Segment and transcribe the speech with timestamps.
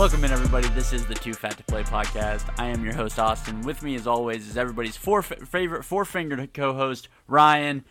[0.00, 0.66] Welcome in, everybody.
[0.68, 2.50] This is the Too Fat to Play podcast.
[2.58, 3.60] I am your host, Austin.
[3.60, 7.84] With me, as always, is everybody's four favorite four-fingered co-host, Ryan.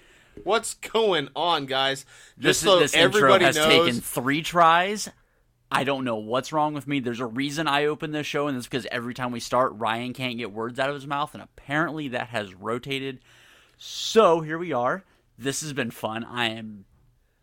[0.44, 2.08] What's going on, guys?
[2.40, 5.08] Just this, so this everybody intro has knows, taken three tries.
[5.72, 7.00] I don't know what's wrong with me.
[7.00, 10.14] There's a reason I open this show, and it's because every time we start, Ryan
[10.14, 13.20] can't get words out of his mouth, and apparently that has rotated.
[13.78, 15.04] So here we are.
[15.38, 16.24] This has been fun.
[16.24, 16.86] I am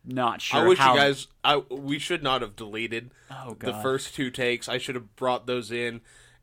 [0.07, 0.61] not sure.
[0.61, 0.95] I wish how...
[0.95, 1.27] you guys.
[1.45, 4.69] I we should not have deleted oh, the first two takes.
[4.69, 6.01] I should have brought those in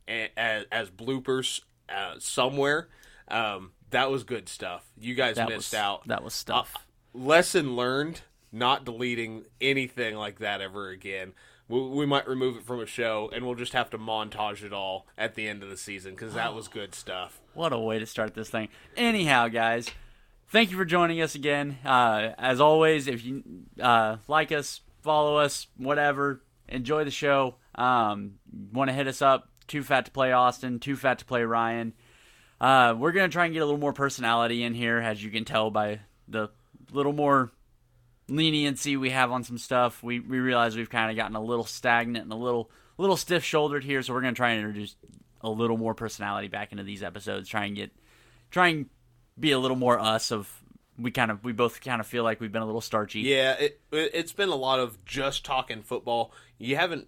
[0.07, 2.89] as, as bloopers uh, somewhere.
[3.29, 4.83] Um, that was good stuff.
[4.99, 6.07] You guys that missed was, out.
[6.07, 6.73] That was stuff.
[6.75, 6.79] Uh,
[7.13, 8.21] lesson learned.
[8.55, 11.33] Not deleting anything like that ever again.
[11.67, 14.71] We, we, might remove it from a show, and we'll just have to montage it
[14.71, 17.41] all at the end of the season because that was good stuff.
[17.55, 18.69] What a way to start this thing.
[18.95, 19.89] Anyhow, guys,
[20.49, 21.77] thank you for joining us again.
[21.85, 23.43] Uh, as always, if you
[23.81, 27.55] uh, like us, follow us, whatever, enjoy the show.
[27.75, 28.35] Um,
[28.71, 29.49] Want to hit us up?
[29.67, 30.79] Too fat to play Austin.
[30.79, 31.93] Too fat to play Ryan.
[32.61, 35.45] Uh, we're gonna try and get a little more personality in here, as you can
[35.45, 36.49] tell by the
[36.91, 37.51] little more
[38.29, 40.01] leniency we have on some stuff.
[40.03, 43.43] We we realize we've kind of gotten a little stagnant and a little little stiff
[43.43, 44.95] shouldered here, so we're gonna try and introduce
[45.41, 47.49] a little more personality back into these episodes.
[47.49, 47.91] Try and get
[48.49, 48.89] try and
[49.39, 50.61] be a little more us of
[50.97, 53.21] we kind of we both kind of feel like we've been a little starchy.
[53.21, 56.31] Yeah, it it's been a lot of just talking football.
[56.57, 57.07] You haven't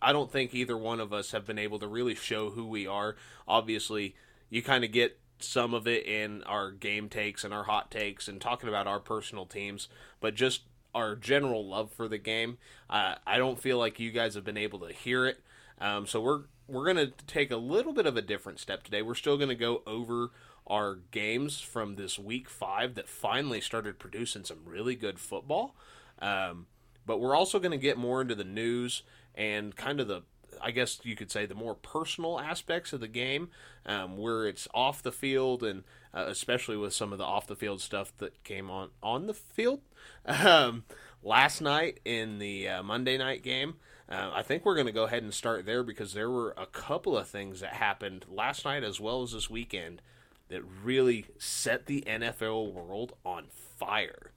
[0.00, 2.86] I don't think either one of us have been able to really show who we
[2.86, 3.16] are.
[3.48, 4.14] Obviously,
[4.50, 8.28] you kind of get some of it in our game takes and our hot takes
[8.28, 9.88] and talking about our personal teams,
[10.20, 10.62] but just
[10.94, 12.56] our general love for the game.
[12.88, 15.40] Uh, I don't feel like you guys have been able to hear it.
[15.78, 19.02] Um, so we're we're gonna take a little bit of a different step today.
[19.02, 20.30] We're still gonna go over
[20.66, 25.74] our games from this week five that finally started producing some really good football.
[26.18, 26.66] Um,
[27.04, 29.02] but we're also going to get more into the news
[29.34, 30.22] and kind of the
[30.60, 33.50] I guess you could say the more personal aspects of the game,
[33.84, 35.84] um, where it's off the field, and
[36.14, 39.34] uh, especially with some of the off the field stuff that came on on the
[39.34, 39.80] field
[40.24, 40.84] um,
[41.22, 43.74] last night in the uh, Monday night game.
[44.08, 46.66] Uh, I think we're going to go ahead and start there because there were a
[46.66, 50.00] couple of things that happened last night as well as this weekend
[50.48, 54.32] that really set the NFL world on fire.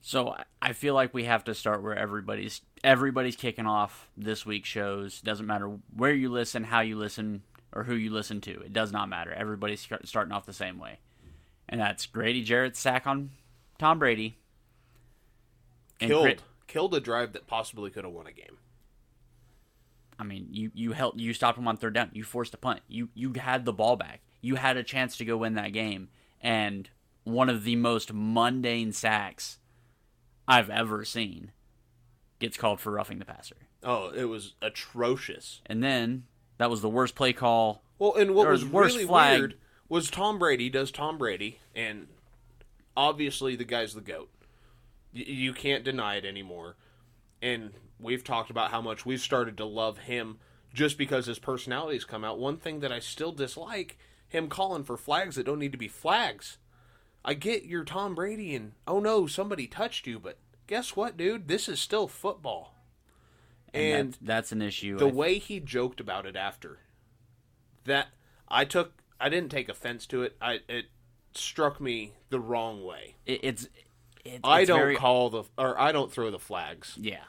[0.00, 4.68] So I feel like we have to start where everybody's everybody's kicking off this week's
[4.68, 5.20] shows.
[5.20, 7.42] Doesn't matter where you listen, how you listen,
[7.72, 8.60] or who you listen to.
[8.60, 9.32] It does not matter.
[9.32, 11.00] Everybody's starting off the same way,
[11.68, 13.30] and that's Grady Jarrett's sack on
[13.78, 14.38] Tom Brady.
[15.98, 18.58] Killed killed a drive that possibly could have won a game.
[20.18, 22.10] I mean, you you helped you stopped him on third down.
[22.12, 22.80] You forced a punt.
[22.88, 24.20] You you had the ball back.
[24.46, 26.08] You had a chance to go win that game,
[26.40, 26.88] and
[27.24, 29.58] one of the most mundane sacks
[30.46, 31.50] I've ever seen
[32.38, 33.56] gets called for roughing the passer.
[33.82, 35.62] Oh, it was atrocious.
[35.66, 36.26] And then
[36.58, 37.82] that was the worst play call.
[37.98, 39.38] Well, and what was really flag.
[39.40, 39.54] weird
[39.88, 42.06] was Tom Brady does Tom Brady, and
[42.96, 44.30] obviously the guy's the goat.
[45.12, 46.76] Y- you can't deny it anymore.
[47.42, 50.38] And we've talked about how much we've started to love him
[50.72, 52.38] just because his personality's come out.
[52.38, 55.88] One thing that I still dislike him calling for flags that don't need to be
[55.88, 56.58] flags.
[57.24, 61.48] I get you're Tom Brady and oh no, somebody touched you, but guess what, dude?
[61.48, 62.74] This is still football.
[63.74, 64.96] And, and that, that's an issue.
[64.96, 66.78] The way he joked about it after
[67.84, 68.08] that,
[68.48, 70.36] I took, I didn't take offense to it.
[70.40, 70.86] I it
[71.34, 73.16] struck me the wrong way.
[73.26, 73.68] It, it's,
[74.24, 74.96] it, I it's don't very...
[74.96, 76.96] call the or I don't throw the flags.
[77.00, 77.24] Yeah.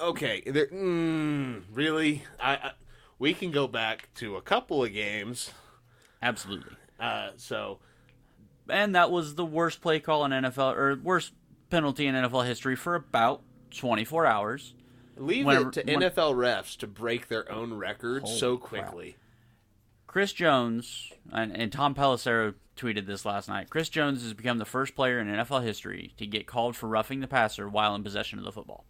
[0.00, 0.42] Okay.
[0.46, 2.24] Mm, really?
[2.40, 2.72] I, I
[3.18, 5.50] we can go back to a couple of games.
[6.22, 6.76] Absolutely.
[6.98, 7.78] Uh, so
[8.68, 11.32] and that was the worst play call in NFL or worst
[11.70, 14.74] penalty in NFL history for about 24 hours.
[15.16, 19.12] Leave Whenever, it to when, NFL refs to break their own record so quickly.
[19.12, 19.20] Crap.
[20.06, 23.70] Chris Jones and, and Tom Pelissero tweeted this last night.
[23.70, 27.20] Chris Jones has become the first player in NFL history to get called for roughing
[27.20, 28.84] the passer while in possession of the football.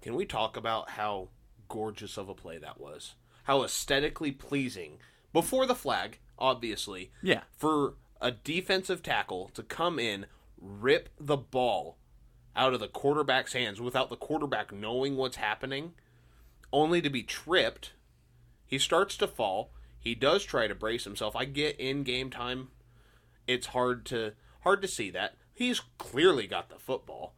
[0.00, 1.28] Can we talk about how
[1.68, 3.14] gorgeous of a play that was?
[3.44, 4.98] How aesthetically pleasing
[5.32, 7.10] before the flag, obviously.
[7.22, 7.42] Yeah.
[7.56, 10.26] For a defensive tackle to come in,
[10.58, 11.98] rip the ball
[12.56, 15.92] out of the quarterback's hands without the quarterback knowing what's happening,
[16.72, 17.92] only to be tripped.
[18.66, 19.72] He starts to fall.
[19.98, 21.36] He does try to brace himself.
[21.36, 22.68] I get in game time.
[23.46, 25.36] It's hard to hard to see that.
[25.52, 27.34] He's clearly got the football.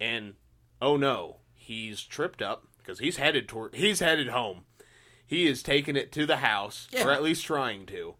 [0.00, 0.34] And
[0.80, 4.64] oh no, he's tripped up because he's headed toward he's headed home.
[5.26, 7.06] He is taking it to the house, yeah.
[7.06, 8.14] or at least trying to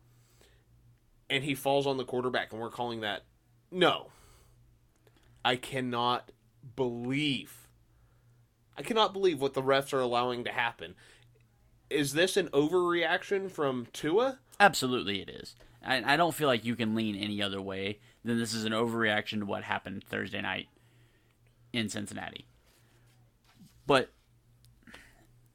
[1.30, 3.24] and he falls on the quarterback, and we're calling that
[3.70, 4.08] no.
[5.44, 6.30] I cannot
[6.76, 7.68] believe
[8.76, 10.94] I cannot believe what the refs are allowing to happen.
[11.90, 14.38] Is this an overreaction from Tua?
[14.58, 15.54] Absolutely, it is.
[15.84, 18.72] I, I don't feel like you can lean any other way than this is an
[18.72, 20.68] overreaction to what happened Thursday night
[21.72, 22.46] in Cincinnati.
[23.86, 24.10] But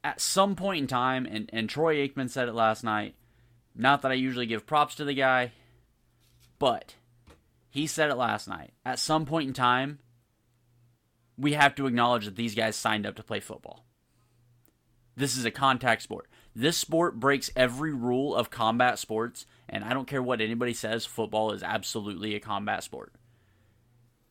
[0.02, 3.14] at some point in time, and, and Troy Aikman said it last night,
[3.74, 5.52] not that I usually give props to the guy,
[6.58, 6.94] but
[7.68, 8.72] he said it last night.
[8.84, 9.98] At some point in time,
[11.36, 13.84] we have to acknowledge that these guys signed up to play football.
[15.16, 16.28] This is a contact sport.
[16.54, 21.06] This sport breaks every rule of combat sports, and I don't care what anybody says,
[21.06, 23.12] football is absolutely a combat sport.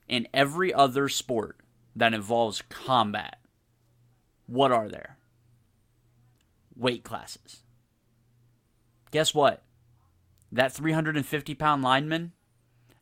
[0.08, 1.58] In every other sport
[1.96, 3.40] that involves combat,
[4.48, 5.19] what are there?
[6.80, 7.64] Weight classes.
[9.12, 9.64] Guess what?
[10.52, 12.32] That 350 pound lineman,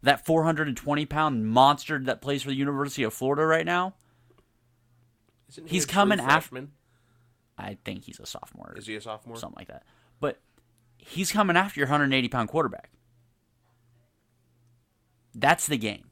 [0.02, 3.94] that 420 pound monster that plays for the University of Florida right now,
[5.50, 6.68] Isn't He's coming after-
[7.58, 8.74] I think he's a sophomore.
[8.76, 9.38] Is he a sophomore?
[9.38, 9.84] something like that.
[10.20, 10.40] But
[10.98, 12.90] he's coming after your 180 pound quarterback.
[15.36, 16.10] That's the game.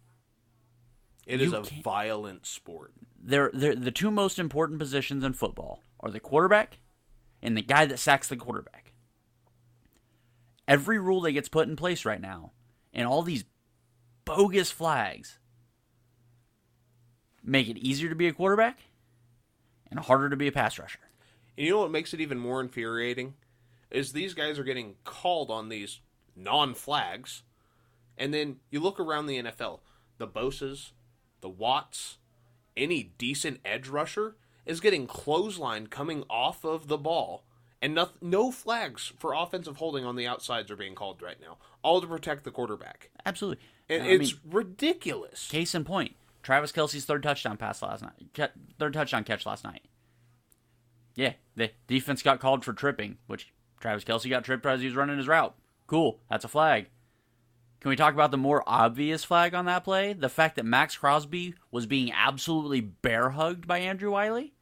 [1.26, 2.94] It is You a violent sport.
[3.20, 6.78] They're, they're, the two most important positions in football are the quarterback
[7.46, 8.92] and the guy that sacks the quarterback.
[10.68, 12.52] Every rule that gets put in place right now,
[12.92, 13.46] and all these
[14.26, 15.38] bogus flags,
[17.44, 18.80] make it easier to be a quarterback
[19.92, 21.00] and harder to be a pass rusher.
[21.56, 23.36] And you know what makes it even more infuriating?
[23.92, 26.00] Is these guys are getting called on these
[26.36, 27.44] non flags,
[28.18, 29.82] and then you look around the NFL,
[30.18, 30.94] the Bosas,
[31.42, 32.18] the Watts,
[32.76, 34.36] any decent edge rusher
[34.66, 37.44] is getting clothesline coming off of the ball,
[37.82, 41.58] and no, no flags for offensive holding on the outsides are being called right now,
[41.84, 43.10] all to protect the quarterback.
[43.26, 43.64] Absolutely.
[43.90, 45.48] And I it's mean, ridiculous.
[45.50, 49.84] Case in point, Travis Kelce's third touchdown pass last night, third touchdown catch last night.
[51.16, 54.96] Yeah, the defense got called for tripping, which Travis Kelce got tripped as he was
[54.96, 55.56] running his route.
[55.88, 56.88] Cool, that's a flag.
[57.80, 60.14] Can we talk about the more obvious flag on that play?
[60.14, 64.55] The fact that Maxx Crosby was being absolutely bear hugged by Andrew Wylie.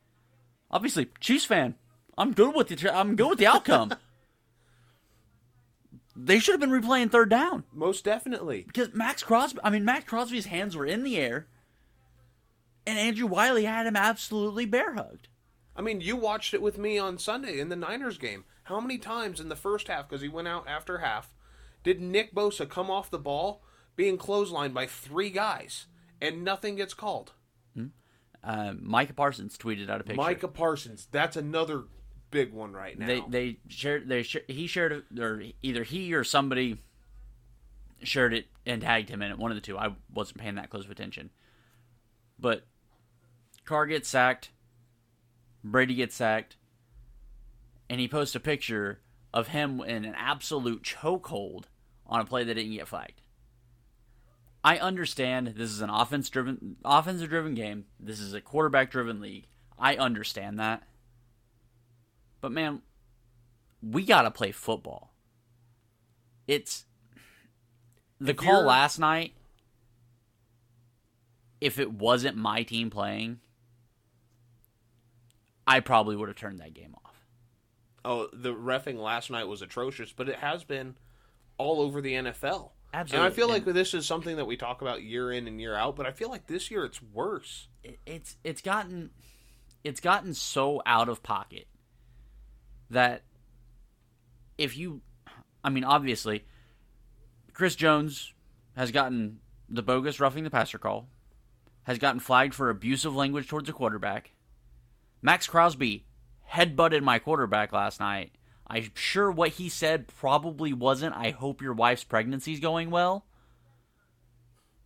[0.73, 1.75] Obviously, Chiefs fan.
[2.17, 3.93] I'm good with the I'm good with the outcome.
[6.15, 8.63] they should have been replaying third down Most definitely.
[8.63, 11.47] because Maxx Crosby, I mean Maxx Crosby's hands were in the air,
[12.87, 15.27] and Andrew Wylie had him absolutely bear hugged.
[15.75, 18.43] I mean, you watched it with me on Sunday in the Niners game.
[18.63, 21.33] How many times in the first half, because he went out after half,
[21.83, 23.63] did Nick Bosa come off the ball
[23.95, 25.85] being clotheslined by three guys
[26.19, 27.33] and nothing gets called?
[28.43, 30.17] Uh, Micah Parsons tweeted out a picture.
[30.21, 31.83] Micah Parsons, that's another
[32.29, 33.05] big one right now.
[33.05, 36.81] they they shared they sh- he shared it or either he or somebody
[38.01, 39.37] shared it and tagged him in it.
[39.37, 39.77] One of the two.
[39.77, 41.29] I wasn't paying that close of attention,
[42.37, 42.65] but
[43.65, 44.49] Carr gets sacked,
[45.63, 46.57] Brady gets sacked,
[47.89, 48.99] and he posts a picture
[49.33, 51.65] of him in an absolute chokehold
[52.05, 53.21] on a play that didn't get flagged.
[54.63, 57.85] I understand this is an offense driven offensive driven game.
[57.99, 59.47] This is a quarterback driven league.
[59.77, 60.83] I understand that.
[62.39, 62.81] But man,
[63.81, 65.13] we got to play football.
[66.47, 66.85] It's
[68.19, 69.33] the If call you're- last night.
[71.61, 73.39] If it wasn't my team playing,
[75.65, 77.15] I probably would have turned that game off.
[78.05, 80.95] oh, the refing last night was atrocious, but it has been
[81.57, 82.71] all over the NFL.
[82.93, 83.25] Absolutely.
[83.25, 85.59] And I feel like And- this is something that we talk about year in and
[85.59, 87.67] year out, but I feel like this year it's worse.
[88.05, 89.09] it's it's gotten
[89.83, 91.67] it's gotten so out of pocket
[92.89, 93.23] that
[94.57, 95.01] if you
[95.63, 96.45] I mean obviously
[97.53, 98.33] Chris Jones
[98.77, 101.09] has gotten the bogus roughing the passer call
[101.83, 104.31] has gotten flagged for abusive language towards a quarterback.
[105.21, 106.05] Maxx Crosby
[106.51, 108.31] headbutted my quarterback last night.
[108.67, 113.25] I'm sure what he said probably wasn't I hope your wife's pregnancy's going well.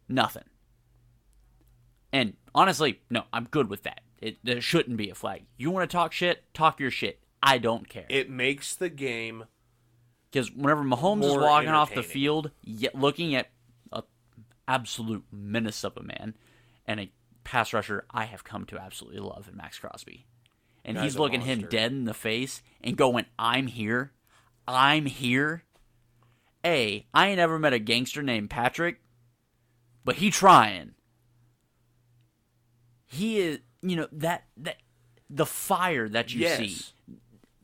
[0.10, 0.44] Nothing.
[2.12, 4.02] And honestly, no, I'm good with that.
[4.20, 5.46] It there shouldn't be a flag.
[5.58, 6.44] You want to talk shit?
[6.54, 7.20] Talk your shit.
[7.44, 8.06] I don't care.
[8.10, 9.46] It makes the game
[10.32, 13.50] Because whenever Mahomes is walking off the field, yet looking at
[13.92, 14.04] an
[14.68, 16.36] absolute menace of a man
[16.86, 17.12] and a
[17.44, 20.26] pass rusher, I have come to absolutely love in Maxx Crosby.
[20.88, 24.14] And he's looking him dead in the face and going, "I'm here,
[24.68, 25.64] I'm here."
[26.66, 29.02] A, I ain't ever met a gangster named Patrick,
[30.04, 30.96] but he trying.
[33.06, 34.78] He is, you know that that
[35.30, 36.58] the fire that you yes.
[36.58, 36.78] see.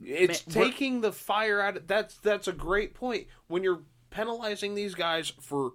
[0.06, 3.28] It's Man, taking the fire out of that's that's a great point.
[3.48, 5.74] When you're penalizing these guys for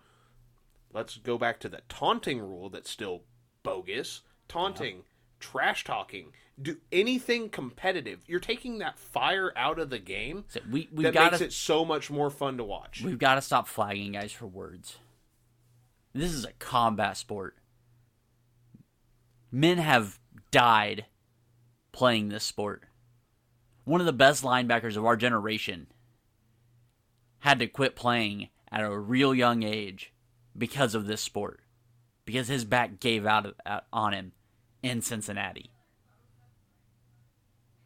[0.92, 3.22] let's go back to the taunting rule that's still
[3.62, 4.22] bogus.
[4.48, 5.02] Taunting,
[5.40, 8.20] trash talking, do anything competitive.
[8.26, 10.44] You're taking that fire out of the game.
[10.48, 13.02] So we that got makes it so much more fun to watch.
[13.04, 14.98] we've got to stop flagging guys for words.
[16.12, 17.56] This is a combat sport.
[19.52, 20.18] Men have
[20.50, 21.06] died
[21.92, 22.82] playing this sport.
[23.84, 25.86] One of the best linebackers of our generation
[27.40, 30.12] had to quit playing at a real young age
[30.56, 31.60] because of this sport.
[32.24, 33.54] Because his back gave out
[33.90, 34.32] on him
[34.82, 35.70] in Cincinnati.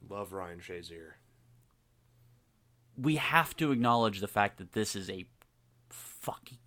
[0.08, 1.12] Love Ryan Shazier.
[2.96, 5.24] we have to acknowledge the fact that this is a
[5.88, 6.58] fucking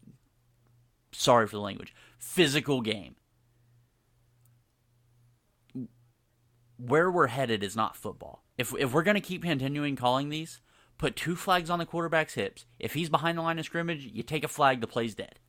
[1.11, 3.15] sorry for the language physical game
[6.77, 10.61] where we're headed is not football if, if we're going to keep continuing calling these
[10.97, 14.23] put two flags on the quarterback's hips if he's behind the line of scrimmage you
[14.23, 15.39] take a flag the play's dead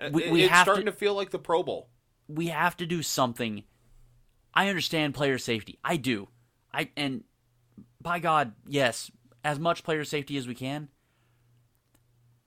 [0.00, 1.88] uh, We- It- we it's have starting to- to feel like the Pro Bowl.
[2.28, 3.64] We have to do something.
[4.54, 5.78] I understand player safety.
[5.84, 6.28] I do.
[6.72, 7.24] I and
[8.00, 9.10] by God, yes,
[9.44, 10.88] as much player safety as we can.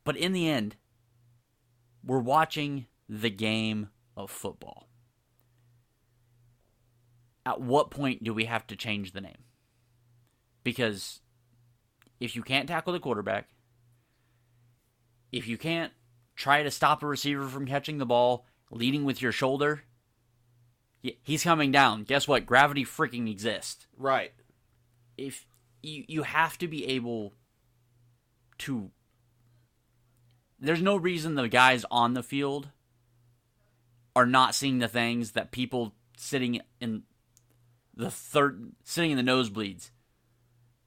[0.04, 0.78] But in the end,
[2.04, 4.88] we're watching the game of football.
[7.46, 9.44] At what point do we have to change the name?
[10.64, 11.22] Because
[12.20, 13.50] if you can't tackle the quarterback,
[15.32, 15.94] if you can't
[16.36, 19.84] try to stop a receiver from catching the ball leading with your shoulder,
[21.02, 22.04] he's coming down.
[22.04, 22.46] Guess what?
[22.46, 23.88] Gravity freaking exists.
[23.98, 24.34] Right.
[25.18, 25.46] If
[25.82, 27.34] you you have to be able
[28.60, 28.92] to
[30.60, 32.70] there's no reason the guys on the field
[34.16, 37.04] are not seeing the things that people sitting in
[37.96, 39.92] the third sitting in the nosebleeds.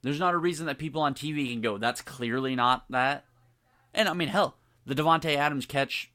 [0.01, 3.25] There's not a reason that people on TV can go, that's clearly not that.
[3.93, 6.11] And I mean, hell, the Davante Adams catch,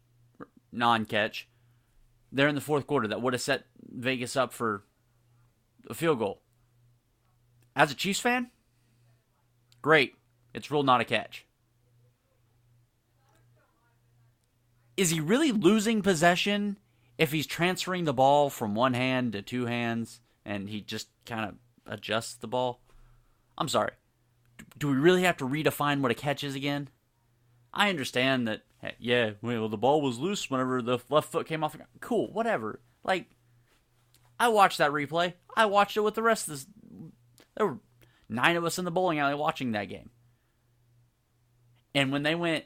[0.72, 1.48] non-catch,
[2.36, 4.82] there in the fourth quarter that would have set Vegas up for
[5.88, 6.42] a field goal.
[7.74, 8.50] As a Chiefs fan,
[9.80, 10.14] great.
[10.52, 11.46] It's ruled not a catch.
[14.96, 16.78] Is he really losing possession
[17.18, 21.48] if he's transferring the ball from one hand to two hands and he just kind
[21.48, 21.54] of
[21.86, 22.80] adjusts the ball?
[23.58, 23.92] I'm sorry.
[24.78, 26.88] Do we really have to redefine what a catch is again?
[27.72, 28.62] I understand that,
[28.98, 31.76] yeah, well, the ball was loose whenever the left foot came off.
[32.00, 32.80] Cool, whatever.
[33.04, 33.26] Like,
[34.38, 35.34] I watched that replay.
[35.56, 36.66] I watched it with the rest of this.
[37.56, 37.78] There were
[38.28, 40.10] nine of us in the bowling alley watching that game.
[41.94, 42.64] And when they went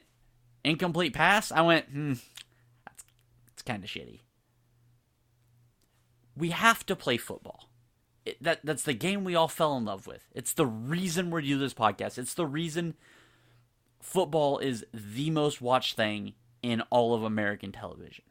[0.63, 2.13] incomplete pass, I went, hmm,
[2.85, 3.05] that's,
[3.47, 4.21] that's kind of shitty.
[6.35, 7.69] We have to play football.
[8.25, 10.27] It, that that's the game we all fell in love with.
[10.33, 12.17] It's the reason we do this podcast.
[12.17, 12.95] It's the reason
[14.01, 18.25] football is the most watched thing in all of American television.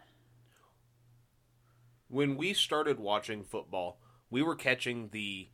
[2.09, 3.99] When we started watching football,
[4.31, 5.49] we were catching the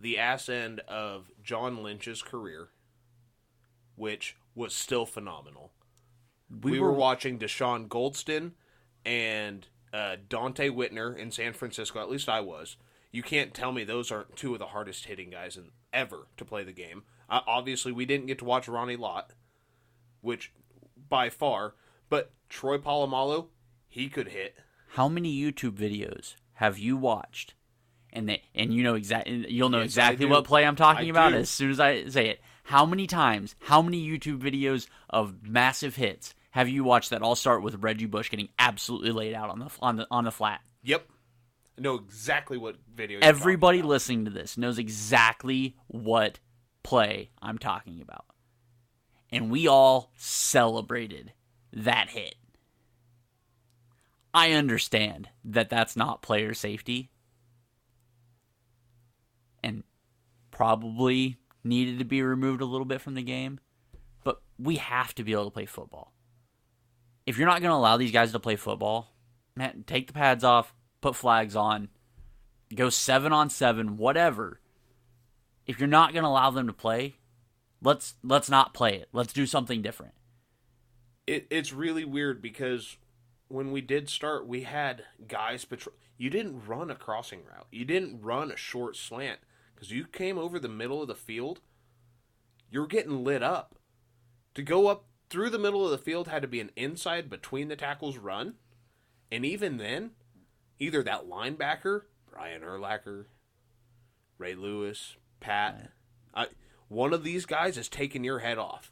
[0.00, 2.68] the ass end of John Lynch's career,
[3.96, 5.72] which was still phenomenal.
[6.62, 8.52] We, were, watching Dashon Goldson
[9.04, 12.00] and uh, Donte Whitner in San Francisco.
[12.00, 12.76] At least I was.
[13.10, 16.44] You can't tell me those aren't two of the hardest hitting guys in, ever to
[16.44, 17.02] play the game.
[17.28, 19.32] Uh, obviously, we didn't get to watch Ronnie Lott,
[20.20, 20.52] which
[21.08, 21.74] by far,
[22.08, 23.46] but Troy Polamalu,
[23.88, 24.56] he could hit.
[24.92, 27.54] How many YouTube videos have you watched?
[28.10, 31.10] And they, and you know exactly you'll know Yes, exactly what play I'm talking I
[31.10, 31.36] about do.
[31.38, 32.40] as soon as I say it.
[32.64, 37.34] How many times, how many YouTube videos of massive hits have you watched that all
[37.36, 40.60] start with Reggie Bush getting absolutely laid out on the on the on the flat?
[40.82, 41.06] Yep.
[41.76, 43.20] I know exactly what video.
[43.22, 46.40] Everybody listening to this knows exactly what
[46.82, 48.24] play I'm talking about.
[49.30, 51.32] And we all celebrated
[51.72, 52.34] that hit.
[54.32, 57.10] I understand that that's not player safety
[59.62, 59.82] and
[60.50, 63.58] probably needed to be removed a little bit from the game,
[64.24, 66.12] but we have to be able to play football.
[67.26, 69.12] If you're not going to allow these guys to play football,
[69.56, 71.88] man, take the pads off, put flags on,
[72.74, 74.60] go seven on seven, whatever.
[75.66, 77.16] If you're not going to allow them to play,
[77.82, 79.08] let's let's not play it.
[79.12, 80.14] Let's do something different.
[81.26, 82.96] it, it's really weird because
[83.48, 85.94] when we did start, we had guys patrol.
[86.16, 87.68] You didn't run a crossing route.
[87.70, 89.38] You didn't run a short slant
[89.74, 91.60] because you came over the middle of the field.
[92.70, 93.76] You're getting lit up.
[94.54, 97.68] To go up through the middle of the field had to be an inside between
[97.68, 98.54] the tackles run,
[99.30, 100.10] and even then,
[100.78, 103.26] either that linebacker Brian Urlacher,
[104.38, 105.90] Ray Lewis, Pat,
[106.34, 106.46] I,
[106.88, 108.90] one of these guys is taking your head off.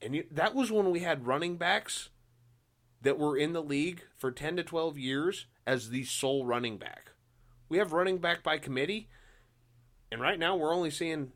[0.00, 2.10] And you, that was when we had running backs
[3.00, 7.12] that were in the league for 10 to 12 years as the sole running back.
[7.68, 9.08] We have running back by committee,
[10.10, 11.32] and right now we're only seeing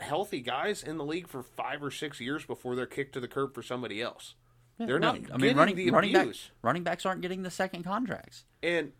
[0.00, 3.28] healthy guys in the league for five or six years before they're kicked to the
[3.28, 4.34] curb for somebody else.
[4.78, 5.32] they're No, not.
[5.32, 6.50] I mean, running the running back, abuse.
[6.62, 8.44] running backs aren't getting the second contracts.
[8.62, 8.92] and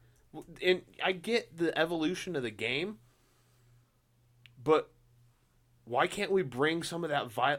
[0.63, 2.99] and I get the evolution of the game,
[4.63, 4.91] but
[5.89, 7.59] why can't we bring some of that vi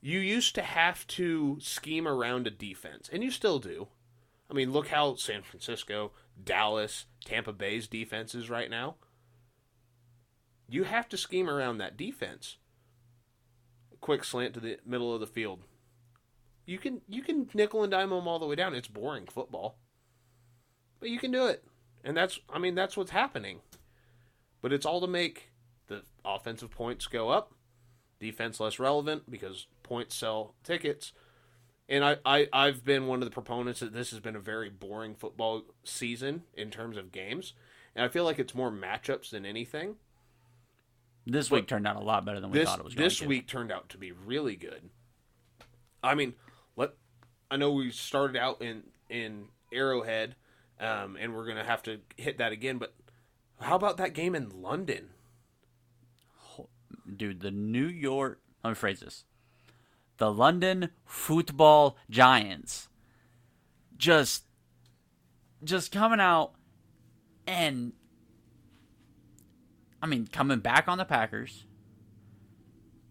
[0.00, 3.88] You used to have to scheme around a defense, and you still do.
[4.50, 8.96] I mean, look how San Francisco, Dallas, Tampa Bay's defense is right now.
[10.68, 12.56] You have to scheme around that defense.
[14.00, 15.64] Quick slant to the middle of the field.
[16.66, 18.74] You can you can nickel and dime them all the way down.
[18.74, 19.76] It's boring football
[21.00, 21.64] but you can do it
[22.04, 23.60] and that's i mean that's what's happening
[24.62, 25.49] but it's all to make
[26.24, 27.52] offensive points go up
[28.18, 31.12] defense less relevant because points sell tickets
[31.88, 34.68] and I, I i've been one of the proponents that this has been a very
[34.68, 37.54] boring football season in terms of games
[37.96, 39.96] and i feel like it's more matchups than anything
[41.26, 43.04] This But week turned out a lot better than we this thought it was going
[43.04, 44.90] this week turned out to be really good.
[46.02, 46.34] I mean,
[46.76, 46.90] let
[47.50, 50.34] I know we started out in in Arrowhead,
[50.80, 52.78] um, and we're gonna have to hit that again.
[52.78, 52.94] But
[53.60, 55.10] how about that game in London?
[57.16, 58.40] Dude, the New York.
[58.62, 59.24] Let me phrase this:
[60.18, 62.88] the London Football Giants,
[63.96, 64.44] just,
[65.64, 66.52] just coming out,
[67.46, 67.92] and
[70.02, 71.64] I mean, coming back on the Packers,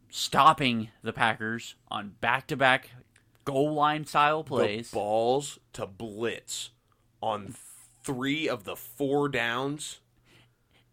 [0.09, 2.89] stopping the Packers on back-to-back
[3.45, 4.91] goal line style plays.
[4.91, 6.71] The balls to blitz
[7.21, 7.55] on
[8.03, 10.00] three of the four downs.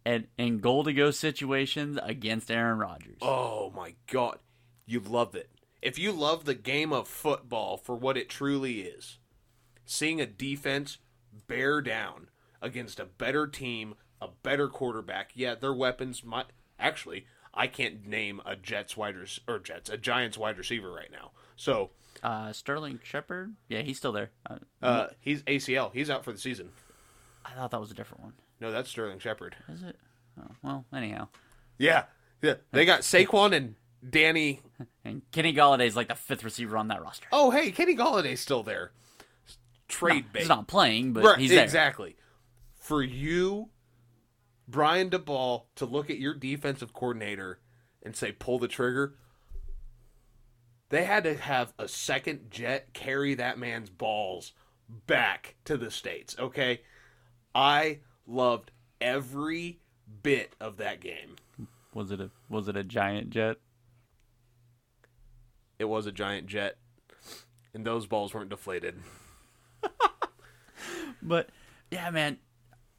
[0.07, 3.17] And and goal to go situations against Aaron Rodgers.
[3.21, 4.39] Oh my god,
[4.85, 5.49] you love it.
[5.81, 9.17] If you love the game of football for what it truly is,
[9.85, 10.97] seeing a defense
[11.47, 12.29] bear down
[12.61, 15.31] against a better team, a better quarterback.
[15.35, 16.47] Yeah, their weapons might
[16.79, 17.25] actually.
[17.53, 21.31] I can't name a Jets wide res- or Jets a Giants wide receiver right now.
[21.55, 21.89] So
[22.23, 24.31] Uh, Sterling Shepard, yeah, he's still there.
[24.49, 25.91] Uh, uh, he's ACL.
[25.93, 26.69] He's out for the season.
[27.45, 28.33] I thought that was a different one.
[28.59, 29.55] No, that's Sterling Shepard.
[29.69, 29.95] Is it?
[30.39, 31.27] Oh, well, anyhow.
[31.77, 32.05] Yeah,
[32.41, 32.55] yeah.
[32.71, 33.75] They got Saquon and
[34.07, 34.61] Danny.
[35.05, 37.27] And Kenny Golladay's like the fifth receiver on that roster.
[37.31, 38.91] Oh, hey, Kenny Golladay's still there.
[39.87, 40.41] Trade bait.
[40.41, 41.63] He's not playing, but Right, he's there.
[41.63, 42.17] exactly.
[42.75, 43.69] For you,
[44.67, 47.59] Brian Daboll, to look at your defensive coordinator
[48.03, 49.15] and say, pull the trigger,
[50.89, 54.51] they had to have a second jet carry that man's balls
[55.07, 56.81] back to the States, okay?
[57.55, 59.79] I loved every
[60.23, 61.35] bit of that game.
[61.93, 63.57] Was it a was it a giant jet?
[65.79, 66.77] It was a giant jet,
[67.73, 68.95] and those balls weren't deflated.
[71.21, 71.49] But
[71.91, 72.37] yeah, man,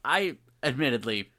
[0.03, 1.29] I admittedly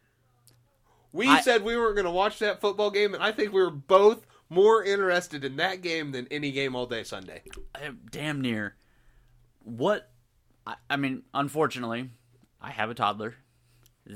[1.13, 3.63] We I- said we weren't going to watch that football game, and I think we
[3.63, 7.43] were both more interested in that game than any game all day Sunday.
[7.75, 8.77] I damn near
[9.63, 10.11] what
[10.67, 12.09] I, I mean unfortunately
[12.61, 13.35] i have a toddler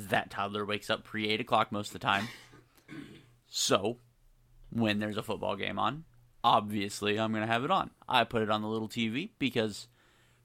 [0.09, 2.29] that toddler wakes up pre 8 o'clock most of the time
[3.49, 3.99] so
[4.71, 6.05] when there's a football game on
[6.43, 9.89] obviously i'm going to have it on i put it on the little tv because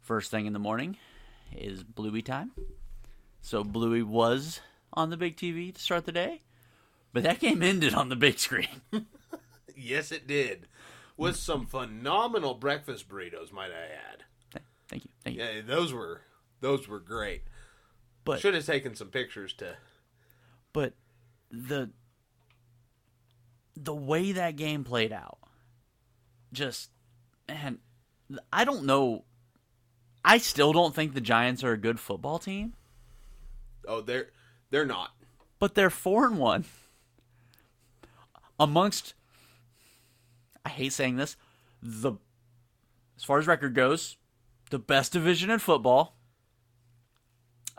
[0.02, 0.98] first thing in the morning
[1.56, 2.52] is bluey time
[3.42, 4.62] so bluey was
[4.94, 6.40] on the big tv to start the day
[7.12, 8.68] but that game ended on the big screen
[9.82, 10.68] Yes, it did.
[11.16, 14.62] With some phenomenal breakfast burritos, might I add.
[14.90, 16.22] thank you thank you Yeah, those were
[16.60, 17.44] those were great.
[18.30, 19.76] But Should have taken some pictures to.
[20.72, 20.94] but
[21.52, 21.90] the
[23.76, 25.40] the way that game played out
[26.54, 26.90] just
[27.48, 27.80] man
[28.54, 29.24] i don't know
[30.24, 32.74] i still don't think the giants are a good football team
[33.88, 34.28] Oh, they're
[34.70, 35.12] they're not.
[35.58, 36.66] but they're four and one
[38.60, 39.16] amongst
[40.66, 41.36] i hate saying this
[41.82, 42.14] the
[43.18, 44.18] as far as record goes
[44.70, 46.16] the best division in football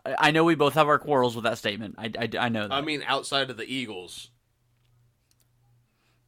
[0.05, 1.97] I- know we both have our quarrels with that statement.
[1.99, 2.75] I, I, I know that.
[2.75, 4.31] I mean, outside of the Eagles,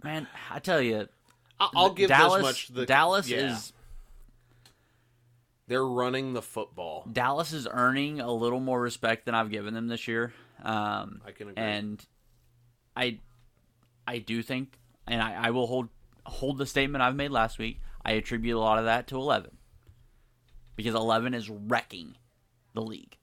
[0.02, 1.08] Man, I tell you,
[1.60, 2.34] I'll give Dallas.
[2.34, 2.68] this much.
[2.68, 3.52] The Dallas yeah.
[3.52, 3.72] is
[5.68, 7.06] they're running the football.
[7.10, 10.32] Dallas is earning a little more respect than I've given them this year.
[10.62, 11.62] Um, I can agree.
[11.62, 12.04] and
[12.96, 13.18] I,
[14.06, 15.88] I do think, and I, I will hold
[16.24, 17.80] hold the statement I've made last week.
[18.04, 19.56] I attribute a lot of that to eleven,
[20.74, 22.16] because eleven is wrecking
[22.74, 23.16] the league.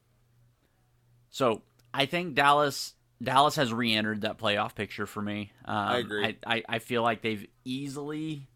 [1.30, 1.62] So
[1.94, 5.52] I think Dallas Dallas has re-entered that playoff picture for me.
[5.66, 6.38] Um, I agree.
[6.46, 8.48] I, I, I feel like they've easily.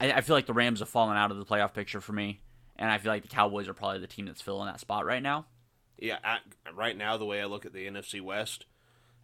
[0.00, 2.40] I, I feel like the Rams have fallen out of the playoff picture for me,
[2.76, 5.22] and I feel like the Cowboys are probably the team that's filling that spot right
[5.22, 5.46] now.
[5.98, 6.38] Yeah, I,
[6.74, 8.66] right now the way I look at the NFC West,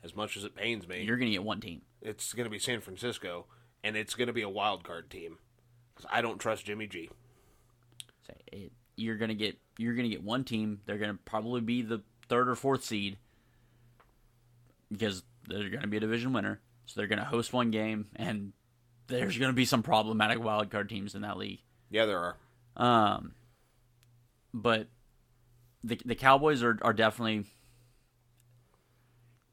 [0.05, 1.83] as much as it pains me, You're going to get one team.
[2.01, 3.47] it's going to be San Francisco,
[3.83, 5.39] and it's going to be a wild card team.
[5.95, 7.11] 'Cause I don't trust Jimmy G.
[8.27, 10.81] Say it, you're gonna get you're gonna get one team.
[10.87, 12.01] They're gonna probably be the
[12.33, 13.19] third or fourth seed
[14.91, 16.61] because they're gonna be a division winner.
[16.87, 18.55] So they're gonna host one game, and
[19.07, 21.61] there's gonna be some problematic wild card teams in that league.
[21.91, 22.37] Yeah, there are.
[22.75, 23.35] Um,
[24.55, 24.87] but
[25.85, 27.45] the the Cowboys are are definitely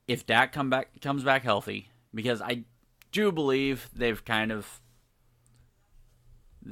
[0.08, 2.64] if Dak come back comes back healthy because I
[3.12, 4.80] do believe they've kind of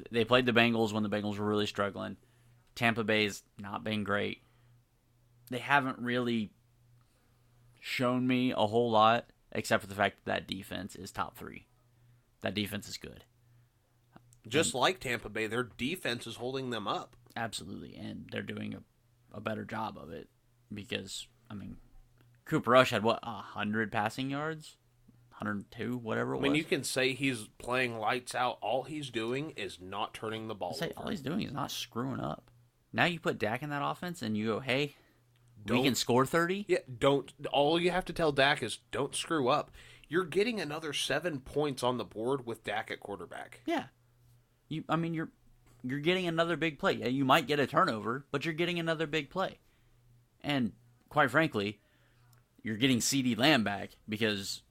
[0.09, 2.15] they played the Bengals when the Bengals were really struggling.
[2.75, 4.41] Tampa Bay's not been great.
[5.49, 6.51] They haven't really
[7.79, 11.65] shown me a whole lot except for the fact that that defense is top 3.
[12.41, 13.23] That defense is good.
[14.47, 17.15] Just like Tampa Bay, their defense is holding them up.
[17.35, 20.29] Absolutely, and they're doing a, a better job of it
[20.73, 21.77] because I mean,
[22.45, 24.77] Cooper Rush had what a hundred passing yards,
[25.31, 26.59] hundred two, whatever it I mean, was.
[26.59, 28.57] you can say he's playing lights out.
[28.61, 32.19] All he's doing is not turning the ball say all he's doing is not screwing
[32.19, 32.49] up.
[32.93, 34.95] Now you put Dak in that offense, and you go, "Hey,
[35.69, 36.65] we Don't- can score 30?
[36.67, 37.31] Yeah, don't.
[37.51, 39.71] All you have to tell Dak is don't screw up.
[40.09, 43.61] You're getting another seven points on the board with Dak at quarterback.
[43.65, 43.85] Yeah.
[44.69, 45.29] You, I mean, you're
[45.83, 46.93] you're getting another big play.
[46.93, 49.59] Yeah, you might get a turnover, but you're getting another big play.
[50.41, 50.71] And
[51.09, 51.79] quite frankly,
[52.63, 54.61] you're getting CeeDee Lamb back because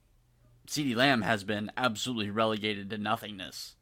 [0.66, 3.76] CeeDee Lamb has been absolutely relegated to nothingness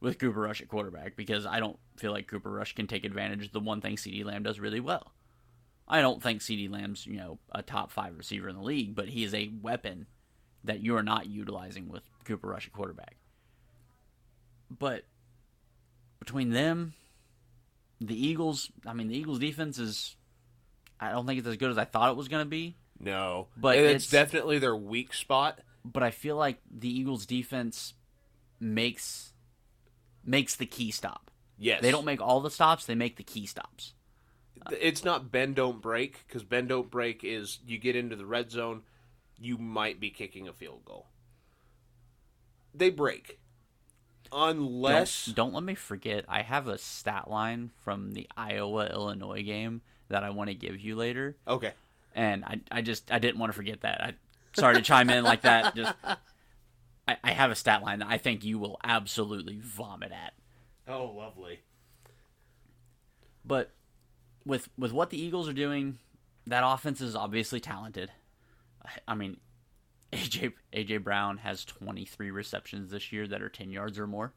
[0.00, 3.46] with Cooper Rush at quarterback because I don't feel like Cooper Rush can take advantage
[3.46, 5.12] of the one thing CeeDee Lamb does really well.
[5.86, 9.08] I don't think CeeDee Lamb's, you know, a top 5 receiver in the league, but
[9.08, 10.06] he is a weapon
[10.64, 13.16] that you are not utilizing with Cooper Rush at quarterback.
[14.70, 15.04] But
[16.20, 16.94] between them,
[18.00, 20.16] the Eagles, I mean, the Eagles' defense is,
[20.98, 22.76] I don't think it's as good as I thought it was going to be.
[22.98, 25.58] No, But it's, it's- definitely their weak spot.
[25.84, 27.92] But I feel like the Eagles' defense
[28.58, 29.32] makes
[30.24, 31.30] makes the key stop.
[31.58, 33.92] Yes, They don't make all the stops; they make the key stops.
[34.70, 38.50] It's not bend don't break because bend don't break is you get into the red
[38.50, 38.82] zone,
[39.38, 41.06] you might be kicking a field goal.
[42.74, 43.38] They break,
[44.32, 46.24] unless Don't, don't let me forget.
[46.28, 50.80] I have a stat line from the Iowa Illinois game that I want to give
[50.80, 51.36] you later.
[51.46, 51.72] okay.
[52.14, 54.00] and I, I just I didn't want to forget that.
[54.00, 54.14] I
[54.54, 55.74] sorry to chime in like that.
[55.76, 55.94] Just
[57.06, 60.32] I, I have a stat line that I think you will absolutely vomit at.
[60.88, 61.60] Oh, lovely.
[63.44, 63.70] But
[64.44, 65.98] with with what the Eagles are doing,
[66.46, 68.10] that offense is obviously talented.
[69.08, 69.38] I- mean,
[70.12, 74.32] AJ AJ Brown has 23 receptions this year that are 10 yards or more.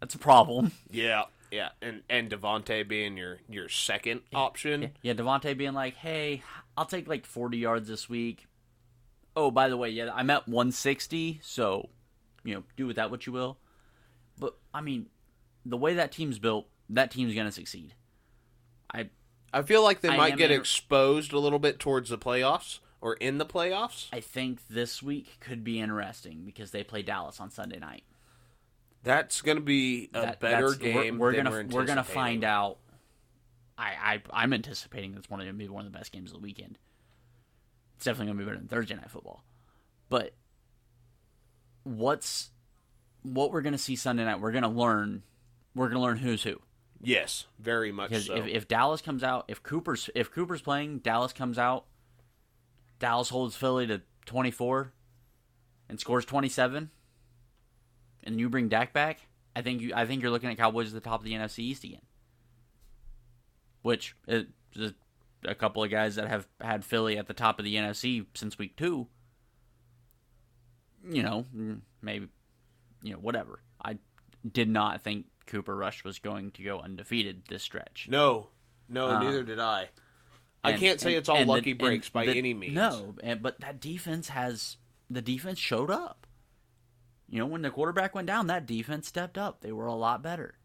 [0.00, 0.72] That's a problem.
[0.90, 4.90] Yeah, yeah, and and DeVonta being your your second option.
[5.02, 6.42] Yeah, DeVonta being like, "Hey,
[6.76, 8.46] I'll take like 40 yards this week."
[9.36, 11.88] Oh, by the way, yeah, I'm at 160, so
[12.44, 13.58] you know, do with that what you will.
[14.38, 15.06] But I mean,
[15.64, 17.94] the way that team's built, that team's gonna succeed.
[18.92, 19.08] I
[19.52, 22.80] I feel like they I might get inter- exposed a little bit towards the playoffs
[23.00, 24.08] or in the playoffs.
[24.12, 28.04] I think this week could be interesting because they play Dallas on Sunday night.
[29.02, 31.18] That's going to be a That- better we're- game.
[31.18, 32.78] We're, gonna we're, we're gonna find out.
[33.76, 36.36] I, I I'm anticipating that's one of gonna be one of the best games of
[36.38, 36.78] the weekend.
[37.96, 39.44] It's definitely gonna be better than Thursday night football.
[40.08, 40.32] But
[41.82, 42.50] what's
[43.22, 44.40] what we're gonna see Sunday night?
[44.40, 45.22] We're gonna learn.
[45.74, 46.60] We're gonna learn who's who.
[47.04, 48.34] Yes, very much Because so.
[48.34, 51.86] if, if Dallas comes out, if Cooper's if Cooper's playing, Dallas comes out.
[52.98, 54.92] Dallas holds Philly to 24
[55.88, 56.90] and scores 27,
[58.22, 59.20] and you bring Dak back.
[59.56, 61.60] I think you I think you're looking at Cowboys at the top of the NFC
[61.60, 62.00] East again.
[63.82, 64.92] Which uh, is is
[65.46, 68.58] a couple of guys that have had Philly at the top of the NFC since
[68.58, 69.08] week two.
[71.06, 71.44] You know,
[72.00, 72.28] maybe,
[73.02, 73.60] you know, whatever.
[73.84, 73.98] I
[74.50, 78.06] did not think Cooper Rush was going to go undefeated this stretch.
[78.10, 78.48] no,
[78.88, 79.88] no, Uh, neither did I.
[80.62, 82.74] I And- can't say and- it's all and the- lucky breaks by the- any means.
[82.74, 84.76] No, and, but that defense has
[85.10, 86.26] the defense showed up.
[87.28, 89.60] You know, when the quarterback went down, that defense stepped up.
[89.60, 90.58] They were a lot better.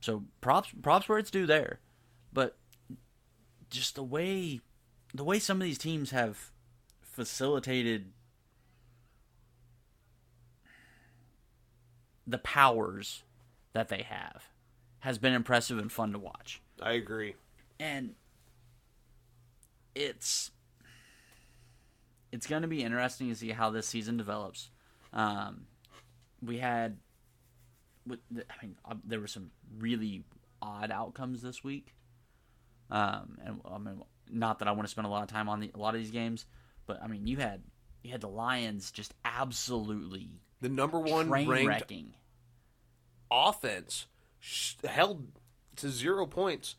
[0.00, 1.80] So props props where it's due there.
[2.32, 2.56] But
[3.70, 4.60] just the way
[5.12, 6.52] the way some of these teams have
[7.02, 8.12] facilitated
[12.26, 13.24] the powers
[13.72, 14.44] that they have
[15.00, 17.34] has been impressive and fun to watch I agree.
[17.78, 18.14] and
[19.94, 20.50] it's
[22.32, 24.70] it's going to be interesting to see how this season develops.
[25.12, 25.66] Um,
[26.42, 26.98] we had
[28.06, 30.24] with I mean, there were some really
[30.62, 31.94] odd outcomes this week.
[32.90, 35.60] Um, and I mean, not that I want to spend a lot of time on
[35.60, 36.46] the, a lot of these games,
[36.86, 37.62] but I mean, you had
[38.02, 40.30] you had the Lions just absolutely
[40.60, 42.14] The number one ranked wrecking.
[43.30, 44.06] Offense
[44.38, 45.28] sh- held
[45.76, 46.76] to zero points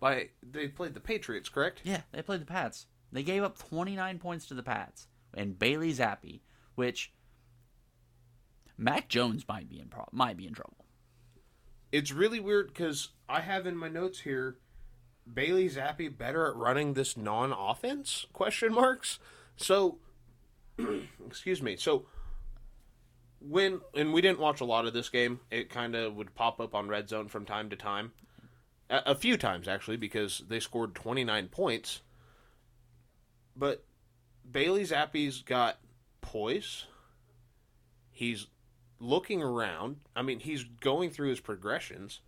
[0.00, 1.80] by they played the Patriots, correct?
[1.84, 2.86] Yeah, they played the Pats.
[3.10, 6.40] They gave up 29 points to the Pats and Bailey Zappe,
[6.74, 7.12] which
[8.76, 10.84] Mac Jones might be in pro- might be in trouble.
[11.90, 14.58] It's really weird because I have in my notes here
[15.32, 19.18] Bailey Zappe better at running this non-offense question marks.
[19.56, 19.98] So,
[21.26, 21.76] excuse me.
[21.76, 22.06] So
[23.40, 25.40] when and we didn't watch a lot of this game.
[25.50, 28.12] It kind of would pop up on red zone from time to time,
[28.90, 32.02] a, a few times actually, because they scored 29 points.
[33.56, 33.84] But
[34.50, 35.78] Bailey Zappe's got
[36.20, 36.86] poise.
[38.10, 38.46] He's
[39.00, 39.96] looking around.
[40.16, 42.20] I mean, he's going through his progressions,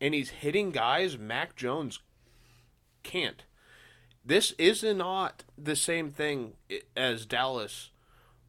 [0.00, 2.00] and he's hitting guys Mac Jones
[3.02, 3.44] can't.
[4.24, 6.54] This is not the same thing
[6.96, 7.90] as Dallas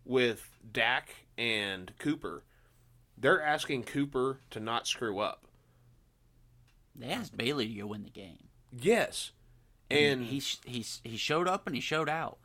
[0.04, 2.44] with Dak and Cooper.
[3.18, 5.46] They're asking Cooper to not screw up.
[6.96, 8.48] They asked Bailey to go win the game.
[8.72, 9.32] Yes.
[9.90, 12.38] And he he he showed up and he showed out.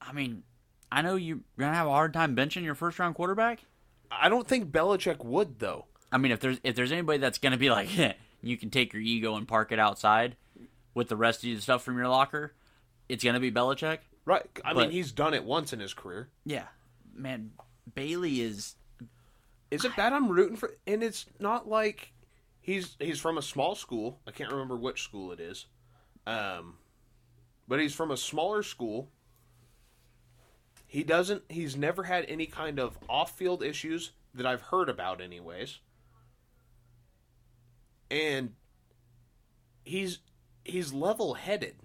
[0.00, 0.42] I mean,
[0.90, 3.60] I know you're gonna have a hard time benching your first round quarterback.
[4.10, 5.86] I don't think Belichick would though.
[6.10, 7.88] I mean, if there's if there's anybody that's gonna be like,
[8.42, 10.36] you can take your ego and park it outside
[10.94, 12.52] with the rest of the stuff from your locker,
[13.08, 13.98] it's gonna be Belichick.
[14.24, 14.44] Right.
[14.64, 16.30] I But- mean, he's done it once in his career.
[16.44, 16.66] Yeah,
[17.14, 17.52] man,
[17.92, 18.76] Bailey is
[19.70, 22.12] Is it bad I'm rooting for and it's not like
[22.60, 24.20] he's he's from a small school.
[24.26, 25.66] I can't remember which school it is.
[26.26, 26.78] Um
[27.66, 29.08] but he's from a smaller school.
[30.86, 35.80] He doesn't he's never had any kind of off-field issues that I've heard about anyways.
[38.10, 38.54] And
[39.84, 40.20] he's
[40.64, 41.76] he's level-headed.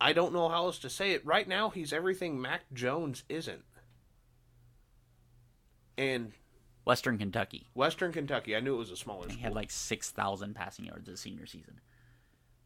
[0.00, 1.26] I don't know how else to say it.
[1.26, 3.64] Right now he's everything Mac Jones isn't.
[6.00, 6.32] And
[6.86, 7.66] Western Kentucky.
[7.74, 8.56] Western Kentucky.
[8.56, 11.44] I knew it was a smaller He had like six thousand passing yards his senior
[11.44, 11.78] season.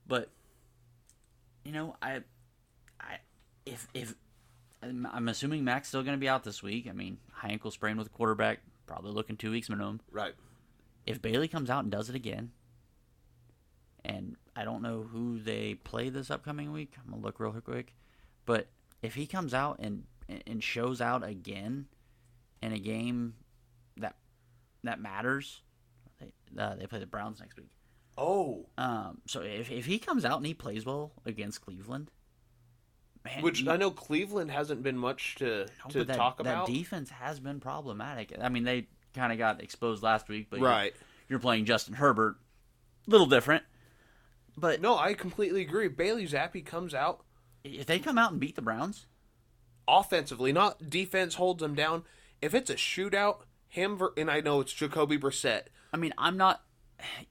[0.07, 0.31] But
[1.65, 2.21] you know, I,
[3.01, 3.19] I,
[3.67, 4.15] if if
[4.81, 6.87] I'm, I'm assuming Mac's still going to be out this week.
[6.89, 10.01] I mean, high ankle sprain with a quarterback, probably looking two weeks minimum.
[10.13, 10.35] right.
[11.05, 12.53] If Bailey comes out and does it again,
[14.05, 16.95] and I don't know who they play this upcoming week.
[16.97, 17.95] I'm gonna look real quick,
[18.47, 18.69] but
[19.03, 20.05] if he comes out and
[20.47, 21.87] and shows out again
[22.65, 23.35] in a game
[23.99, 24.17] that
[24.83, 25.61] that matters,
[26.21, 27.71] they uh, they play the Browns next week.
[28.17, 32.11] Oh, Um, so if if he comes out and he plays well against Cleveland,
[33.25, 36.43] man, which you- I know Cleveland hasn't been much to no, to that, talk that
[36.43, 36.67] about.
[36.67, 38.33] defense has been problematic.
[38.41, 40.95] I mean, they kind of got exposed last week, but right.
[41.29, 42.37] you're playing Justin Herbert,
[43.07, 43.65] little different.
[44.57, 45.89] But No, I completely agree.
[45.89, 47.25] Bailey Zappe comes out
[47.65, 49.07] if they come out and beat the Browns,
[49.89, 52.05] offensively, not defense holds them down.
[52.45, 55.63] If it's a shootout, him ver- and I know it's Jacoby Brissett.
[55.95, 56.63] I mean, I'm not.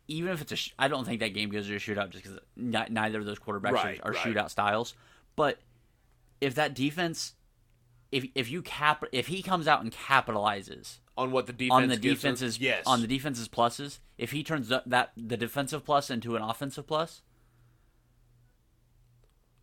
[0.08, 2.24] Even if it's a, sh- I don't think that game goes to a shootout just
[2.24, 4.26] because neither of those quarterbacks Right, are, are right.
[4.26, 4.96] shootout styles.
[5.36, 5.60] But
[6.42, 7.34] if that defense,
[8.12, 11.88] if if you cap, if he comes out and capitalizes On what the defense on
[11.90, 16.36] the defenses, yes, on the defenses pluses, if he turns that the defensive plus into
[16.36, 17.22] an offensive plus,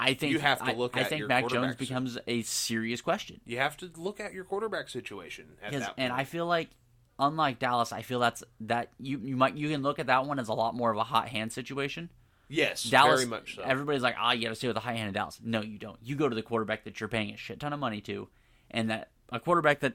[0.01, 3.41] I think You have to look I at think Mac Jones becomes a serious question.
[3.45, 6.71] you have to look at your quarterback situation at Because that and I feel like
[7.19, 10.39] unlike Dallas, I feel that's that you you might you can look at that one
[10.39, 12.09] as a lot more of a hot hand situation.
[12.49, 13.63] yes, Dallas, very much so.
[13.63, 15.39] everybody's like, ah, you got to stay with the high hand in Dallas.
[15.45, 15.99] No, you don't.
[16.03, 18.29] You go to the quarterback that you're paying a shit ton of money to,
[18.71, 19.95] and that a quarterback that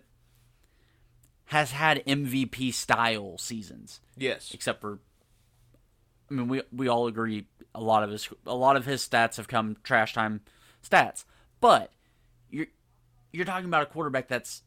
[1.46, 5.00] has had MVP style seasons, yes, except for.
[6.30, 9.38] I mean, we we all agree a lot of his a lot of his stats
[9.38, 10.42] have come trash time
[10.88, 11.26] stats,
[11.62, 11.92] but
[12.50, 12.68] you're
[13.32, 14.64] you're talking about a quarterback that's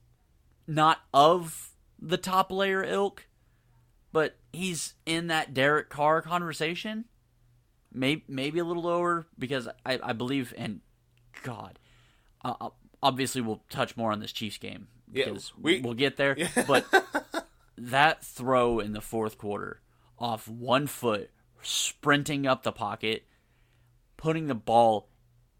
[0.67, 3.27] not of the top layer ilk,
[4.13, 7.07] but he's in that Derek Carr conversation.
[7.93, 10.81] Maybe maybe a little lower because I, I believe and
[11.43, 11.79] God,
[12.45, 12.69] uh,
[13.03, 16.37] obviously we'll touch more on this Chiefs game Yeah, because we- we'll get there.
[16.67, 16.85] But
[17.79, 19.81] that throw in the fourth quarter
[20.19, 21.31] off one foot,
[21.63, 23.27] sprinting up the pocket,
[24.17, 25.09] putting the ball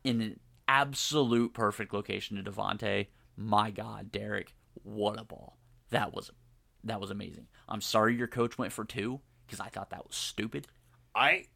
[0.05, 3.09] in an absolute perfect location to Davante.
[3.37, 5.59] My God, Derek, what a ball!
[5.91, 6.31] That was
[6.85, 7.47] that was amazing.
[7.69, 10.67] I'm sorry your coach went for two because I thought that was stupid.
[11.15, 11.47] I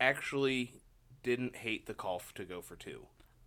[0.00, 0.82] actually
[1.22, 3.06] didn't hate the call to go for two.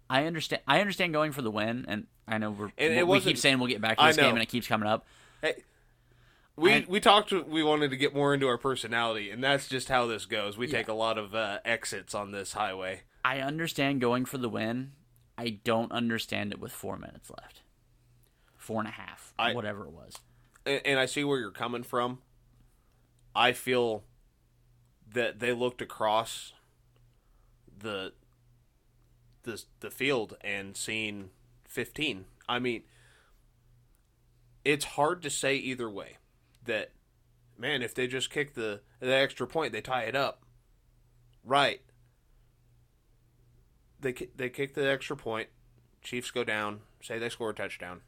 [0.09, 0.61] I understand.
[0.67, 3.67] I understand going for the win, and I know we're And we keep saying we'll
[3.67, 5.05] get back to this game, and it keeps coming up.
[5.41, 5.63] Hey,
[6.57, 7.31] We I- we talked.
[7.31, 10.57] We wanted to get more into our personality, and that's just how this goes.
[10.57, 10.79] We Yeah.
[10.79, 13.03] take a lot of uh, exits on this highway.
[13.23, 14.93] I understand going for the win.
[15.37, 17.61] I don't understand it with four minutes left.
[18.55, 20.15] Four and a half, I- whatever it was.
[20.65, 22.21] and, and I see where you're coming from.
[23.35, 24.03] I feel
[25.13, 26.53] that they looked across
[27.77, 28.13] the
[29.43, 31.29] the the field and seen
[31.65, 32.25] 15.
[32.49, 32.83] I mean,
[34.65, 36.17] it's hard to say either way.
[36.67, 36.91] That
[37.57, 40.43] man, if they just kick the the extra point, they tie it up.
[41.43, 41.81] Right.
[43.99, 45.49] They they kick the extra point.
[46.01, 46.81] Chiefs go down.
[47.01, 48.01] Say they score a touchdown.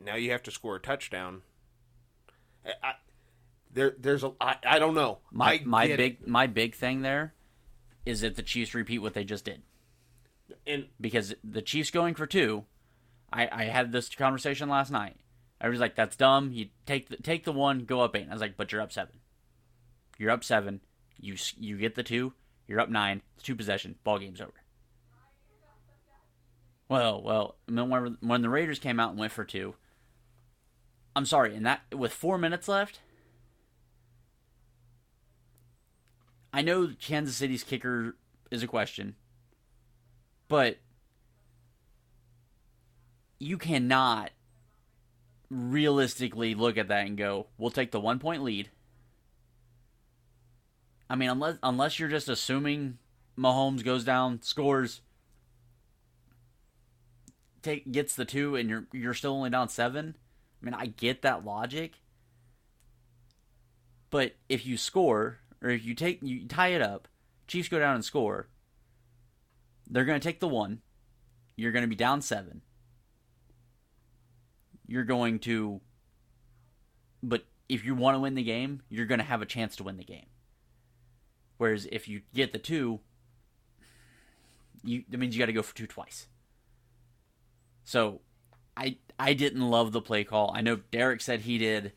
[0.00, 1.42] Now you have to score a touchdown.
[2.64, 2.92] I, I,
[3.72, 4.32] there, there's a.
[4.40, 5.18] I, I don't know.
[5.30, 7.34] My I my big my big thing there
[8.04, 9.62] is that the Chiefs repeat what they just did
[10.66, 12.64] and because the Chiefs going for two.
[13.32, 15.16] I I had this conversation last night.
[15.62, 16.52] Was like, "That's dumb.
[16.52, 18.28] You take the, take the one, go up eight.
[18.28, 19.16] I was like, "But you're up seven.
[20.18, 20.80] You're up seven.
[21.18, 22.34] You you get the two.
[22.68, 23.22] You're up nine.
[23.34, 23.96] It's two possession.
[24.04, 24.52] Ball game's over."
[26.88, 29.74] Well, well, when when the Raiders came out and went for two,
[31.16, 33.00] I'm sorry, and that with four minutes left,
[36.52, 38.16] I know Kansas City's kicker
[38.50, 39.16] is a question,
[40.48, 40.78] but
[43.38, 44.30] you cannot
[45.50, 48.70] realistically look at that and go, "We'll take the one point lead."
[51.08, 52.98] I mean, unless unless you're just assuming
[53.38, 55.02] Mahomes goes down, scores,
[57.62, 60.16] take gets the two, and you're you're still only down seven.
[60.60, 62.00] I mean, I get that logic,
[64.10, 67.08] but if you score or if you take you tie it up,
[67.46, 68.48] Chiefs go down and score,
[69.88, 70.80] they're going to take the one.
[71.56, 72.62] You're going to be down seven.
[74.86, 75.80] You're going to,
[77.22, 79.84] but if you want to win the game, you're going to have a chance to
[79.84, 80.26] win the game.
[81.58, 83.00] Whereas if you get the two,
[84.84, 86.28] you that means you got to go for two twice.
[87.84, 88.20] So,
[88.76, 90.52] I I didn't love the play call.
[90.54, 91.92] I know Derek said he did,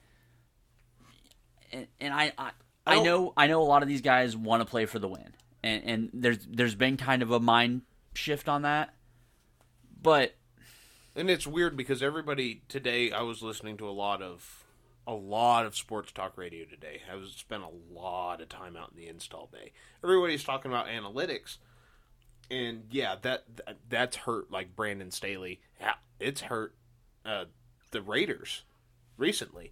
[1.71, 2.51] and, and I I,
[2.87, 5.07] I I know I know a lot of these guys want to play for the
[5.07, 7.81] win, and and there's there's been kind of a mind
[8.13, 8.93] shift on that,
[10.01, 10.35] but
[11.19, 13.11] and it's weird because everybody today.
[13.11, 14.65] I was listening to a lot of
[15.05, 17.01] a lot of sports talk radio today.
[17.11, 19.73] I was spent a lot of time out in the install bay.
[20.03, 21.57] Everybody's talking about analytics,
[22.49, 25.59] and yeah, that, that that's hurt like Brandon Staley.
[25.79, 26.73] Yeah, it's hurt
[27.25, 27.45] uh,
[27.91, 28.63] the Raiders
[29.17, 29.71] recently.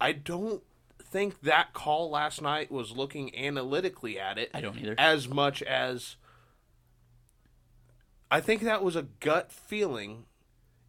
[0.00, 0.62] I don't
[1.02, 4.94] think that call last night was looking analytically at it I don't either.
[4.96, 6.16] as much as
[8.30, 10.26] I think that was a gut feeling.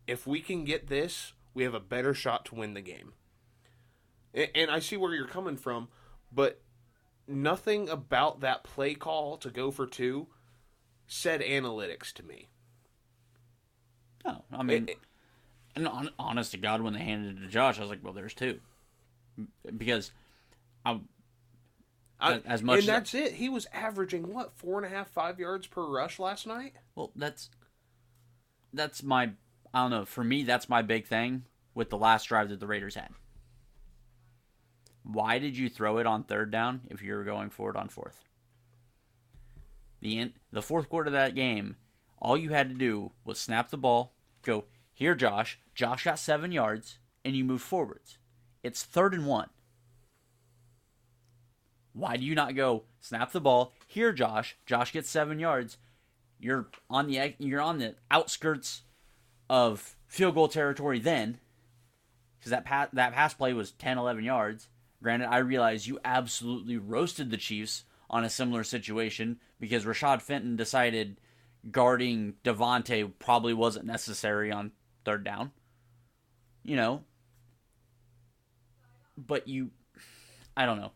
[0.08, 3.14] If we can get this, we have a better shot to win the game.
[4.34, 5.88] And I see where you're coming from,
[6.32, 6.62] but
[7.28, 10.28] nothing about that play call to go for two
[11.08, 12.50] said analytics to me.
[14.26, 15.00] No, I mean, It-
[15.76, 18.14] and on, honest to God, when they handed it to Josh, I was like, well,
[18.14, 18.60] there's two,
[19.78, 20.12] because
[20.86, 21.00] I
[22.20, 23.34] I- As much and as- that's it.
[23.34, 26.74] He was averaging what four and a half, five yards per rush last night.
[26.96, 27.50] well, that's
[28.74, 29.32] that's my
[29.76, 30.06] I don't know.
[30.06, 33.10] For me, that's my big thing with the last drive that the Raiders had.
[35.04, 37.90] Why did you throw it on third down if you were going for it on
[37.90, 38.24] fourth?
[40.00, 41.76] The in, the fourth quarter of that game,
[42.20, 45.60] all you had to do was snap the ball, go here, Josh.
[45.74, 48.18] Josh got seven yards, and you move forwards.
[48.64, 49.50] It's third and one.
[51.92, 54.56] Why do you not go snap the ball here, Josh?
[54.66, 55.78] Josh gets seven yards.
[56.40, 58.84] You're on the you're on the outskirts
[59.50, 61.40] of field goal territory then,
[62.40, 64.68] because that pass that pass play was 10, 11 yards.
[65.04, 70.56] Granted, I realize you absolutely roasted the Chiefs on a similar situation because Rashad Fenton
[70.56, 71.20] decided
[71.72, 74.72] guarding Davante probably wasn't necessary on
[75.04, 75.52] third down.
[76.64, 77.04] You know,
[79.18, 79.72] but you,
[80.58, 80.92] I don't know.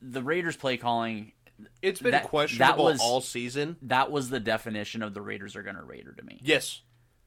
[0.00, 1.32] The Raiders play calling
[1.80, 3.76] It's been That- that questionable was- all season.
[3.82, 6.40] that was the definition of the Raiders are going to Raider to me.
[6.42, 6.82] Yes,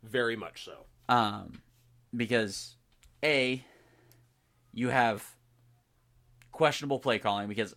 [0.08, 0.86] very much so.
[1.08, 1.62] Um,
[2.16, 2.76] because
[3.24, 3.64] a
[4.74, 5.36] you have
[6.51, 7.74] questionable play calling because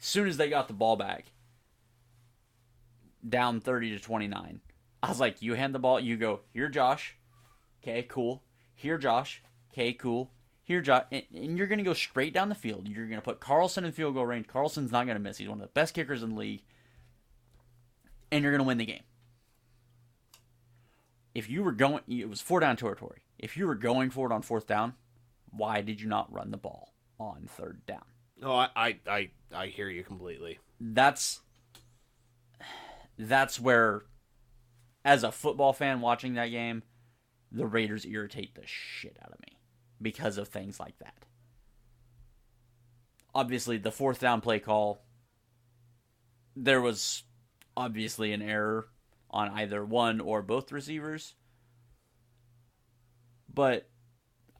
[0.00, 1.32] as soon as they got the ball back,
[3.28, 4.60] down thirty to twenty nine,
[5.02, 7.16] I was like, you hand the ball, you go here, Josh.
[7.82, 8.42] Okay, cool.
[8.74, 9.42] Here, Josh.
[9.72, 10.30] Okay, cool.
[10.62, 12.88] Here, Josh, and, and you're gonna go straight down the field.
[12.88, 14.46] You're gonna put Carlson in field goal range.
[14.46, 15.38] Carlson's not gonna miss.
[15.38, 16.62] He's one of the best kickers in the league,
[18.30, 19.02] and you're gonna win the game.
[21.38, 23.22] If you were going, it was four down territory.
[23.38, 24.94] If you were going for it on fourth down,
[25.50, 28.02] why did you not run the ball on third down?
[28.40, 30.58] No, I, I, I, I hear you completely.
[30.80, 31.40] That's
[33.16, 34.02] that's where,
[35.04, 36.82] as a football fan watching that game,
[37.52, 39.58] the Raiders irritate the shit out of me
[40.02, 41.24] because of things like that.
[43.32, 45.04] Obviously, the fourth down play call,
[46.56, 47.22] there was
[47.76, 48.88] obviously an error
[49.30, 51.34] on either one or both receivers.
[53.52, 53.88] But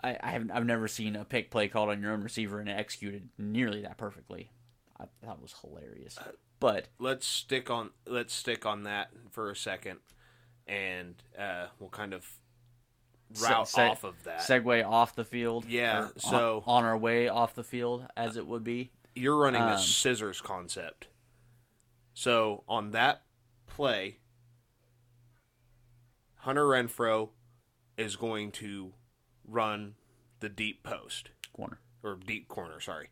[0.03, 2.69] I, I have I've never seen a pick play called on your own receiver and
[2.69, 4.51] executed nearly that perfectly.
[4.99, 6.19] I thought it was hilarious.
[6.61, 9.99] But Let's stick on let's stick on that for a second,
[10.66, 12.27] and uh, we'll kind of
[13.41, 14.41] route se- off of that.
[14.41, 15.66] segue off the field.
[15.66, 18.91] Yeah, so- on, on our way off the field, as it would be.
[19.14, 21.09] You're running Um, a scissors concept.
[22.14, 23.23] So on that
[23.66, 24.19] play,
[26.39, 27.30] Hunter Renfrow
[27.97, 28.93] is going to
[29.45, 29.95] run
[30.41, 31.80] the deep post Corner.
[32.03, 33.11] or deep corner, sorry.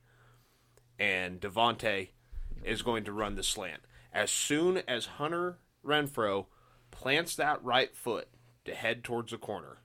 [0.98, 2.10] And Davante
[2.64, 3.82] is going to run the slant.
[4.12, 6.46] As soon as Hunter Renfrow
[6.90, 8.28] plants that right foot
[8.64, 9.78] to head towards the corner,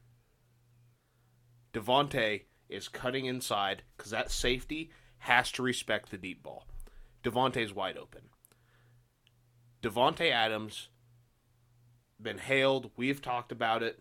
[1.74, 6.68] Davante is cutting inside because that safety has to respect the deep ball.
[7.24, 8.22] Davante's wide open.
[9.82, 10.90] Davante Adams
[12.22, 12.92] been hailed.
[12.96, 14.00] We've talked about it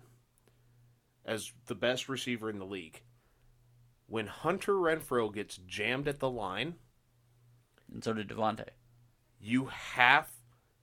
[1.24, 3.02] as the best receiver in the league.
[4.06, 6.74] When Hunter Renfrow gets jammed at the line,
[7.92, 8.68] And so did Davante.
[9.38, 10.30] you have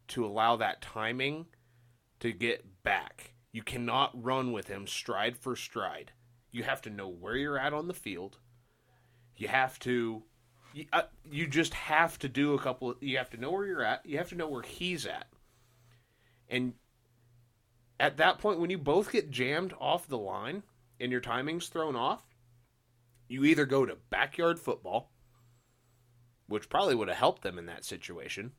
[0.09, 1.47] to allow that timing
[2.19, 3.33] to get back.
[3.51, 6.11] You cannot run with him stride for stride.
[6.51, 8.38] You have to know where you're at on the field.
[9.35, 10.23] You have to
[10.73, 13.65] you, uh, you just have to do a couple of, you have to know where
[13.65, 14.05] you're at.
[14.05, 15.27] You have to know where he's at.
[16.49, 16.73] And
[17.99, 20.63] at that point when you both get jammed off the line
[20.99, 22.23] and your timing's thrown off,
[23.27, 25.11] you either go to backyard football
[26.47, 28.53] which probably would have helped them in that situation.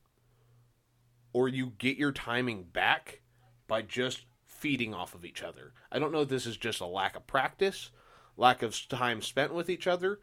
[1.33, 3.21] Or you get your timing back
[3.67, 5.73] by just feeding off of each other.
[5.91, 7.91] I don't know if this is just a lack of practice,
[8.37, 10.19] lack of time spent with each other,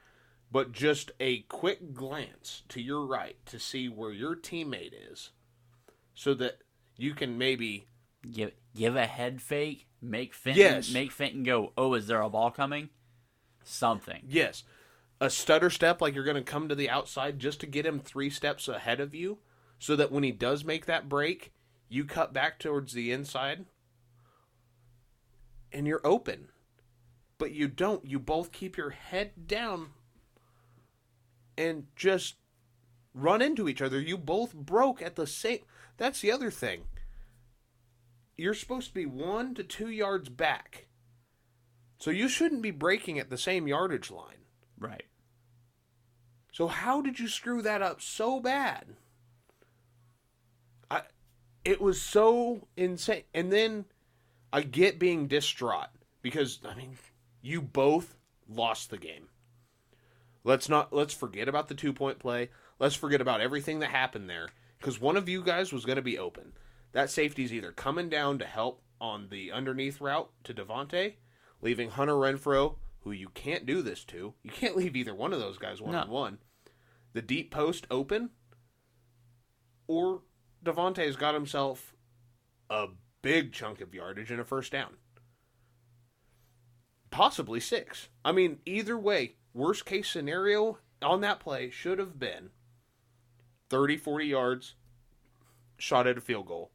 [0.51, 5.31] but just a quick glance to your right to see where your teammate is
[6.15, 6.59] so that
[6.97, 7.87] you can maybe
[8.31, 10.93] Give give a head fake, make Fenton Yes.
[10.93, 12.91] make Fenton go, Oh, is there a ball coming?
[13.65, 14.23] Something.
[14.29, 14.65] Yes.
[15.21, 17.99] A stutter step, like you're going to come to the outside just to get him
[18.01, 19.39] three steps ahead of you,
[19.79, 21.53] so that when he does make that break,
[21.89, 23.65] you cut back towards the inside
[25.73, 26.49] and you're open.
[27.39, 28.05] But you don't.
[28.07, 29.91] You both keep your head down
[31.59, 32.37] and just
[33.15, 34.01] run into each other.
[34.01, 35.61] You both broke at the same.
[35.99, 36.85] That's the other thing.
[38.37, 40.87] You're supposed to be one to two yards back.
[41.99, 44.45] So you shouldn't be breaking at the same yardage line.
[44.79, 45.05] Right.
[46.53, 48.97] So how did you screw that up so bad?
[50.91, 51.03] I
[51.65, 53.25] it was so insane.
[53.35, 53.87] And then
[54.53, 55.89] I get being distraught
[56.23, 56.97] because I mean,
[57.43, 58.17] you both
[58.49, 59.29] lost the game.
[60.45, 62.51] Let's not let's forget about the two-point play.
[62.79, 64.49] Let's forget about everything that happened there
[64.81, 66.53] cuz one of you guys was going to be open.
[66.97, 71.17] That safety's either coming down to help on the underneath route to Davante,
[71.61, 74.33] leaving Hunter Renfrow, who you can't do this to.
[74.43, 76.39] You can't leave either one of those guys one on one.
[77.13, 78.31] The deep post open,
[79.87, 80.23] or
[80.65, 81.95] Davante's got himself
[82.71, 82.87] a
[83.21, 84.95] big chunk of yardage and a first down.
[87.11, 88.09] Possibly six.
[88.25, 92.53] I mean, either way, worst case scenario on that play should have been
[93.69, 94.77] 30, 40 yards,
[95.77, 96.71] shot at a field goal.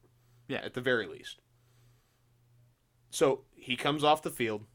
[0.52, 0.62] Yeah.
[0.64, 1.40] At the very least.
[3.10, 4.66] So he comes off the field,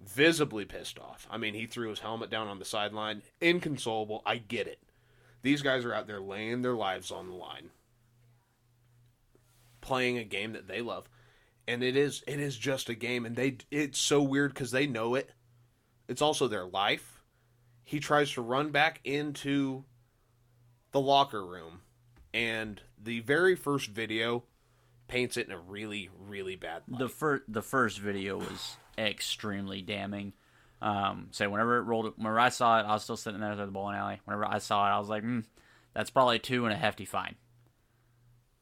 [0.00, 1.26] visibly pissed off.
[1.30, 4.22] I mean, he threw his helmet down on the sideline, inconsolable.
[4.24, 4.80] I get it.
[5.42, 7.70] These guys are out there laying their lives on the line,
[9.80, 11.08] playing a game that they love,
[11.66, 14.86] and it is it is just a game, and they it's so weird because they
[14.86, 15.30] know it.
[16.08, 17.22] It's also their life.
[17.84, 19.84] He tries to run back into
[20.90, 21.82] the locker room,
[22.36, 24.44] and the very first video
[25.08, 26.98] paints it in a really really bad light.
[26.98, 30.34] The first the first video was extremely damning.
[30.82, 33.56] Um, so whenever it rolled, whenever I saw it, I was still sitting there at
[33.56, 34.20] the bowling alley.
[34.26, 35.44] Whenever I saw it, I was like, mm,
[35.94, 37.36] "That's probably two and a hefty fine."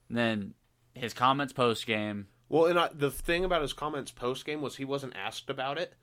[0.08, 0.54] And then
[0.94, 4.76] his comments post game, Well, and I, the thing about his comments post game was
[4.76, 5.94] he wasn't asked about it.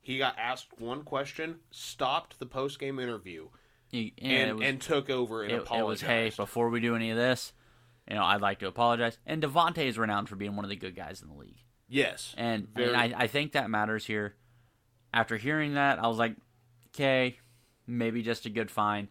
[0.00, 3.48] He got asked one question, stopped the post game interview,
[3.92, 7.10] and, and was, and took over and it, it was, "Hey, before we do any
[7.10, 7.52] of this,
[8.08, 10.76] you know, I'd like to apologize." And Davante is renowned for being one of the
[10.76, 11.62] good guys in the league.
[11.88, 12.34] Yes.
[12.36, 14.34] And, Very- and I, I think that matters here.
[15.14, 16.36] After hearing that, I was like,
[16.94, 17.38] okay,
[17.86, 19.08] maybe just a good fine.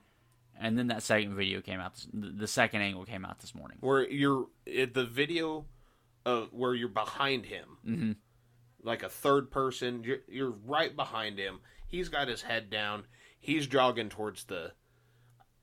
[0.60, 1.94] And then that second video came out.
[2.14, 3.78] The second angle came out this morning.
[3.82, 5.66] where you're the video
[6.26, 8.16] of where you're behind him, Mhm.
[8.84, 10.04] like a third person.
[10.04, 11.60] You're, you're right behind him.
[11.88, 13.06] He's got his head down.
[13.40, 14.74] He's jogging towards the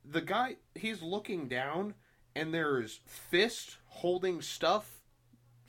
[0.04, 0.56] the guy.
[0.74, 1.94] He's looking down,
[2.34, 5.00] and there's fist holding stuff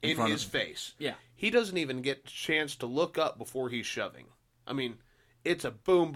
[0.01, 0.93] In in, his face.
[0.97, 1.15] Yeah.
[1.35, 4.27] He doesn't even get a chance to look up before he's shoving.
[4.67, 4.97] I mean,
[5.43, 6.15] it's a boom.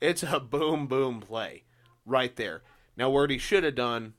[0.00, 1.64] It's a boom boom play
[2.04, 2.62] right there.
[2.96, 4.14] Now, what he should have done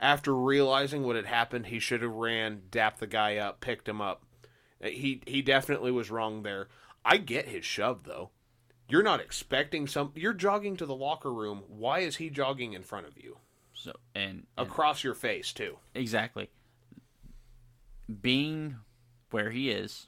[0.00, 4.00] after realizing what had happened, he should have ran, dapped the guy up, picked him
[4.00, 4.24] up.
[4.80, 6.68] He he definitely was wrong there.
[7.04, 8.30] I get his shove though.
[8.88, 10.12] You're not expecting some.
[10.14, 11.62] You're jogging to the locker room.
[11.68, 13.36] Why is he jogging in front of you,
[13.74, 15.78] So and, and across your face too?
[15.94, 16.48] exactly
[18.22, 18.76] being
[19.30, 20.06] where he is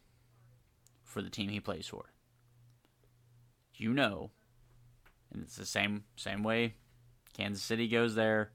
[1.04, 2.06] for the team he plays for.
[3.74, 4.30] You know,
[5.32, 6.74] and it's the same same way.
[7.36, 8.50] Kansas City goes there.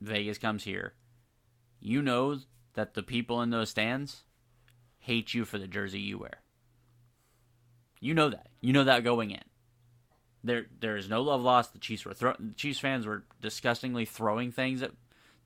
[0.00, 0.94] Vegas comes here.
[1.80, 2.38] You know
[2.74, 4.24] that the people in those stands
[4.98, 6.42] hate you for the jersey you wear.
[8.00, 8.48] You know that.
[8.60, 9.42] You know that going in.
[10.44, 11.72] There, there is no love lost.
[11.72, 14.92] The Chiefs were throw- the Chiefs fans were disgustingly throwing things at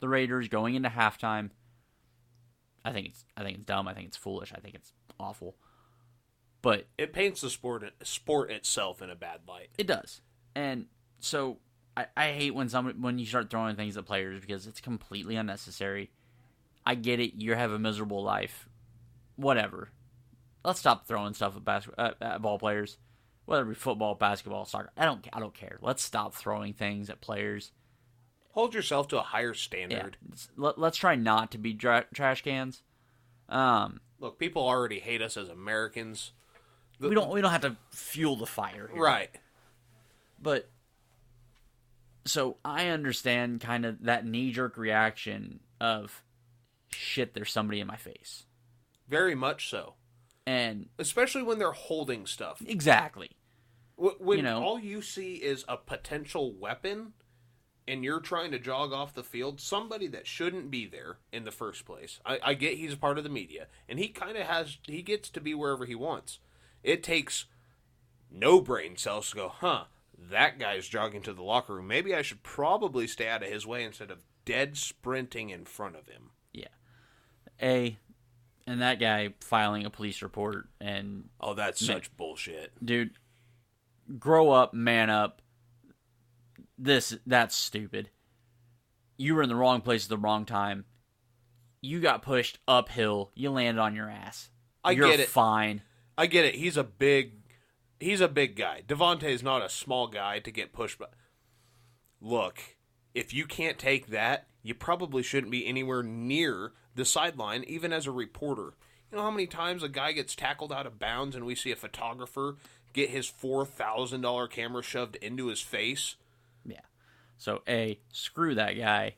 [0.00, 1.50] the Raiders going into halftime.
[2.84, 3.88] I think it's, I think it's dumb.
[3.88, 4.52] I think it's foolish.
[4.54, 5.56] I think it's awful.
[6.62, 9.68] But It paints the sport sport itself in a bad light.
[9.78, 10.20] it does.
[10.54, 10.86] And
[11.20, 11.58] so
[11.96, 15.36] I, I hate when somebody when you start throwing things at players because it's completely
[15.36, 16.10] unnecessary.
[16.84, 17.34] I get it.
[17.34, 18.68] You have a miserable life.
[19.36, 19.90] Whatever.
[20.64, 22.98] Let's stop throwing stuff at, bas- at, at ball players,
[23.46, 24.90] whether it be football, basketball, soccer.
[24.96, 25.26] I don't.
[25.32, 25.78] I don't care.
[25.80, 27.72] Let's stop throwing things at players.
[28.52, 30.16] Hold yourself to a higher standard.
[30.26, 32.82] It's- Let, let's try not to be dra- trash cans.
[33.48, 36.32] Um, Look, people already hate us as Americans.
[36.98, 37.30] The- we don't.
[37.30, 38.90] We don't have to fuel the fire.
[38.92, 39.02] Here.
[39.02, 39.30] Right.
[40.42, 40.68] But
[42.26, 46.22] so I understand kind of that knee jerk reaction of
[46.92, 48.44] shit, there's somebody in my face.
[49.08, 49.94] Very much so.
[50.50, 52.62] And Especially when they're holding stuff.
[52.66, 53.30] exactly.
[53.96, 57.12] When You know- all you see is a potential weapon
[57.86, 61.50] and you're trying to jog off the field, somebody that shouldn't be there in the
[61.50, 62.18] first place.
[62.24, 65.02] I, I get he's a part of the media, and he kind of has, he
[65.02, 66.38] gets to be wherever he wants.
[66.82, 67.46] It takes
[68.30, 69.84] no brain cells to go, huh,
[70.16, 71.88] that guy's jogging to the locker room.
[71.88, 75.96] Maybe I should probably stay out of his way instead of dead sprinting in front
[75.96, 76.30] of him.
[76.52, 76.68] Yeah.
[77.60, 77.98] A
[78.66, 81.96] and that guy filing a police report and Oh, that's Man.
[81.98, 82.72] such bullshit.
[82.84, 83.10] dude
[84.18, 85.40] grow up, man up.
[86.78, 88.10] This that's stupid.
[89.16, 90.86] You were in the wrong place at the wrong time.
[91.82, 93.30] You got pushed uphill.
[93.34, 94.50] You landed on your ass.
[94.82, 95.28] I You're get it.
[95.28, 95.82] fine.
[96.16, 96.54] I get it.
[96.54, 97.32] He's a big,
[97.98, 98.82] he's a big guy.
[98.86, 100.98] Davante is not a small guy to get pushed.
[100.98, 101.12] But
[102.20, 102.58] look,
[103.14, 108.06] if you can't take that, you probably shouldn't be anywhere near the sideline, even as
[108.06, 108.74] a reporter.
[109.10, 111.72] You know how many times a guy gets tackled out of bounds, and we see
[111.72, 112.56] a photographer
[112.92, 116.16] get his four thousand dollar camera shoved into his face.
[116.64, 116.80] Yeah.
[117.36, 119.16] So a screw that guy.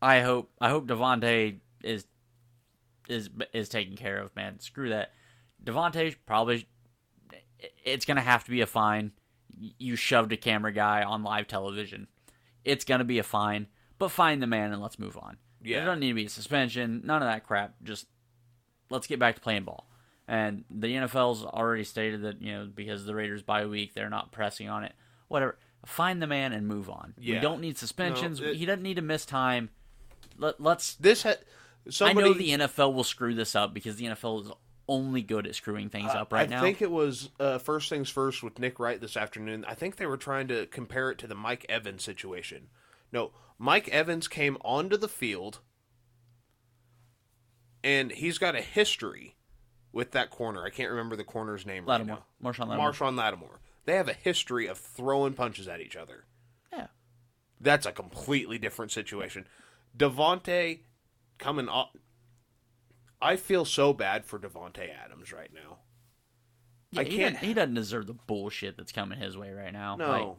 [0.00, 2.06] I hope I hope Davante is
[3.08, 4.60] is is taken care of, man.
[4.60, 5.12] Screw that.
[5.64, 6.68] Davante probably
[7.84, 9.12] it's gonna have to be a fine.
[9.56, 12.06] You shoved a camera guy on live television.
[12.64, 13.66] It's gonna be a fine,
[13.98, 15.36] but find the man and let's move on.
[15.62, 15.78] Yeah.
[15.78, 17.74] There don't need to be a suspension, none of that crap.
[17.82, 18.06] Just
[18.90, 19.88] let's get back to playing ball.
[20.26, 24.30] And the NFL's already stated that, you know, because the Raiders bye week, they're not
[24.30, 24.92] pressing on it.
[25.28, 25.58] Whatever.
[25.86, 27.14] Find the man and move on.
[27.18, 27.40] We Yeah.
[27.40, 28.40] don't need suspensions.
[28.40, 29.70] No, it- he doesn't need to miss time.
[30.36, 30.94] Let, let's.
[30.96, 31.34] This ha-
[31.88, 32.26] somebody.
[32.26, 34.50] I know the NFL will screw this up because the NFL is
[34.88, 36.58] only good at screwing things up right I now.
[36.58, 39.64] I think it was uh, first things first with Nick Wright this afternoon.
[39.66, 42.68] I think they were trying to compare it to the Mike Evans situation.
[43.12, 45.60] No, Mike Evans came onto the field,
[47.82, 49.36] and he's got a history
[49.92, 50.64] with that corner.
[50.64, 52.24] I can't remember the corner's name right now.
[52.42, 52.92] Marshon Lattimore.
[52.92, 53.60] Marshon Lattimore.
[53.84, 56.24] They have a history of throwing punches at each other.
[56.72, 56.88] Yeah.
[57.60, 59.46] That's a completely different situation.
[59.96, 60.80] Davante
[61.38, 61.90] coming off.
[63.20, 65.78] I feel so bad for Davante Adams right now.
[66.90, 69.72] Yeah, I he can't- doesn't- He doesn't deserve the bullshit that's coming his way right
[69.72, 69.96] now.
[69.96, 70.10] No.
[70.10, 70.36] Like,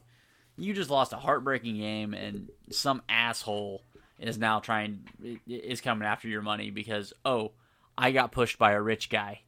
[0.60, 3.84] you just lost a heartbreaking game, and some asshole
[4.20, 5.01] is now trying
[5.47, 7.51] is coming after your money because oh,
[7.97, 9.41] I got pushed by a rich guy.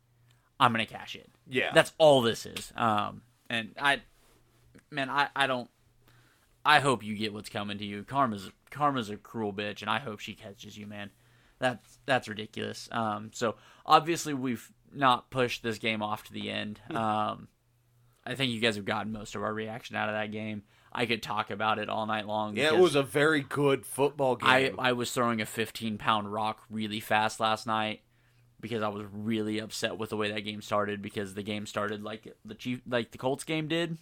[0.59, 1.29] I'm gonna cash it.
[1.49, 1.71] Yeah.
[1.73, 2.71] That's all this is.
[2.75, 4.01] Um, and I,
[4.89, 5.69] man, I, I don't.
[6.63, 8.03] I hope you get what's coming to you.
[8.03, 11.09] Karma's Karma's a cruel bitch, and I hope she catches you, man.
[11.59, 12.87] That's that's ridiculous.
[12.91, 13.55] Um, so
[13.85, 16.79] obviously we've not pushed this game off to the end.
[16.89, 17.47] Um,
[18.25, 20.63] I think you guys have gotten most of our reaction out of that game.
[20.91, 22.57] I could talk about it all night long.
[22.57, 24.75] Yeah, it was a very good football I game.
[24.77, 28.01] I was throwing a 15 pound rock really fast last night
[28.59, 32.03] because I was really upset with the way that game started because the game started
[32.03, 33.97] like the chief like the Colts game did,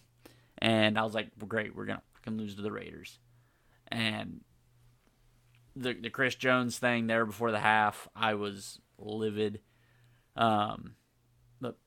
[0.57, 3.19] and I was like, well, great, we're gonna fucking lose to the Raiders,
[3.87, 4.41] and
[5.75, 9.61] the the Chris Jones thing there before the half, I was livid.
[10.35, 10.95] Um,
[11.61, 11.77] but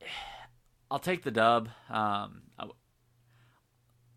[0.90, 1.68] I'll take the dub.
[1.88, 2.66] Um, I,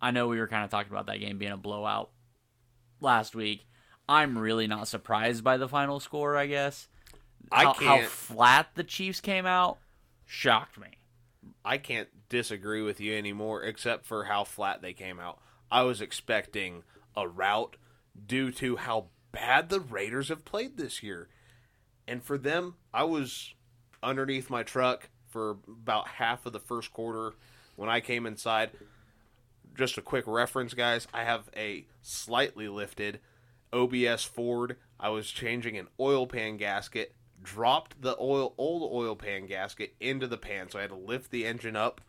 [0.01, 2.09] I know we were kind of talking about that game being a blowout
[2.99, 3.65] last week.
[4.07, 6.37] I'm really not surprised by the final score.
[6.37, 6.87] I guess
[7.51, 9.79] I how, how can't- flat the Chiefs came out
[10.25, 10.87] shocked me.
[11.63, 15.39] I can't disagree with you anymore, except for how flat they came out.
[15.71, 16.83] I was expecting
[17.15, 17.75] a rout
[18.27, 21.29] due to how bad the Raiders have played this year.
[22.07, 23.53] And for them, I was
[24.03, 27.33] underneath my truck for about half of the first quarter
[27.75, 28.71] when I came inside.
[29.75, 31.07] Just a quick reference, guys.
[31.13, 33.19] I have a slightly lifted
[33.73, 34.77] OBS Ford.
[34.99, 37.13] I was changing an oil pan gasket,
[37.43, 41.29] dropped the oil old oil pan gasket into the pan, so I had to lift
[41.29, 41.99] the engine up.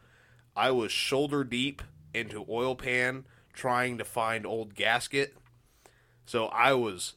[0.55, 1.83] I was shoulder deep
[2.15, 5.37] into oil pan trying to find old gasket.
[6.25, 7.15] So I was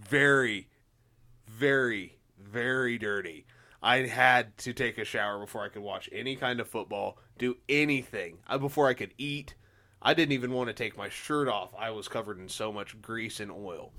[0.00, 0.68] very
[1.46, 3.44] very very dirty.
[3.82, 7.58] I had to take a shower before I could watch any kind of football, do
[7.68, 8.38] anything.
[8.48, 9.54] Uh, before I could eat.
[10.02, 11.74] I didn't even want to take my shirt off.
[11.78, 13.92] I was covered in so much grease and oil.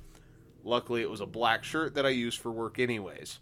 [0.63, 3.39] Luckily, it was a black shirt that I used for work, anyways.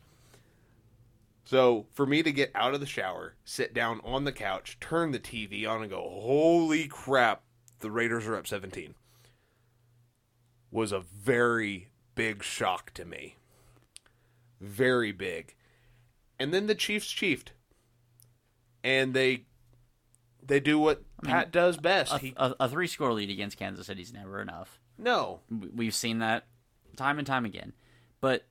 [1.44, 5.12] So, for me to get out of the shower, sit down on the couch, turn
[5.12, 7.44] the TV on, and go, Holy crap,
[7.80, 8.96] the Raiders are up 17,
[10.72, 13.36] was a very big shock to me.
[14.60, 15.54] Very big.
[16.40, 17.52] And then the Chiefs chiefed.
[18.84, 19.46] And they
[20.46, 22.14] they do what Pat does best.
[22.14, 24.80] A, he a, a three score lead against Kansas City's never enough.
[24.98, 25.40] no.
[25.50, 26.46] We- We've seen that
[26.96, 27.74] time and time again.
[28.22, 28.46] But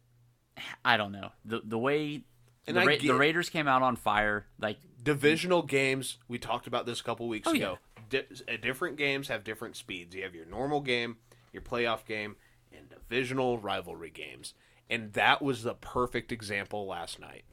[0.84, 2.22] I don't know the the way
[2.66, 4.46] And the, Ra- the Raiders came out on fire.
[4.60, 8.96] Like divisional games we talked about this a couple weeks Oh, ago Di- uh, different
[8.96, 11.16] games have different speeds you have your normal game
[11.52, 12.36] your playoff game
[12.72, 14.54] and divisional rivalry games
[14.88, 17.44] and that was the perfect example last night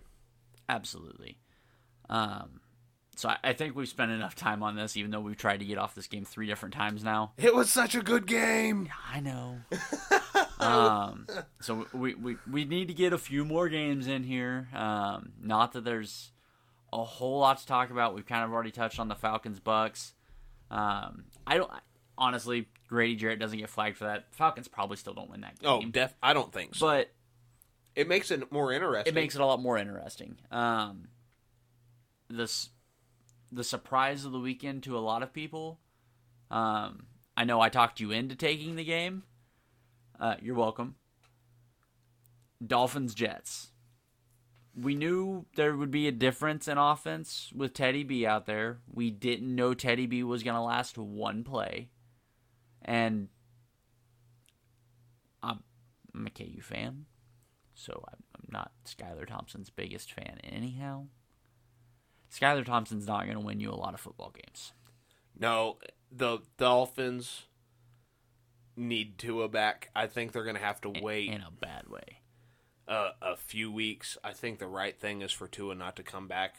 [0.69, 1.39] Absolutely.
[2.09, 2.61] Um,
[3.22, 5.65] so I, I think we've spent enough time on this, even though we've tried to
[5.65, 7.34] get off this game three different times now.
[7.38, 9.59] it was such a good game I know.
[10.59, 11.28] um,
[11.59, 14.69] so we, we we need to get a few more games in here.
[14.74, 16.32] Um, not that there's
[16.91, 18.15] a whole lot to talk about.
[18.15, 20.13] We've kind of already touched on the Falcons Bucks.
[20.72, 21.69] Um, I don't
[22.17, 22.69] honestly.
[22.88, 24.34] Grady Jarrett doesn't get flagged for that.
[24.34, 25.69] Falcons probably still don't win that game.
[25.69, 27.11] oh def i don't think so but
[27.95, 30.38] it makes it more interesting it makes it a lot more interesting.
[30.49, 31.07] Um,
[32.28, 32.69] this
[33.52, 35.80] the surprise of the weekend to a lot of people.
[36.49, 39.24] Um, I know I talked you into taking the game.
[40.20, 40.95] Uh, you're welcome.
[42.66, 43.72] Dolphins Jets.
[44.76, 48.80] We knew there would be a difference in offense with Teddy B out there.
[48.89, 51.89] We didn't know Teddy B was going to last one play.
[52.82, 53.28] And
[55.43, 55.64] I'm,
[56.16, 57.06] I'm a KU fan
[57.82, 61.08] so I'm, I'm not Skylar Thompson's biggest fan anyhow.
[62.32, 64.73] Skylar Thompson's not going to win you a lot of football games.
[65.38, 65.77] no
[66.11, 67.43] the dolphins
[68.75, 72.21] need Tua back i think they're going to have to wait in a bad way.
[72.88, 74.17] uh, a few weeks.
[74.23, 76.55] I think the right thing is for Tua not to come back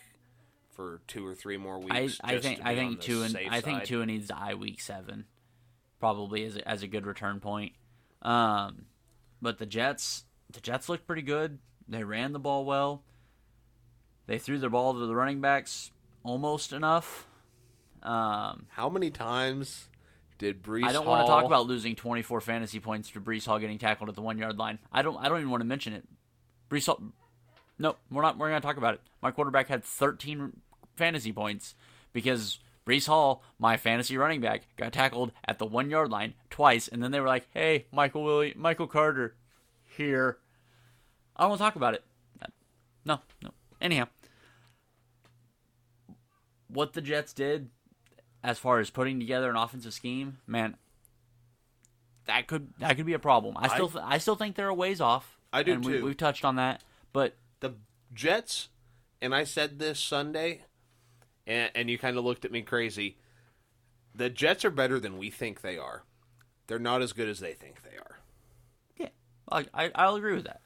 [0.70, 2.18] for two or three more weeks.
[2.22, 3.84] I just think I think Tua I think.
[3.84, 5.26] Tua needs to eye week seven,
[6.00, 7.72] probably as a, as a good return point.
[8.22, 8.86] Um,
[9.42, 11.58] but the Jets the Jets looked pretty good.
[11.88, 13.02] They ran the ball well.
[14.26, 15.90] They threw the ball to the running backs
[16.22, 17.26] almost enough.
[18.02, 19.88] Um, How many times
[20.38, 20.84] did Breece?
[20.84, 24.08] I don't want to talk about losing 24 fantasy points to Breece Hall getting tackled
[24.08, 24.78] at the one yard line.
[24.92, 25.16] I don't.
[25.16, 26.04] I don't even want to mention it.
[26.70, 27.00] Breece Hall.
[27.78, 28.38] No, we're not.
[28.38, 29.00] We're going to talk about it.
[29.20, 30.52] My quarterback had 13
[30.96, 31.74] fantasy points
[32.12, 36.88] because Breece Hall, my fantasy running back, got tackled at the one yard line twice,
[36.88, 39.36] and then they were like, "Hey, Michael Willie, Michael Carter,
[39.84, 40.38] here."
[41.36, 42.04] I don't want to talk about it.
[43.04, 43.50] No, no.
[43.82, 44.06] Anyhow,
[46.68, 47.68] what the Jets did
[48.42, 50.76] as far as putting together an offensive scheme, man,
[52.26, 53.56] that could that could be a problem.
[53.58, 55.36] I still I, still think they're a ways off.
[55.52, 56.04] I do and we, too.
[56.04, 57.74] We've touched on that, but the
[58.14, 58.68] Jets,
[59.20, 60.62] and I said this Sunday,
[61.46, 63.18] and, and you kind of looked at me crazy.
[64.14, 66.04] The Jets are better than we think they are.
[66.68, 68.20] They're not as good as they think they are.
[68.96, 69.08] yeah,
[69.50, 70.60] I, I I'll agree with that.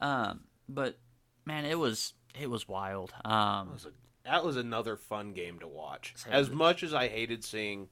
[0.00, 0.96] Um, but
[1.44, 3.12] man, it was it was wild.
[3.24, 3.90] Um, That was, a,
[4.24, 6.14] that was another fun game to watch.
[6.30, 7.88] As much as I hated seeing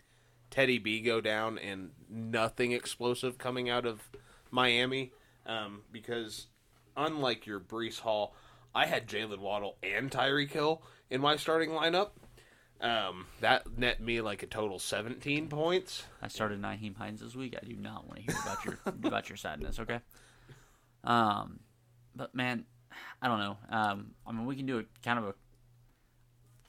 [0.50, 4.10] Teddy B go down and nothing explosive coming out of
[4.50, 5.12] Miami,
[5.46, 6.48] um, because
[6.96, 8.34] unlike your Breece Hall,
[8.74, 12.10] I had Jaylen Waddle and Tyreek Hill in my starting lineup.
[12.80, 16.04] Um, that net me like a total 17 points.
[16.20, 17.56] I started Nyheim Hines this week.
[17.60, 19.78] I do not want to hear about your about your sadness.
[19.78, 20.00] Okay.
[21.04, 21.60] Um,
[22.14, 22.64] but man,
[23.22, 23.56] I don't know.
[23.70, 25.34] Um, I mean, we can do a kind of a.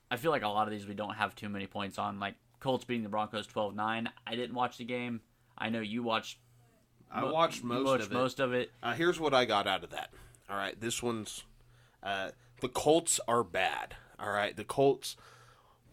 [0.09, 2.19] I feel like a lot of these we don't have too many points on.
[2.19, 4.07] Like Colts beating the Broncos 12-9.
[4.25, 5.21] I didn't watch the game.
[5.57, 6.37] I know you watched.
[7.11, 8.15] I mo- watched most watched of it.
[8.15, 8.71] Most of it.
[8.81, 10.11] Uh, here's what I got out of that.
[10.49, 11.43] All right, this one's
[12.03, 13.95] uh, the Colts are bad.
[14.19, 15.15] All right, the Colts.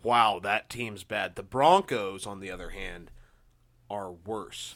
[0.03, 1.37] Wow, that team's bad.
[1.37, 3.11] The Broncos, on the other hand,
[3.89, 4.75] are worse.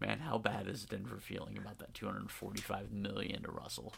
[0.00, 3.94] Man, how bad is Denver feeling about that 245 million to Russell?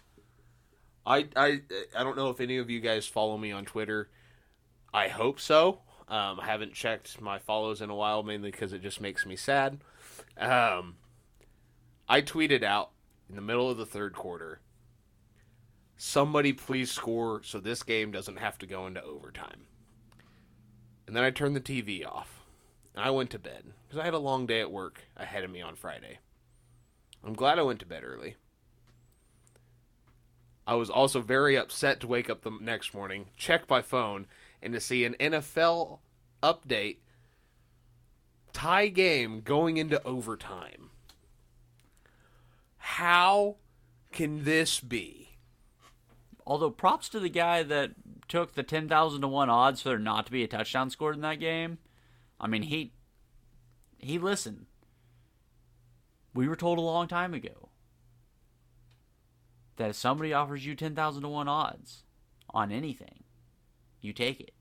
[1.07, 1.61] I I
[1.96, 4.09] I don't know if any of you guys follow me on Twitter.
[4.92, 5.80] I hope so.
[6.09, 9.36] Um, I haven't checked my follows in a while, mainly because it just makes me
[9.36, 9.78] sad.
[10.36, 10.96] Um,
[12.09, 12.90] I tweeted out
[13.28, 14.61] in the middle of the third quarter.
[15.96, 19.66] Somebody please score so this game doesn't have to go into overtime.
[21.07, 22.39] And then I turned the TV off.
[23.01, 25.61] I went to bed because I had a long day at work ahead of me
[25.61, 26.18] on Friday.
[27.24, 28.36] I'm glad I went to bed early.
[30.66, 34.26] I was also very upset to wake up the next morning, check my phone,
[34.62, 35.98] and to see an NFL
[36.42, 36.98] update
[38.53, 40.90] tie game going into overtime.
[42.76, 43.57] How
[44.12, 45.38] can this be?
[46.46, 47.92] Although props to the guy that
[48.28, 51.20] took the 10,000 to 1 odds for there not to be a touchdown scored in
[51.22, 51.78] that game.
[52.41, 52.93] I mean, he
[53.99, 54.66] he listened.
[56.34, 57.68] We were told a long time ago
[59.76, 62.05] that if somebody offers you 10,000 to 1 odds
[62.51, 63.24] on anything,
[64.01, 64.55] you take it.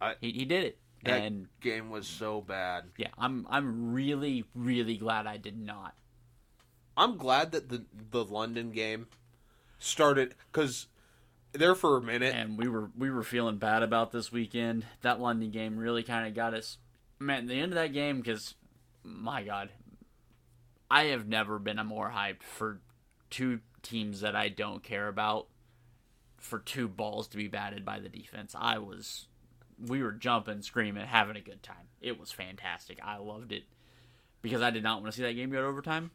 [0.00, 0.78] I- he, he did it.
[1.04, 2.90] That And game was so bad.
[2.96, 5.94] yeah, I'm I'm really really glad I did not.
[6.96, 9.06] I'm glad that the the London game
[9.78, 10.88] started because
[11.58, 12.34] there for a minute.
[12.34, 14.86] and we were we were feeling bad about this weekend.
[15.02, 16.78] That London game really kind of got us.
[17.18, 18.54] Man, the end of that game because,
[19.02, 19.70] my God,
[20.90, 22.80] I have never been more hyped for
[23.30, 25.46] two teams that I don't care about
[26.38, 28.54] for two balls to be batted by the defense.
[28.58, 29.26] I was,
[29.84, 31.88] we were jumping, screaming, having a good time.
[32.00, 32.98] It was fantastic.
[33.02, 33.64] I loved it
[34.42, 36.10] because I did not want to see that game go to overtime.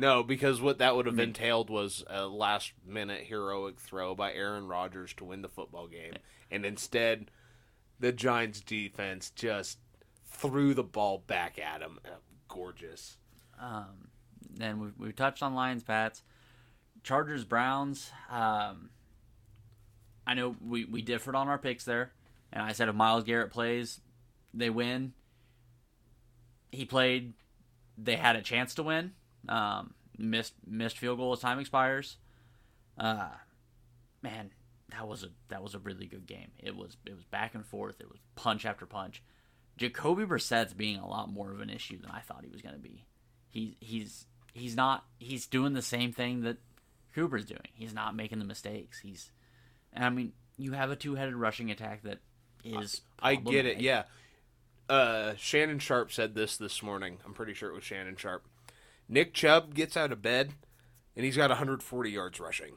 [0.00, 4.68] No, because what that would have entailed was a last minute heroic throw by Aaron
[4.68, 6.12] Rodgers to win the football game.
[6.52, 7.32] And instead,
[7.98, 9.78] the Giants defense just
[10.24, 11.98] threw the ball back at him.
[12.04, 12.10] Uh,
[12.46, 13.16] Gorgeous.
[13.60, 14.08] Um,
[14.60, 16.22] and we we touched on Lions, Pats,
[17.02, 18.12] Chargers, Browns.
[18.30, 18.90] Um,
[20.24, 22.12] I know we we differed on our picks there,
[22.52, 24.00] and I said if Myles Garrett plays,
[24.54, 25.12] they win.
[26.70, 27.32] He played,
[27.96, 29.14] they had a chance to win.
[29.48, 32.16] Um, missed missed field goal as time expires.
[32.98, 33.30] Uh,
[34.22, 34.50] man,
[34.90, 36.50] that was a that was a really good game.
[36.58, 38.00] It was it was back and forth.
[38.00, 39.22] It was punch after punch.
[39.76, 42.74] Jacoby Brissett's being a lot more of an issue than I thought he was going
[42.74, 43.06] to be.
[43.48, 46.58] He he's he's not he's doing the same thing that
[47.14, 47.60] Cooper's doing.
[47.74, 48.98] He's not making the mistakes.
[48.98, 49.30] He's
[49.92, 52.18] and I mean, you have a two-headed rushing attack that
[52.64, 54.04] is I get it, yeah.
[54.88, 57.18] Uh, Shannon Sharpe said this this morning.
[57.24, 58.46] I'm pretty sure it was Shannon Sharpe.
[59.08, 60.52] Nick Chubb gets out of bed,
[61.16, 62.74] and he's got 140 yards rushing.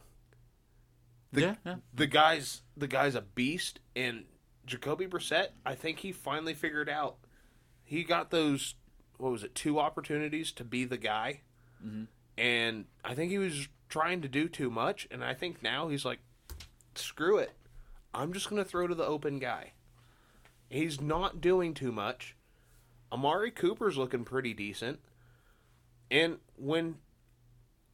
[1.33, 1.75] The, yeah, yeah.
[1.93, 4.25] the guy's the guy's a beast, and
[4.65, 7.17] Jacoby Brissett, I think he finally figured out.
[7.83, 8.75] He got those
[9.17, 11.41] what was it, two opportunities to be the guy,
[11.85, 12.03] mm-hmm.
[12.37, 16.03] and I think he was trying to do too much, and I think now he's
[16.03, 16.19] like,
[16.95, 17.51] screw it,
[18.13, 19.73] I'm just gonna throw to the open guy.
[20.69, 22.35] He's not doing too much.
[23.11, 24.99] Amari Cooper's looking pretty decent,
[26.11, 26.97] and when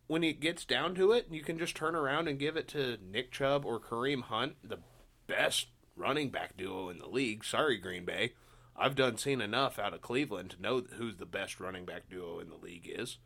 [0.08, 2.98] when it gets down to it, you can just turn around and give it to
[3.02, 4.80] Nick Chubb or Kareem Hunt, the
[5.28, 7.44] best running back duo in the league.
[7.44, 8.34] Sorry, Green Bay.
[8.76, 12.40] I've done seen enough out of Cleveland to know who's the best running back duo
[12.40, 13.18] in the league is.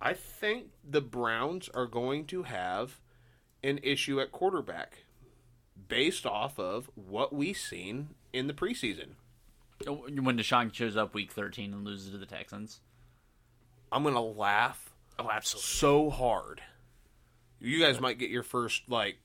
[0.00, 3.00] I think the Browns are going to have
[3.62, 5.04] an issue at quarterback
[5.88, 9.12] based off of what we've seen in the preseason.
[9.86, 12.80] When Deshaun shows up week 13 and loses to the Texans.
[13.92, 15.66] I'm going to laugh Oh, absolutely.
[15.66, 16.62] so hard.
[17.60, 19.18] You guys might get your first like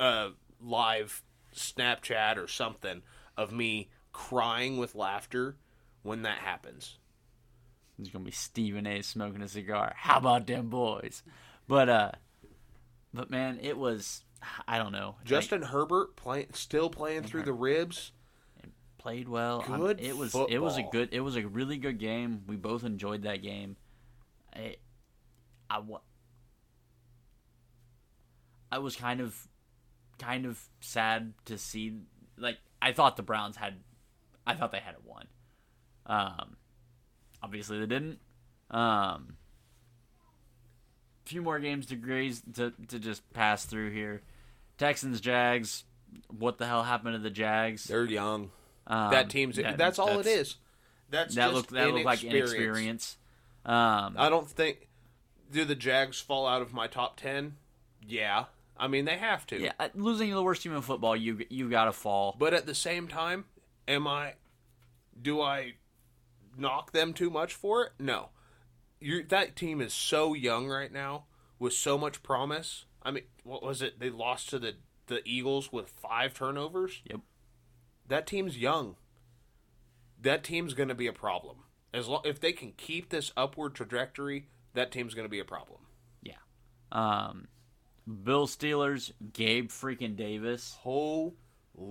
[0.00, 0.30] uh
[0.62, 1.22] live
[1.54, 3.02] Snapchat or something
[3.36, 5.56] of me crying with laughter
[6.02, 6.96] when that happens.
[7.98, 9.02] There's gonna be Stephen A.
[9.02, 9.92] smoking a cigar.
[9.96, 11.22] How about them boys?
[11.68, 12.12] But uh,
[13.12, 14.24] but man, it was
[14.66, 15.16] I don't know.
[15.24, 18.12] Justin Herbert play, still playing through the ribs.
[18.98, 19.62] played well.
[19.68, 22.42] I'm- Good it was it was a good it was a really good game.
[22.46, 23.76] We both enjoyed that game.
[24.54, 24.76] I
[25.70, 25.80] I
[28.72, 29.48] I was kind of
[30.18, 31.94] kind of sad to see
[32.38, 33.74] like I thought the Browns had
[34.46, 35.26] I thought they had it won.
[36.06, 36.56] Um
[37.42, 38.18] obviously they didn't.
[38.70, 39.36] Um
[41.24, 44.22] few more games to graze to to just pass through here.
[44.78, 45.84] Texans Jags
[46.28, 47.84] what the hell happened to the Jags?
[47.84, 48.50] They're young.
[48.86, 50.56] Um, that team's yeah, that's all it that's- is.
[51.10, 53.18] That's That just looked that looked like inexperience.
[53.64, 54.88] Um, I don't think
[55.50, 57.56] do the Jags fall out of my top ten.
[58.06, 58.44] Yeah,
[58.76, 59.58] I mean they have to.
[59.58, 62.36] yeah, uh, losing to the worst team in football, you you got to fall.
[62.38, 63.46] But at the same time,
[63.88, 64.34] am I?
[65.20, 65.74] Do I
[66.56, 67.92] knock them too much for it?
[67.98, 68.28] No.
[69.00, 71.24] you that team is so young right now
[71.58, 72.84] with so much promise.
[73.02, 73.98] I mean, what was it?
[74.00, 74.74] They lost to the
[75.06, 77.00] the Eagles with five turnovers.
[77.10, 77.20] Yep.
[78.08, 78.96] That team's young.
[80.20, 81.63] That team's going to be a problem.
[81.94, 85.44] As long if they can keep this upward trajectory, that team's going to be a
[85.44, 85.80] problem.
[86.22, 86.34] Yeah.
[86.92, 87.46] Um,
[88.24, 90.76] Bill Steelers, Gabe freaking Davis.
[90.80, 91.32] Holy!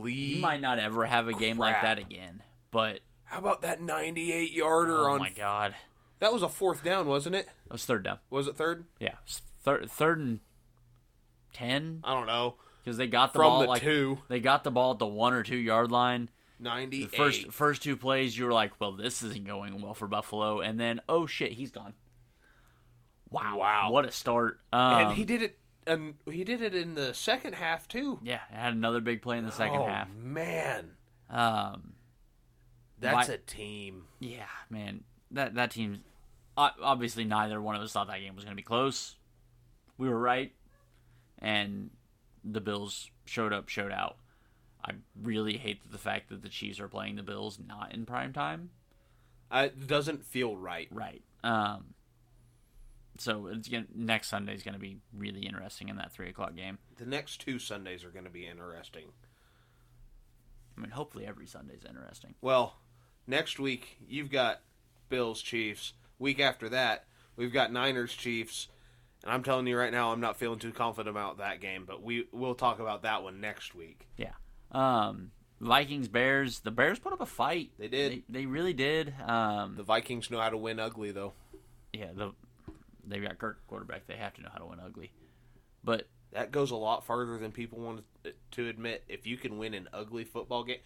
[0.06, 2.44] He might not ever have a game like that again.
[2.70, 5.20] But How about that 98 yarder oh on?
[5.20, 5.74] my god,
[6.20, 7.46] That was a fourth down, wasn't it?
[7.68, 8.20] that was third down.
[8.30, 8.86] Was it third?
[9.00, 9.16] Yeah,
[9.64, 10.40] third third and
[11.54, 12.56] ten I don't know.
[12.84, 14.20] because they got the From ball the like two.
[14.28, 16.30] they got the ball at the one or two yard line.
[16.64, 17.12] 98.
[17.12, 20.60] The first first two plays, you were like, "Well, this isn't going well for Buffalo,"
[20.62, 21.94] and then, oh shit, he's gone.
[23.30, 23.92] Wow, Wow.
[23.92, 24.60] what a start!
[24.72, 25.58] Um, and he did it.
[25.86, 28.20] And he did it in the second half too.
[28.24, 30.08] yeah, had another big play in the second oh, half.
[30.16, 30.92] man,
[31.30, 31.94] Um,
[33.00, 34.06] that's Why- a team.
[34.20, 36.04] yeah, man, that that team.
[36.56, 39.16] Obviously, neither one of us thought that game was going to be close.
[39.98, 40.54] We were right,
[41.40, 41.90] and
[42.46, 44.18] the Bills showed up, showed out.
[44.84, 48.34] I really hate the fact that the Chiefs are playing the Bills not in prime
[48.34, 48.72] time.
[49.50, 50.88] Uh, It doesn't feel right.
[50.92, 51.24] Right.
[51.44, 51.94] Um.
[53.20, 56.56] So it's gonna, next Sunday is going to be really interesting in that three o'clock
[56.56, 56.80] game.
[56.98, 59.06] The next two Sundays are going to be interesting.
[60.76, 62.34] I mean, hopefully every Sunday's interesting.
[62.42, 62.78] Well,
[63.28, 64.62] next week you've got
[65.10, 65.94] Bills Chiefs.
[66.18, 67.06] Week after that,
[67.36, 68.68] we've got Niners Chiefs.
[69.24, 72.02] And I'm telling you right now, I'm not feeling too confident about that game, but
[72.02, 74.08] we we'll talk about that one next week.
[74.18, 74.34] Yeah.
[74.74, 75.32] Um.
[75.62, 76.60] Vikings Bears.
[76.60, 77.72] The Bears put up a fight.
[77.80, 78.12] They did.
[78.12, 79.14] They, they really did.
[79.26, 79.76] Um.
[79.78, 81.34] The Vikings know how to win ugly though.
[81.94, 82.08] yeah.
[82.14, 82.32] The
[83.08, 84.08] they've got Kirk quarterback.
[84.08, 85.12] They have to know how to win ugly.
[85.84, 88.04] But That goes a lot farther than people want
[88.52, 89.04] to admit.
[89.10, 90.78] If you can win an ugly football game,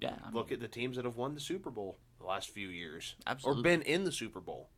[0.00, 2.50] yeah, I mean, look at the teams that have won the Super Bowl the last
[2.50, 3.60] few years, Absolutely.
[3.60, 4.68] or been in the Super Bowl.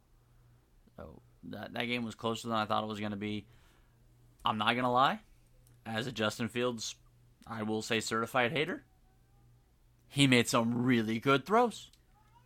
[0.98, 1.20] Oh,
[1.50, 3.46] that that game was closer than I thought it was going to be.
[4.44, 5.20] I'm not going to lie.
[5.86, 6.94] As a Justin Fields,
[7.46, 8.84] I will say certified hater.
[10.08, 11.90] He made some really good throws.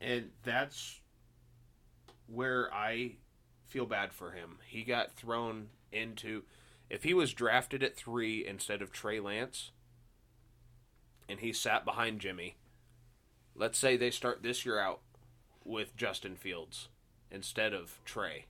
[0.00, 1.00] And that's
[2.26, 3.16] where I
[3.66, 4.58] feel bad for him.
[4.66, 6.44] He got thrown into.
[6.90, 9.72] If he was drafted at three instead of Trey Lance,
[11.28, 12.56] and he sat behind Jimmy,
[13.54, 15.00] let's say they start this year out
[15.64, 16.88] with Justin Fields
[17.30, 18.46] instead of Trey.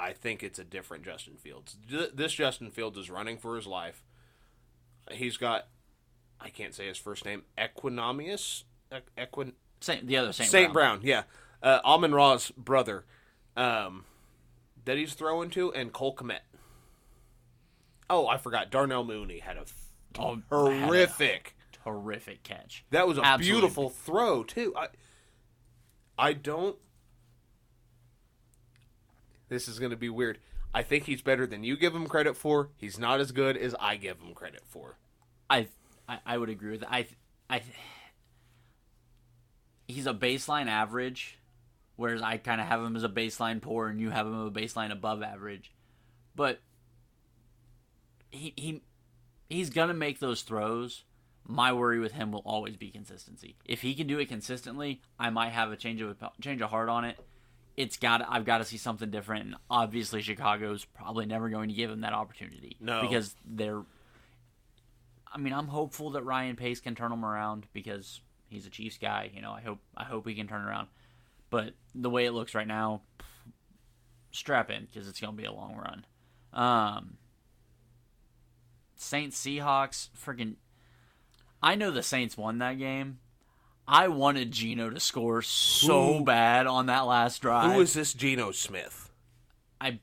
[0.00, 1.76] I think it's a different Justin Fields.
[2.14, 4.02] This Justin Fields is running for his life.
[5.10, 5.66] He's got,
[6.40, 8.64] I can't say his first name, Equanimeous,
[9.18, 11.00] Equin, Saint, the other Saint, Saint Brown.
[11.00, 11.22] Brown, yeah,
[11.62, 13.04] uh, Amon Ra's brother,
[13.56, 14.04] um,
[14.84, 16.40] that he's throwing to, and Cole Kmet.
[18.08, 18.70] Oh, I forgot.
[18.70, 19.64] Darnell Mooney had a
[20.18, 21.56] Oh, had a horrific.
[21.84, 22.84] terrific catch.
[22.90, 23.60] That was a Absolutely.
[23.60, 24.74] beautiful throw too.
[24.76, 24.88] I,
[26.18, 26.76] I don't.
[29.50, 30.38] This is going to be weird.
[30.72, 32.70] I think he's better than you give him credit for.
[32.76, 34.96] He's not as good as I give him credit for.
[35.50, 35.66] I,
[36.08, 36.92] I I would agree with that.
[36.92, 37.06] I
[37.50, 37.60] I
[39.88, 41.38] he's a baseline average,
[41.96, 44.50] whereas I kind of have him as a baseline poor, and you have him a
[44.50, 45.72] baseline above average.
[46.36, 46.60] But
[48.30, 48.82] he he
[49.48, 51.02] he's gonna make those throws.
[51.44, 53.56] My worry with him will always be consistency.
[53.64, 56.88] If he can do it consistently, I might have a change of change of heart
[56.88, 57.18] on it.
[57.76, 61.74] It's got I've got to see something different, and obviously Chicago's probably never going to
[61.74, 62.76] give him that opportunity.
[62.80, 63.02] No.
[63.02, 63.82] because they're
[65.32, 68.98] I mean, I'm hopeful that Ryan Pace can turn him around because he's a Chiefs
[68.98, 69.30] guy.
[69.32, 70.88] You know, I hope I hope he can turn around.
[71.50, 73.02] But the way it looks right now,
[74.32, 76.04] strap in because it's going to be a long run.
[76.52, 77.16] Um,
[78.96, 80.56] Saints Seahawks, freaking.
[81.62, 83.18] I know the Saints won that game.
[83.92, 87.72] I wanted Geno to score so bad on that last drive.
[87.72, 89.10] Who is this Geno Smith?
[89.80, 89.98] I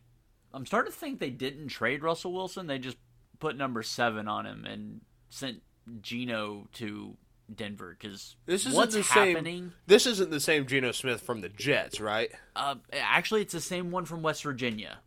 [0.54, 2.68] I'm starting to think they didn't trade Russell Wilson.
[2.68, 2.98] They just
[3.40, 5.62] put number seven on him and sent
[6.02, 7.16] Geno to
[7.56, 9.46] Denver because This isn't what's the happening?
[9.46, 9.74] same.
[9.86, 12.30] This isn't the same Geno Smith from the Jets, right?
[12.58, 14.98] Uh, actually, it's the same one from West Virginia.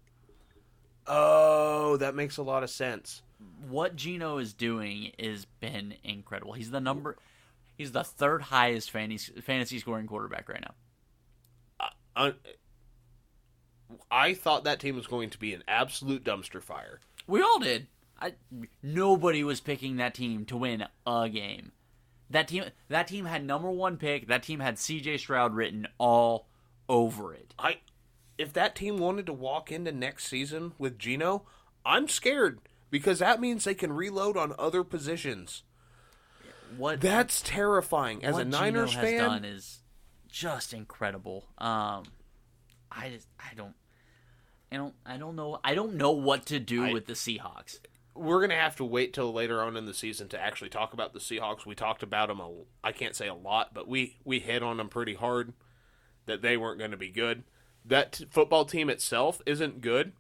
[1.07, 3.20] Oh, that makes a lot of sense.
[3.68, 6.55] What Geno is doing has been incredible.
[6.55, 7.16] He's the number.
[7.81, 10.74] He's the third highest fantasy, fantasy scoring quarterback right now.
[12.14, 12.33] Uh,
[14.11, 17.01] I, I thought that team was going to be an absolute dumpster fire.
[17.26, 17.87] We all did.
[18.20, 18.35] I,
[18.83, 21.72] nobody was picking that team to win a game.
[22.28, 24.28] That team that team had number one pick.
[24.28, 25.16] That team had C.J.
[25.16, 26.49] Stroud written all
[26.87, 27.55] over it.
[27.59, 27.78] I,
[28.37, 31.47] if that team wanted to walk into next season with Geno,
[31.87, 32.61] I'm scared
[32.91, 35.62] because that means they can reload on other positions.
[36.77, 38.25] What That's terrifying.
[38.25, 39.81] As what a Niners Geno has fan, done is
[40.29, 41.47] just incredible.
[41.59, 42.05] Um,
[42.91, 43.75] I just I don't
[44.73, 47.79] I don't I don't know I don't know what to do I- with the Seahawks.
[48.14, 51.12] we're gonna have to wait till later on in the season to actually talk about
[51.12, 51.66] the Seahawks.
[51.66, 52.41] We talked about them.
[52.41, 52.51] A,
[52.85, 55.53] I can't say a lot, but we we hit on them pretty hard
[56.27, 57.45] that they weren't going to be good.
[57.85, 60.12] That t- football team itself isn't good,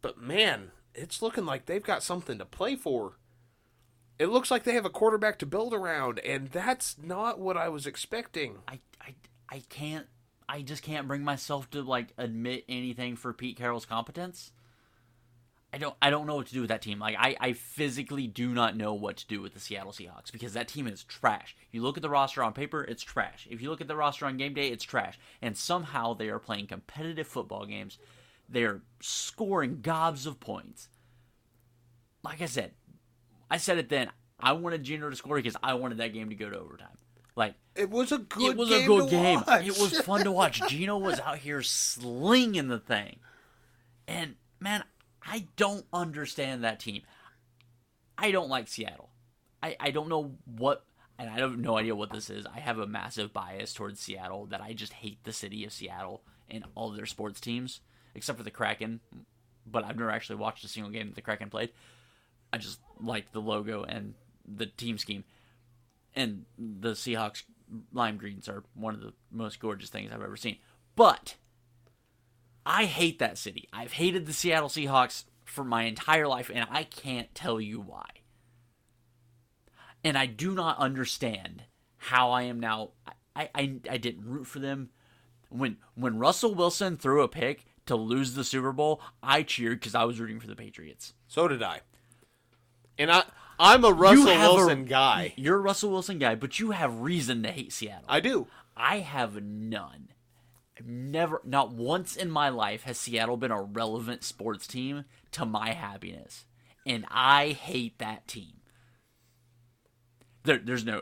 [0.00, 3.18] but man, it's looking like they've got something to play for.
[4.18, 7.68] It looks like they have a quarterback to build around, and that's not what I
[7.68, 8.58] was expecting.
[8.66, 9.14] I I
[9.48, 10.06] I can't
[10.48, 14.52] I just can't bring myself to like admit anything for Pete Carroll's competence.
[15.72, 16.98] I don't I don't know what to do with that team.
[16.98, 20.54] Like I, I physically do not know what to do with the Seattle Seahawks because
[20.54, 21.54] that team is trash.
[21.70, 23.46] You look at the roster on paper, it's trash.
[23.50, 25.18] If you look at the roster on game day, it's trash.
[25.42, 27.98] And somehow they are playing competitive football games.
[28.48, 30.88] They're scoring gobs of points.
[32.22, 32.72] Like I said,
[33.50, 34.10] I said it then.
[34.38, 36.88] I wanted Geno to score because I wanted that game to go to overtime.
[37.36, 38.50] Like It was a good.
[38.52, 39.42] it was game a good game.
[39.46, 39.66] watch.
[39.66, 40.62] It was fun to watch.
[40.68, 43.18] Geno was out here slinging the thing.
[44.08, 44.84] And man,
[45.22, 47.02] I don't understand that team.
[48.18, 49.10] I don't like Seattle.
[49.62, 50.84] I, I don't know what
[51.18, 52.46] and I have no idea what this is.
[52.46, 56.22] I have a massive bias towards Seattle that I just hate the city of Seattle
[56.50, 57.80] and all of their sports teams,
[58.14, 59.00] except for the Kraken.
[59.66, 61.70] But I've never actually watched a single game that the Kraken played.
[62.52, 64.14] I just like the logo and
[64.46, 65.24] the team scheme
[66.16, 67.42] and the Seahawks
[67.92, 70.56] lime greens are one of the most gorgeous things I've ever seen.
[70.96, 71.36] But
[72.64, 73.68] I hate that city.
[73.72, 78.06] I've hated the Seattle Seahawks for my entire life, and I can't tell you why.
[80.02, 81.64] And I do not understand
[81.98, 82.90] how I am now.
[83.34, 84.90] I, I, I didn't root for them.
[85.48, 89.94] When when Russell Wilson threw a pick to lose the Super Bowl, I cheered because
[89.94, 91.14] I was rooting for the Patriots.
[91.28, 91.82] So did I.
[92.98, 93.24] And I
[93.58, 95.32] I'm a Russell have a- Wilson guy.
[95.36, 98.04] You're a Russell Wilson guy, but you have reason to hate Seattle.
[98.08, 98.46] I do.
[98.76, 100.08] I have none.
[100.78, 105.46] I've never, not once in my life has Seattle been a relevant sports team to
[105.46, 106.44] my happiness.
[106.84, 108.60] And I hate that team.
[110.44, 111.00] There, there's no,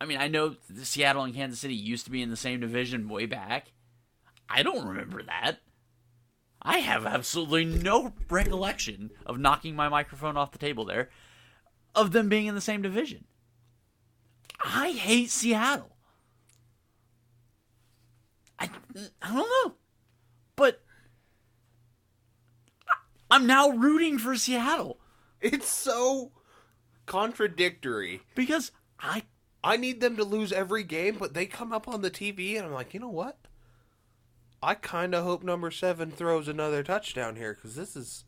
[0.00, 2.60] I mean, I know the Seattle and Kansas City used to be in the same
[2.60, 3.72] division way back.
[4.48, 5.58] I don't remember that.
[6.68, 11.08] I have absolutely no recollection of knocking my microphone off the table there,
[11.94, 13.24] of them being in the same division.
[14.62, 15.96] I hate Seattle.
[18.58, 18.68] I,
[19.22, 19.74] I don't know.
[20.56, 20.82] But
[23.30, 24.98] I'm now rooting for Seattle
[25.40, 26.32] It's so
[27.06, 28.20] contradictory.
[28.34, 29.22] because I
[29.64, 32.66] I need them to lose every game, but they come up on the TV and
[32.66, 33.38] I'm like, you know what?
[34.62, 38.24] I kind of hope number seven throws another touchdown here because this is.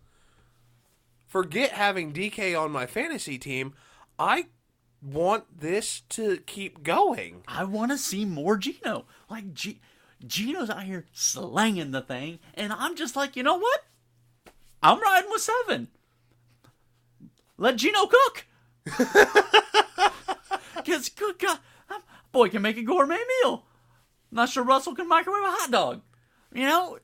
[1.27, 3.75] Forget having DK on my fantasy team.
[4.19, 4.47] I
[5.01, 7.43] want this to keep going.
[7.47, 9.05] I want to see more Geno.
[9.29, 9.81] Like G,
[10.27, 13.85] Geno's out here slanging the thing, and I'm just like, you know what?
[14.83, 15.89] I'm riding with seven.
[17.57, 18.47] Let Gino cook.
[20.85, 21.59] Because good God,
[21.91, 22.03] um,
[22.33, 23.65] boy can make a gourmet meal.
[24.31, 26.03] Not sure Russell can microwave a hot dog.
[26.53, 26.99] You know,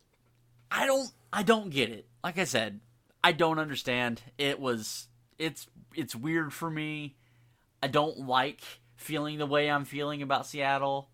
[0.71, 2.07] I don't, I don't get it.
[2.25, 2.81] Like I said,
[3.23, 4.23] I don't understand.
[4.39, 7.17] It was, it's, it's weird for me.
[7.83, 8.63] I don't like
[8.97, 11.09] feeling the way I'm feeling about Seattle.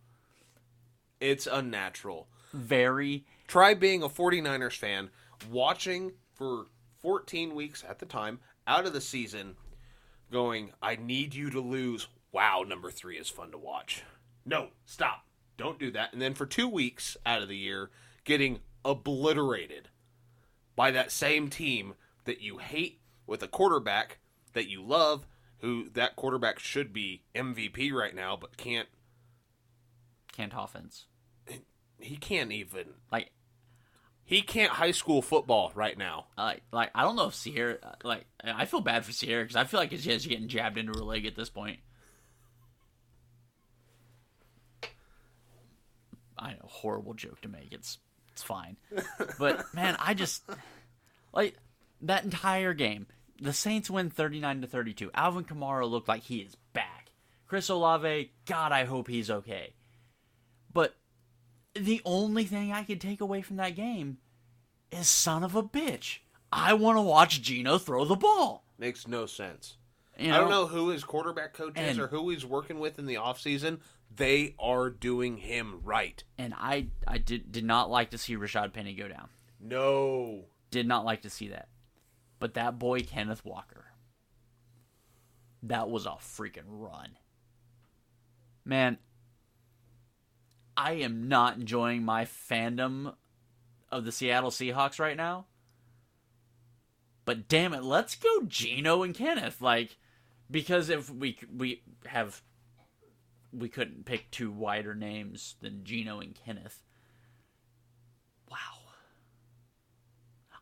[1.21, 2.29] It's unnatural.
[2.53, 3.25] Very.
[3.47, 5.11] Try being a 49ers fan,
[5.51, 6.67] watching for
[7.01, 9.57] 14 weeks at the time, out of the season,
[10.31, 12.09] going, I need you to lose.
[12.33, 14.03] Wow, number three is fun to watch.
[14.47, 15.27] No, stop.
[15.57, 16.13] Don't do that.
[16.13, 17.91] And then for two weeks out of the year,
[18.25, 19.89] getting obliterated
[20.77, 21.95] by that same team
[22.25, 24.19] that you hate with a quarterback
[24.53, 25.27] that you love
[25.59, 28.89] who that quarterback should be MVP right now, but can't.
[30.33, 31.07] Can't offense.
[31.99, 32.95] He can't even.
[33.13, 33.31] Like
[34.25, 36.27] He can't high school football right now.
[36.37, 39.57] like like I don't know if Ciara uh, like I feel bad for Ciara because
[39.57, 41.79] I feel like he's just getting jabbed into her leg at this point.
[46.37, 47.69] I know, horrible joke to make.
[47.71, 47.99] It's
[48.33, 48.77] it's fine,
[49.39, 50.43] but man, I just
[51.33, 51.57] like
[52.03, 53.07] that entire game.
[53.41, 55.11] The Saints win thirty nine to thirty two.
[55.15, 57.11] Alvin Kamara looked like he is back.
[57.47, 59.75] Chris Olave, God, I hope he's okay.
[60.73, 60.95] But
[61.75, 64.19] the only thing I could take away from that game
[64.91, 66.19] is son of a bitch.
[66.51, 68.65] I want to watch Geno throw the ball.
[68.79, 69.77] Makes no sense.
[70.23, 73.07] You I don't know who his quarterback coach is or who he's working with in
[73.07, 73.81] the offseason.
[74.15, 76.23] They are doing him right.
[76.39, 79.29] And I, I did, did not like to see Rashad Penny go down.
[79.61, 80.45] No.
[80.71, 81.69] Did not like to see that.
[82.39, 83.87] But that boy, Kenneth Walker,
[85.63, 87.17] that was a freaking run.
[88.65, 88.99] Man,
[90.77, 93.15] I am not enjoying my fandom
[93.91, 95.47] of the Seattle Seahawks right now.
[97.25, 99.61] But damn it, let's go Geno and Kenneth.
[99.61, 99.97] Like,
[100.53, 102.43] because if we we have
[103.53, 106.83] we couldn't pick two wider names than Geno and Kenneth.
[108.51, 108.57] Wow.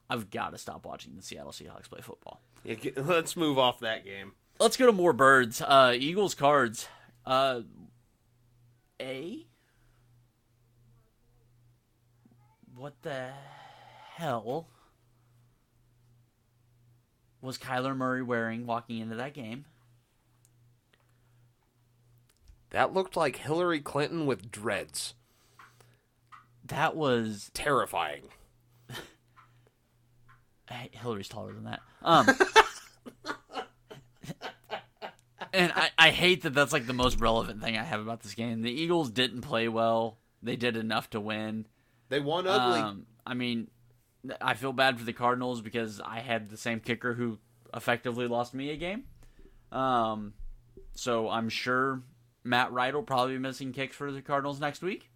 [0.09, 2.41] I've got to stop watching the Seattle Seahawks play football.
[2.65, 4.33] Yeah, let's move off that game.
[4.59, 5.63] Let's go to more birds.
[5.63, 6.89] Uh, Eagles cards.
[7.25, 7.61] Uh,
[9.01, 9.47] A.
[12.75, 13.29] What the
[14.15, 14.67] hell
[17.41, 19.65] was Kyler Murray wearing walking into that game?
[22.71, 25.15] That looked like Hillary Clinton with dreads.
[26.65, 28.23] That was Terrifying.
[30.93, 31.81] Hillary's taller than that.
[32.03, 32.27] Um,
[35.53, 38.35] and I, I hate that that's like the most relevant thing I have about this
[38.35, 38.63] game.
[38.63, 40.19] The Eagles didn't play well.
[40.43, 41.67] They did enough to win.
[42.09, 42.81] They won ugly.
[42.81, 43.69] Um, I mean,
[44.41, 47.39] I feel bad for the Cardinals because I had the same kicker who
[47.75, 49.05] effectively lost me a game.
[49.73, 50.35] Um,
[50.95, 52.03] so I'm sure
[52.51, 55.09] Matt Wright will probably be missing kicks for the Cardinals next week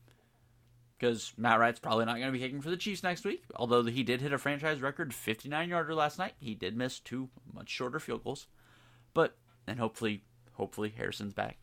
[0.99, 3.43] because Matt Wright's probably not going to be kicking for the Chiefs next week.
[3.57, 7.29] Although he did hit a franchise record 59 yarder last night, he did miss two
[7.53, 8.47] much shorter field goals.
[9.13, 10.23] But and hopefully,
[10.53, 11.59] hopefully Harrison's back.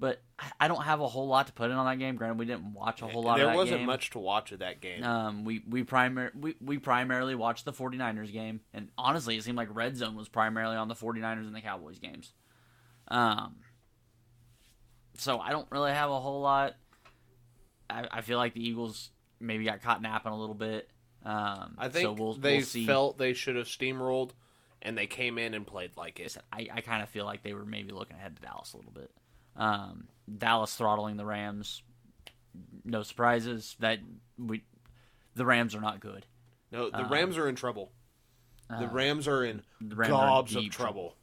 [0.00, 0.22] But
[0.60, 2.14] I- don't have a whole lot to put in on that game.
[2.16, 3.36] Granted, we didn't watch a whole lot.
[3.36, 3.86] there of that wasn't game.
[3.86, 5.02] much to watch of that game.
[5.02, 9.56] Um, we we primar- we, we primarily watched the 49ers game, and honestly, it seemed
[9.58, 12.32] like Red Zone was primarily on the 49ers and the Cowboys games.
[13.08, 13.56] Um,
[15.18, 16.76] so I don't really have a whole lot.
[17.90, 19.10] I, I feel like the Eagles
[19.40, 20.88] maybe got caught napping a little bit.
[21.24, 24.30] Um, I think so we'll, they we'll felt they should have steamrolled,
[24.82, 26.36] and they came in and played like it.
[26.52, 28.92] I, I kind of feel like they were maybe looking ahead to Dallas a little
[28.92, 29.10] bit.
[29.56, 30.08] Um,
[30.38, 31.82] Dallas throttling the Rams,
[32.84, 33.76] no surprises.
[33.80, 33.98] That
[34.38, 34.62] we,
[35.34, 36.24] the Rams are not good.
[36.70, 37.90] No, the Um, Rams are in trouble.
[38.68, 41.16] The Uh, Rams are in Rams are in gobs of deep trouble.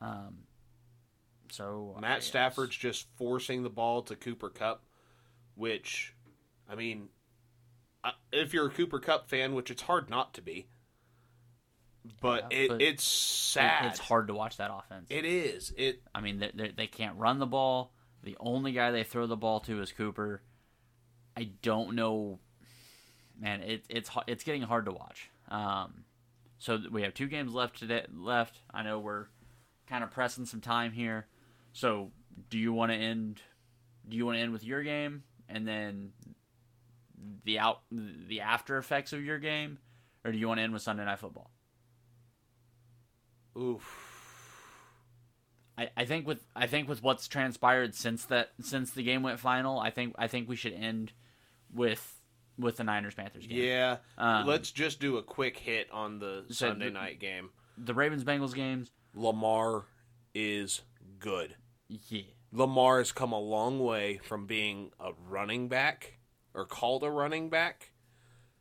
[0.00, 0.38] Um,
[1.52, 4.84] so Matt Stafford's just forcing the ball to Cooper Kupp,
[5.54, 6.14] which,
[6.68, 7.08] I mean,
[8.32, 10.66] if you're a Cooper Kupp fan, which it's hard not to be,
[12.20, 13.86] but, Yeah, it, but it's it- sad.
[13.86, 15.06] it's hard to watch that offense.
[15.10, 15.72] It is.
[15.76, 17.92] It I mean, they, they they can't run the ball.
[18.22, 20.42] The only guy they throw the ball to is Cooper.
[21.36, 22.40] I don't know,
[23.38, 23.62] man.
[23.62, 25.30] It, it's it's getting hard to watch.
[25.48, 26.04] Um,
[26.58, 28.04] so we have two games left today.
[28.12, 28.58] Left.
[28.72, 29.26] I know we're
[29.86, 31.26] kind of pressing some time here.
[31.72, 32.10] So
[32.50, 33.40] do you want to end?
[34.08, 36.12] Do you want to end with your game and then
[37.44, 39.78] the out the after effects of your game,
[40.24, 41.50] or do you want to end with Sunday Night Football?
[43.58, 44.08] oof.
[45.78, 49.38] I, I think with I think with what's transpired since that since the game went
[49.40, 51.12] final, I think I think we should end
[51.72, 52.20] with
[52.58, 53.58] with the Niners Panthers game.
[53.64, 53.96] Yeah.
[54.18, 57.50] Um, Let's just do a quick hit on the So Sunday the- night game.
[57.78, 59.86] The Ravens Bengals games, Lamar
[60.34, 60.82] is
[61.18, 61.54] good.
[62.08, 62.22] Yeah.
[62.52, 66.18] Lamar has come a long way from being a running back
[66.54, 67.92] or called a running back.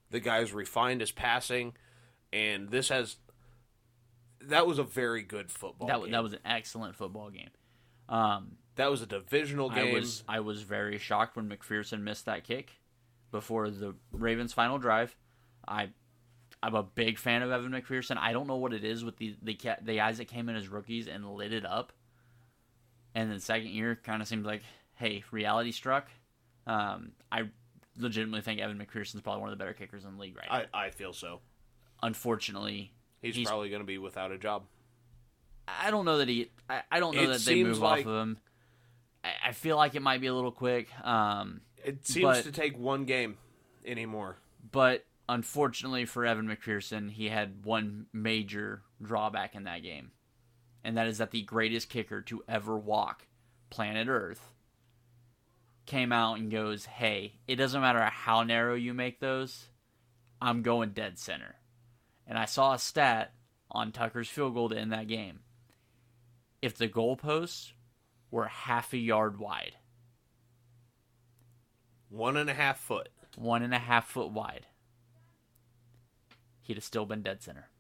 [0.10, 1.74] The guy's refined his passing,
[2.34, 3.18] and this has.
[4.42, 6.02] That was a very good football That game.
[6.04, 7.50] was that was an excellent football game.
[8.10, 9.96] Um, That was a divisional game.
[9.96, 12.72] I was I was very shocked when McPherson missed that kick
[13.32, 15.16] before the Ravens' final drive.
[15.68, 15.90] I
[16.64, 18.18] I'm a big fan of Evan McPherson.
[18.18, 20.68] I don't know what it is with the the the guys that came in as
[20.68, 21.94] rookies and lit it up,
[23.16, 24.62] and then second year kind of seemed like
[24.96, 26.10] hey reality struck.
[26.68, 27.50] Um, I
[27.98, 30.78] legitimately think Evan McPherson's probably one of the better kickers in the league right now.
[30.80, 31.40] I, I feel so.
[32.04, 34.64] Unfortunately, He's, He's- probably going to be without a job.
[35.68, 36.50] I don't know that he.
[36.70, 38.38] I, I don't know It that they move like- off of him.
[39.24, 40.90] I, I feel like it might be a little quick.
[41.06, 43.38] Um, It seems But- to take one game
[43.86, 44.38] anymore.
[44.72, 50.12] but unfortunately for Evan McPherson, he had one major drawback in that game,
[50.84, 53.28] and that is that the greatest kicker to ever walk
[53.70, 54.54] planet Earth
[55.86, 59.70] came out and goes, "Hey, it doesn't matter how narrow you make those,
[60.42, 61.56] I'm going dead center."
[62.28, 63.34] And I saw a stat
[63.72, 65.42] on Tucker's field goal to end that game.
[66.62, 67.74] If the goalposts
[68.30, 69.78] were half a yard wide,
[72.10, 73.10] One and a half foot.
[73.36, 74.68] one and a half foot wide,
[76.62, 77.71] he'd have still been dead center.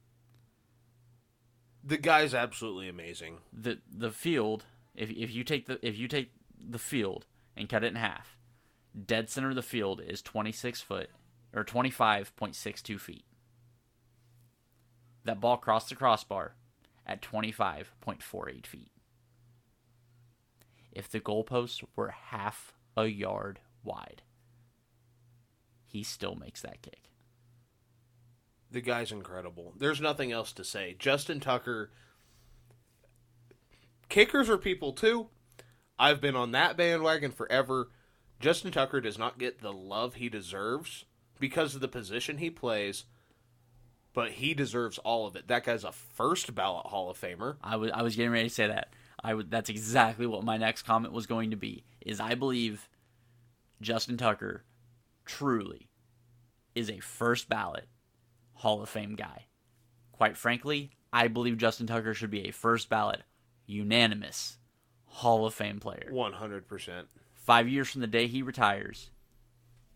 [1.84, 3.40] The guy's absolutely amazing.
[3.52, 7.26] the the field if if you take the if you take the field
[7.56, 8.38] and cut it in half,
[9.06, 11.10] dead center of the field is 26 foot
[11.53, 13.26] or 25.62 feet.
[15.26, 16.56] That ball crossed the crossbar
[17.06, 18.91] at 25.48 feet.
[20.91, 24.22] If the goalposts were half a yard wide,
[25.86, 27.11] he still makes that kick.
[28.72, 29.73] The guy's incredible.
[29.77, 30.95] There's nothing else to say.
[30.98, 31.91] Justin Tucker.
[34.07, 35.27] Kickers are people too.
[35.99, 37.89] I've been on that bandwagon forever.
[38.39, 41.06] Justin Tucker does not get the love he deserves
[41.39, 43.06] because of the position he plays,
[44.14, 45.48] but he deserves all of it.
[45.48, 47.57] That guy's a first ballot Hall of Famer.
[47.61, 48.93] I was I was getting ready to say that.
[49.23, 51.84] I would that's exactly what my next comment was going to be.
[52.06, 52.89] Is I believe
[53.81, 54.64] Justin Tucker
[55.26, 55.89] truly
[56.73, 57.88] is a first ballot
[58.62, 59.46] Hall of Fame guy.
[60.12, 63.24] Quite frankly, I believe Justin Tucker should be a first ballot
[63.66, 64.58] unanimous
[65.06, 66.12] Hall of Fame player.
[66.12, 67.06] 100%.
[67.34, 69.10] 5 years from the day he retires,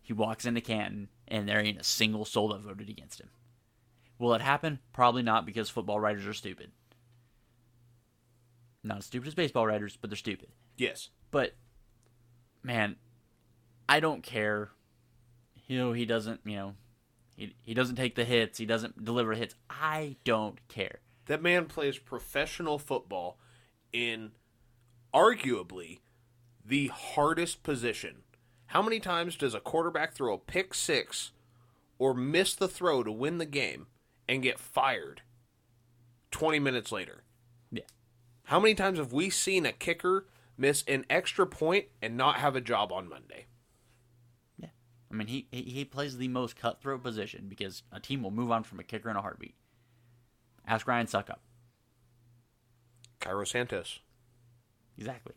[0.02, 3.28] he walks into Canton and there ain't a single soul that voted against him.
[4.18, 4.80] Will it happen?
[4.92, 6.72] Probably not because football writers are stupid.
[8.82, 10.48] Not as stupid as baseball writers, but they're stupid.
[10.76, 11.10] Yes.
[11.30, 11.54] But
[12.64, 12.96] man,
[13.88, 14.70] I don't care.
[15.68, 16.74] You know, he doesn't, you know,
[17.36, 19.54] he he doesn't take the hits, he doesn't deliver hits.
[19.68, 21.00] I don't care.
[21.26, 23.38] That man plays professional football
[23.92, 24.32] in
[25.14, 26.00] arguably
[26.64, 28.22] the hardest position.
[28.66, 31.32] How many times does a quarterback throw a pick six
[31.98, 33.86] or miss the throw to win the game
[34.28, 35.22] and get fired
[36.30, 37.22] 20 minutes later?
[37.70, 37.84] Yeah.
[38.44, 40.26] How many times have we seen a kicker
[40.56, 43.46] miss an extra point and not have a job on Monday?
[45.16, 48.50] I mean, he he he plays the most cutthroat position because a team will move
[48.50, 49.54] on from a kicker in a heartbeat.
[50.66, 51.38] Ask Ryan Succop.
[53.18, 54.00] Cairo Santos.
[54.98, 55.32] Exactly.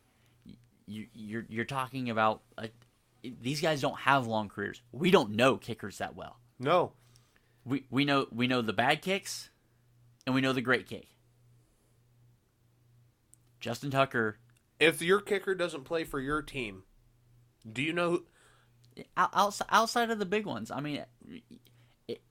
[0.85, 2.69] You you're you're talking about a,
[3.23, 4.81] these guys don't have long careers.
[4.91, 6.39] We don't know kickers that well.
[6.59, 6.91] No.
[7.63, 9.49] We we know we know the bad kicks,
[10.25, 11.07] and we know the great kick.
[13.61, 14.39] Justin Tucker,
[14.77, 16.83] If your kicker doesn't play for your team,
[17.71, 18.25] do you know who,
[19.17, 20.71] outside outside of the big ones.
[20.71, 21.03] I mean,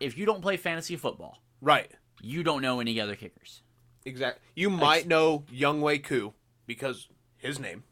[0.00, 1.90] if you don't play fantasy football, Right.
[2.22, 3.62] you don't know any other kickers.
[4.04, 4.42] Exactly.
[4.54, 6.34] You might know Younghoe Koo
[6.66, 7.84] because his name.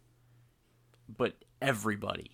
[1.09, 2.33] but everybody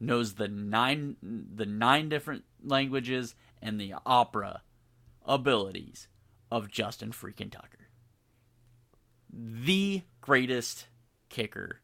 [0.00, 4.62] knows the nine the nine different languages and the opera
[5.26, 6.08] abilities
[6.50, 7.88] of Justin freaking Tucker.
[9.30, 10.86] The greatest
[11.28, 11.80] kicker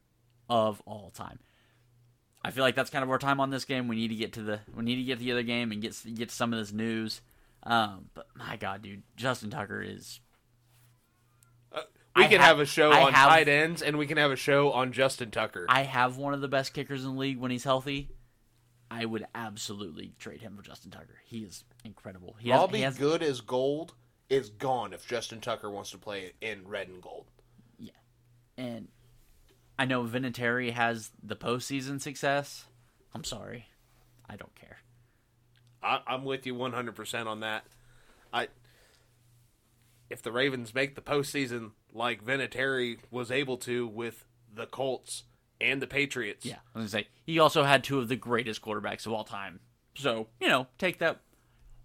[0.49, 1.39] of all time.
[2.45, 3.89] I feel like that's kind of our time on this game.
[3.89, 5.81] We need to get to the we need to get to the other game and
[5.81, 7.21] get get some of this news.
[7.63, 10.21] Um, but my God, dude, Justin Tucker is
[12.17, 14.19] We I can ha- have a show I on have- tight ends, and we can
[14.19, 15.67] have a show on Justin Tucker.
[15.69, 18.11] I have one of the best kickers in the league when he's healthy.
[18.91, 21.17] I would absolutely trade him for Justin Tucker.
[21.25, 22.37] He is incredible.
[22.39, 23.95] He has, Robbie he has Good as gold
[24.29, 27.27] is gone if Justin Tucker wants to play in red and gold.
[27.79, 27.91] Yeah,
[28.59, 28.89] and
[29.79, 32.67] I know Vinatieri has the postseason success.
[33.15, 33.67] I'm sorry,
[34.29, 34.79] I don't care.
[35.83, 37.65] I, I'm with you 100% on that.
[38.33, 38.49] I
[40.11, 45.25] if the Ravens make the postseason like Vinatieri was able to with the Colts
[45.61, 48.61] and the Patriots, Yeah, I was gonna say he also had two of the greatest
[48.63, 49.61] quarterbacks of all time.
[49.97, 51.21] So you know, take that,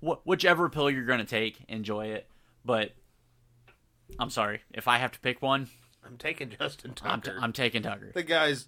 [0.05, 2.27] wh- whichever pill you're gonna take, enjoy it.
[2.65, 2.91] But
[4.19, 5.69] I'm sorry if I have to pick one,
[6.05, 7.39] I'm taking Justin I'm, t- Tucker.
[7.41, 8.11] I'm taking Tucker.
[8.13, 8.67] the guy's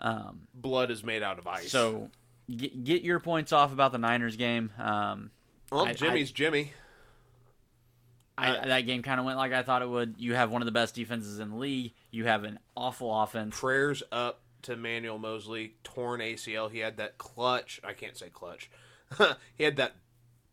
[0.00, 1.70] Um, blood is made out of ice.
[1.70, 2.10] So
[2.54, 4.70] get, get your points off about the Niners game.
[4.78, 5.30] Um,
[5.70, 6.72] well, I- Jimmy's Jimmy.
[8.38, 10.14] I, Uh, that game kind of went like I thought it would.
[10.18, 11.92] You have one of the best defenses in the league.
[12.10, 13.58] You have an awful offense.
[13.58, 16.70] prayers up to Manuel Moseley, torn ACL.
[16.70, 17.80] He had that clutch.
[17.84, 18.70] I can't say clutch.
[19.54, 19.96] he had that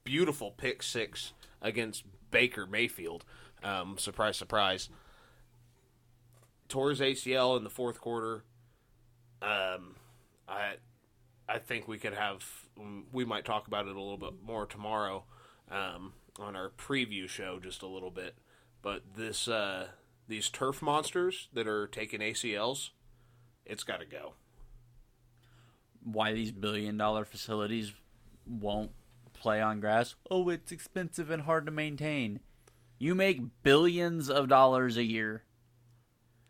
[0.03, 1.31] beautiful pick six
[1.61, 3.23] against Baker Mayfield.
[3.63, 4.89] Um, surprise, surprise.
[6.69, 8.45] Tore his ACL in the fourth quarter.
[9.41, 9.95] Um,
[10.47, 10.75] I
[11.47, 12.43] I think we could have
[13.11, 15.25] we might talk about it a little bit more tomorrow
[15.69, 18.35] um, on our preview show just a little bit.
[18.81, 19.87] But this uh,
[20.27, 22.91] these turf monsters that are taking ACLs,
[23.65, 24.33] it's got to go.
[26.01, 27.93] Why these billion dollar facilities
[28.45, 28.91] won't
[29.33, 30.15] play on grass?
[30.29, 32.39] Oh, it's expensive and hard to maintain.
[32.97, 35.43] You make billions of dollars a year.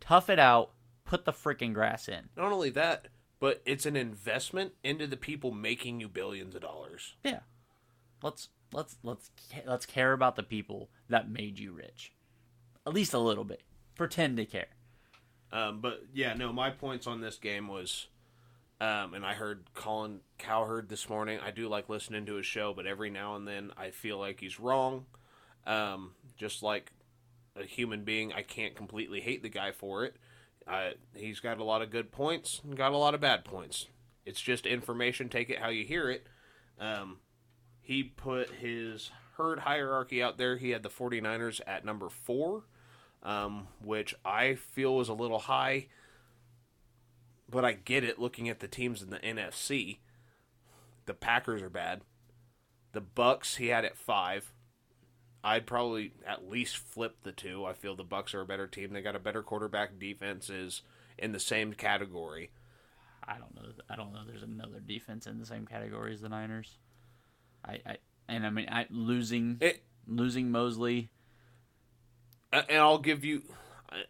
[0.10, 0.72] Tough it out.
[1.06, 2.30] Put the freaking grass in.
[2.36, 3.10] Not only that,
[3.40, 7.14] but it's an investment into the people making you billions of dollars.
[7.24, 7.42] Yeah.
[8.24, 9.30] Let's let's let's
[9.68, 12.12] let's care about the people that made you rich.
[12.88, 13.62] At least a little bit.
[13.94, 14.70] Pretend to care.
[15.52, 18.08] Um, but yeah, no, my points on this game was,
[18.82, 21.40] um, and I heard Colin Cowherd this morning.
[21.40, 24.40] I do like listening to his show, but every now and then I feel like
[24.40, 25.06] he's wrong.
[25.68, 26.94] Um, just like
[27.60, 30.16] a human being, I can't completely hate the guy for it.
[30.68, 33.88] Uh, he's got a lot of good points and got a lot of bad points.
[34.26, 35.30] It's just information.
[35.30, 36.28] Take it how you hear it.
[36.80, 37.18] Um,
[37.82, 40.58] he put his herd hierarchy out there.
[40.58, 42.66] He had the 49ers at number four,
[43.24, 45.88] um, which I feel was a little high,
[47.50, 50.00] but I get it looking at the teams in the NFC.
[51.06, 52.02] The Packers are bad.
[52.92, 54.52] The Bucks he had at five.
[55.44, 57.66] I'd probably at least flip the two.
[57.66, 58.92] I feel the Bucks are a better team.
[58.94, 59.98] They got a better quarterback.
[60.00, 60.82] Defense is
[61.18, 62.52] in the same category.
[63.26, 63.70] I don't know.
[63.90, 64.22] I don't know.
[64.28, 66.78] There's another defense in the same category as the Niners.
[67.64, 67.98] I, I
[68.28, 71.10] and I mean, I losing It, losing Moseley.
[72.52, 73.44] and I'll give you.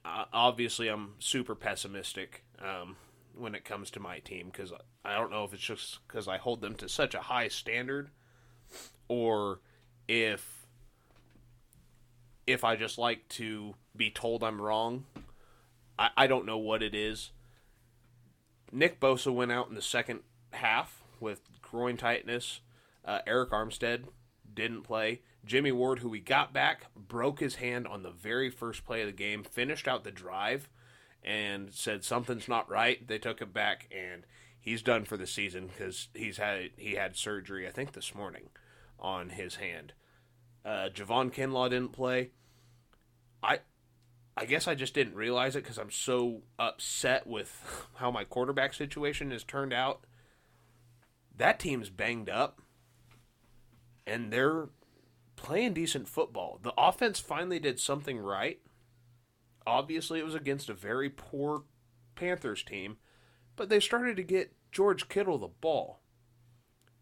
[0.06, 2.96] Obviously, I'm super pessimistic um,
[3.38, 4.74] when it comes to my team because
[5.06, 8.10] I don't know if it's just because I hold them to such a high standard,
[9.08, 9.60] or
[10.08, 10.59] if
[12.52, 15.06] if I just like to be told I'm wrong.
[15.98, 17.32] I, I don't know what it is.
[18.72, 20.22] Nick Bosa went out in the second
[20.52, 22.62] half with groin tightness.
[23.06, 24.06] Uh, Arik Armstead
[24.54, 25.22] didn't play.
[25.46, 29.08] Jimmy Ward, who we got back, broke his hand on the very first play of
[29.08, 30.70] the game, finished out the drive,
[31.24, 33.08] and said something's not right.
[33.08, 34.24] They took him back, and
[34.60, 38.50] he's done for the season because he's had he had surgery I think this morning
[39.00, 39.94] on his hand.
[40.66, 42.32] Uh, Javon Kinlaw didn't play.
[43.42, 43.60] I
[44.36, 48.74] I guess I just didn't realize it because I'm so upset with how my quarterback
[48.74, 50.06] situation has turned out.
[51.36, 52.62] That team's banged up,
[54.06, 54.70] and they're
[55.36, 56.60] playing decent football.
[56.62, 58.60] The offense finally did something right.
[59.66, 61.64] Obviously, it was against a very poor
[62.16, 62.98] Panthers team,
[63.56, 66.02] but they started to get George Kittle the ball.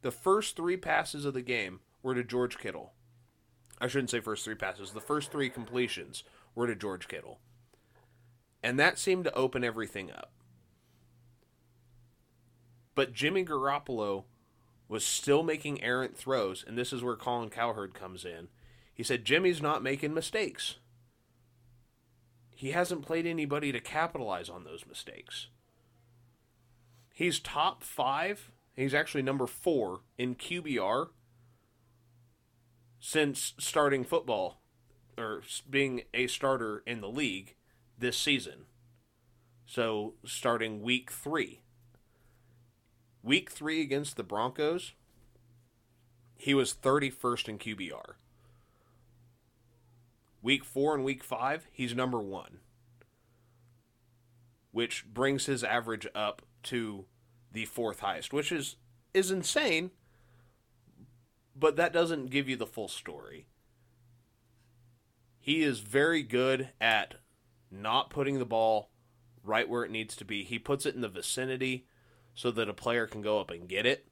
[0.01, 2.93] The first three passes of the game were to George Kittle.
[3.79, 4.91] I shouldn't say first three passes.
[4.91, 6.23] The first three completions
[6.55, 7.39] were to George Kittle.
[8.63, 10.31] And that seemed to open everything up.
[12.95, 14.23] But Jimmy Garoppolo
[14.87, 18.47] was still making errant throws, and this is where Colin Cowherd comes in.
[18.93, 20.77] He said Jimmy's not making mistakes.
[22.55, 25.47] He hasn't played anybody to capitalize on those mistakes.
[27.13, 28.51] He's top five.
[28.75, 31.09] He's actually number four in QBR
[32.99, 34.61] since starting football
[35.17, 37.55] or being a starter in the league
[37.97, 38.65] this season.
[39.65, 41.61] So starting week three.
[43.23, 44.93] Week three against the Broncos,
[46.37, 48.13] he was 31st in QBR.
[50.41, 52.59] Week four and week five, he's number one,
[54.71, 57.05] which brings his average up to
[57.51, 58.77] the fourth highest, which is
[59.13, 59.91] is insane.
[61.59, 63.47] But that doesn't give you the full story.
[65.39, 67.15] He is very good at
[67.71, 68.89] not putting the ball
[69.43, 70.43] right where it needs to be.
[70.43, 71.87] He puts it in the vicinity
[72.35, 74.07] so that a player can go up and get it.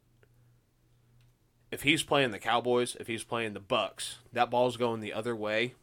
[1.72, 5.36] If he's playing the Cowboys, if he's playing the Bucks, that ball's going the other
[5.36, 5.76] way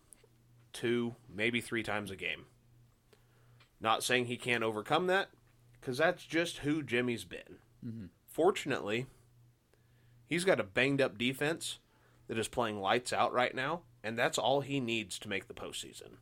[0.73, 2.47] two, maybe three times a game.
[3.81, 5.29] Not saying he can't overcome that,
[5.81, 7.59] because that's just who Jimmy's been.
[7.85, 8.07] Mm-hmm.
[8.27, 9.07] Fortunately,
[10.33, 11.79] he's got a banged up defense
[12.27, 15.53] that is playing lights out right now, and that's all he needs to make the
[15.53, 16.17] postseason.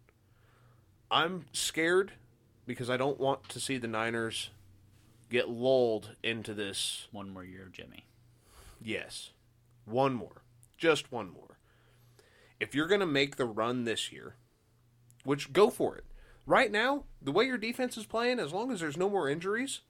[1.13, 2.11] I'm scared
[2.67, 4.51] because I don't want to see the Niners
[5.31, 7.07] get lulled into this.
[7.13, 8.07] One more year Jimmy.
[8.83, 9.31] Yes,
[9.85, 10.43] one more,
[10.77, 11.59] just one more.
[12.59, 14.35] If you're going to make the run this year,
[15.23, 16.05] which go for it.
[16.47, 19.83] Right now, the way your defense is playing, as long as there's no more injuries,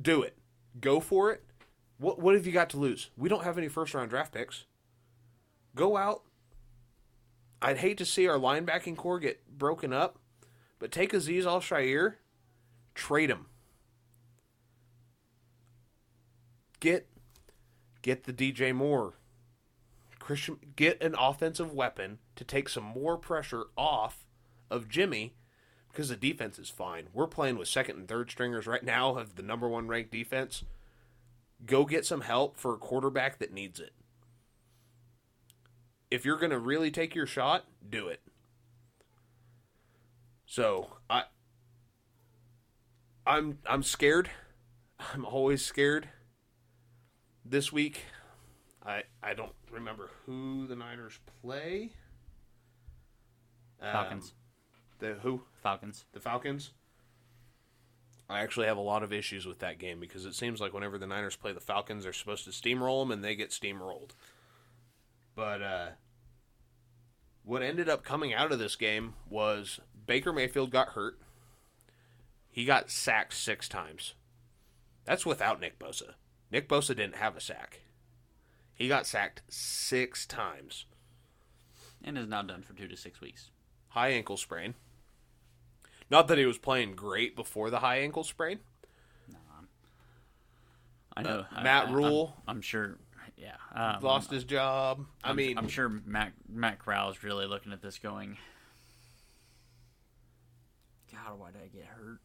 [0.00, 0.38] do it.
[0.80, 1.45] Go for it.
[1.98, 3.10] What what have you got to lose?
[3.16, 4.64] We don't have any first round draft picks.
[5.74, 6.22] Go out.
[7.60, 10.18] I'd hate to see our linebacking core get broken up,
[10.78, 12.16] But take Azeez Al-Shaair,
[12.94, 13.46] trade him.
[16.80, 17.08] Get
[18.02, 19.14] get the DJ Moore.
[20.18, 24.26] Christian get an offensive weapon to take some more pressure off
[24.70, 25.34] of Jimmy
[25.88, 27.08] because the defense is fine.
[27.14, 30.64] We're playing with second and third stringers right now of the number one ranked defense.
[31.64, 33.92] Go get some help for a quarterback that needs it.
[36.10, 38.20] If you're going to really take your shot, do it.
[40.44, 41.24] So I,
[43.26, 44.30] I'm I'm scared.
[45.12, 46.08] I'm always scared.
[47.44, 48.02] This week,
[48.84, 51.92] I I don't remember who the Niners play.
[53.80, 54.34] Um, Falcons.
[55.00, 55.42] the who?
[55.62, 56.04] Falcons.
[56.12, 56.70] The Falcons.
[58.28, 60.98] I actually have a lot of issues with that game because it seems like whenever
[60.98, 64.10] the Niners play the Falcons, they're supposed to steamroll them and they get steamrolled.
[65.36, 65.86] But uh,
[67.44, 71.18] what ended up coming out of this game was Baker Mayfield got hurt.
[72.50, 74.14] He got sacked six times.
[75.04, 76.14] That's without Nick Bosa.
[76.50, 77.82] Nick Bosa didn't have a sack.
[78.74, 80.86] He got sacked six times.
[82.02, 83.50] And is now done for two to six weeks.
[83.88, 84.74] High ankle sprain.
[86.10, 88.60] Not that he was playing great before the high ankle sprain.
[91.16, 91.46] I know.
[91.50, 92.36] I- Matt I- Rhule.
[92.46, 92.98] I'm, I'm sure.
[93.36, 93.56] Yeah.
[93.74, 95.04] Um, Lost his job.
[95.24, 98.36] I I'm, mean, I'm sure Matt Matt Corral's really looking at this, going,
[101.12, 102.20] "God, why did I get hurt?"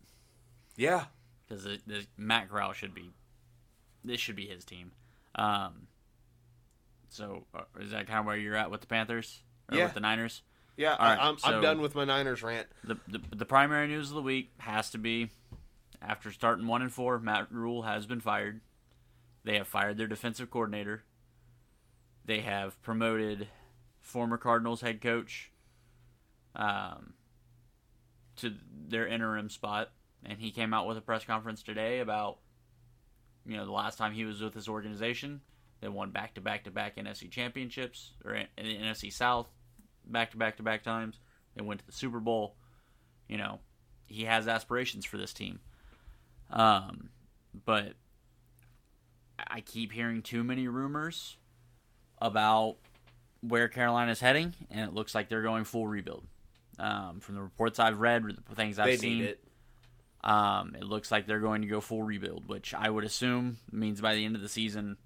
[0.75, 1.05] yeah.
[1.47, 1.67] Because
[2.17, 3.11] Matt Corral should be.
[4.05, 4.91] This should be his team.
[5.35, 5.87] Um.
[7.09, 9.83] So uh, is that kind of where you're at with the Panthers or Yeah.
[9.85, 10.43] with the Niners?
[10.77, 12.67] Yeah, All right, I, I'm, so- I'm done with my Niners rant.
[12.83, 15.29] The, the the primary news of the week has to be
[16.01, 18.61] after starting one and four, Matt Rhule has been fired.
[19.43, 21.03] They have fired their defensive coordinator.
[22.25, 23.47] They have promoted
[23.99, 25.51] former Cardinals head coach
[26.55, 27.13] um,
[28.37, 28.53] to
[28.87, 29.91] their interim spot,
[30.25, 32.37] and he came out with a press conference today about
[33.45, 35.41] you know the last time he was with this organization.
[35.81, 39.47] They won back to back to back NFC championships or in in the NFC South
[40.11, 41.19] back to back to back times.
[41.55, 42.55] They went to the Super Bowl.
[43.27, 43.59] You know,
[44.05, 45.59] he has aspirations for this team.
[46.49, 47.09] Um,
[47.65, 47.93] but
[49.47, 51.37] I keep hearing too many rumors
[52.21, 52.77] about
[53.41, 56.25] where Carolina's heading, and it looks like they're going full rebuild.
[56.77, 59.43] Um, from the reports I've read, the things I've They seen, it.
[60.23, 64.01] um, it looks like they're going to go full rebuild, which I would assume means
[64.01, 64.97] by the end of the season,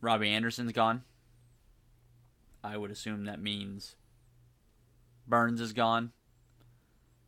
[0.00, 1.02] Robbie Anderson's gone.
[2.64, 3.94] I would assume that means
[5.28, 6.12] Burns is gone.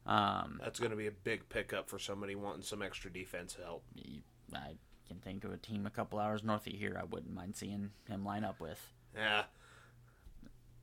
[0.06, 3.84] Um, That's going to be a big pickup for somebody wanting some extra defense help.
[4.54, 4.76] I
[5.08, 7.90] can think of a team a couple hours north of here I wouldn't mind seeing
[8.08, 8.80] him line up with.
[9.16, 9.42] Yeah,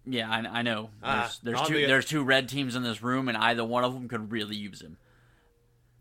[0.06, 0.90] Yeah, I, I know.
[1.02, 3.84] Ah, There's, there's two the- there's two red teams in this room, and either one
[3.84, 4.98] of them could really use him.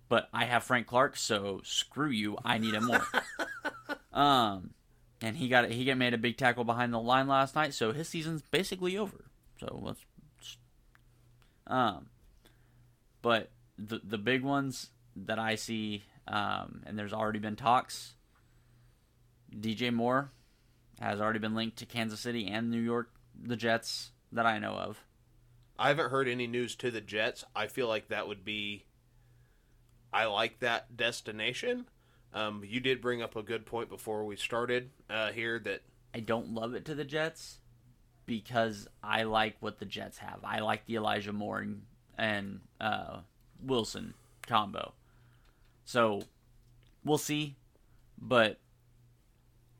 [0.09, 2.37] But I have Frank Clark, so screw you.
[2.45, 3.03] I need him more.
[4.13, 4.71] um,
[5.23, 7.93] and he got he got made a big tackle behind the line last night, so
[7.93, 9.25] his season's basically over.
[9.61, 10.05] So let's,
[11.69, 12.07] um,
[13.23, 18.15] but the the big ones that I see, um, and there's already been talks.
[19.55, 20.33] DJ Moore
[21.01, 24.73] has already been linked to Kansas City and New York, the Jets that I know
[24.73, 25.05] of.
[25.79, 27.45] I haven't heard any news to the Jets.
[27.55, 28.87] I feel like that would be.
[30.13, 31.87] I like that destination.
[32.35, 35.83] Um, you did bring up a good point before we started uh, here that
[36.15, 37.59] I don't love it to the Jets
[38.27, 40.41] because I like what the Jets have.
[40.45, 41.83] I like the Elijah Moore and,
[42.17, 43.19] and uh,
[43.63, 44.15] Wilson
[44.47, 44.93] combo.
[45.85, 46.23] So
[47.05, 47.57] we'll see,
[48.19, 48.59] but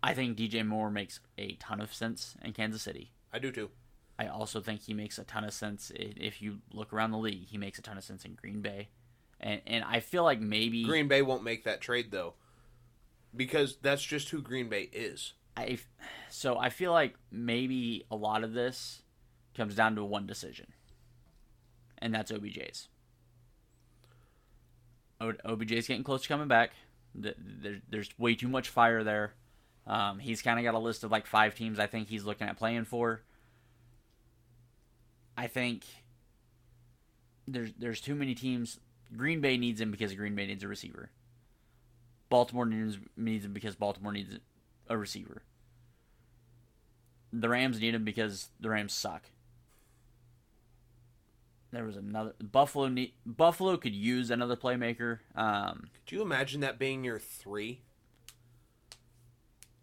[0.03, 3.13] I think DJ Moore makes a ton of sense in Kansas City.
[3.33, 3.71] I do too.
[4.19, 7.47] I also think he makes a ton of sense if you look around the league.
[7.47, 8.89] He makes a ton of sense in Green Bay,
[9.41, 12.35] and and I feel like maybe Green Bay won't make that trade though,
[13.35, 15.33] because that's just who Green Bay is.
[15.57, 15.79] I
[16.31, 19.03] so I feel like maybe a lot of this
[19.55, 20.73] comes down to one decision,
[21.99, 22.89] and that's OBJ's.
[25.21, 26.73] OBJ's getting close to coming back.
[27.21, 29.35] Th- there- There's way too much fire there.
[29.87, 32.49] Um, he's kind of got a list of like five teams I think he's looking
[32.49, 33.23] at playing for.
[35.37, 35.85] I think
[37.47, 38.81] there's there's too many teams.
[39.17, 41.11] Green Bay needs him because Green Bay needs a receiver.
[42.33, 44.39] Baltimore needs needs him because Baltimore needs
[44.89, 45.43] a receiver.
[47.31, 49.25] The Rams need him because the Rams suck.
[51.73, 52.89] There was another Buffalo.
[52.89, 55.19] Need, Buffalo could use another playmaker.
[55.35, 57.83] Um, Could you imagine that being your three?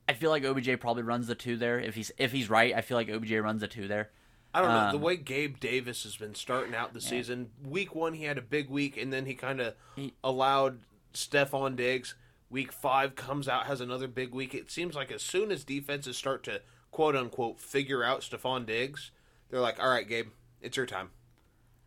[0.08, 1.80] I feel like OBJ probably runs the two there.
[1.80, 4.10] If he's if he's right, I feel like OBJ runs the two there.
[4.56, 7.52] I don't know Um, the way Gabe Davis has been starting out the season.
[7.64, 9.76] Week one, he had a big week, and then he kind of
[10.24, 10.80] allowed
[11.14, 12.16] Stefon Diggs.
[12.50, 14.56] Week five comes out has another big week.
[14.56, 16.62] It seems like as soon as defenses start to
[16.92, 19.12] quote unquote figure out Stefon Diggs,
[19.50, 20.30] they're like, "All right, Gabe,
[20.62, 21.12] it's your time.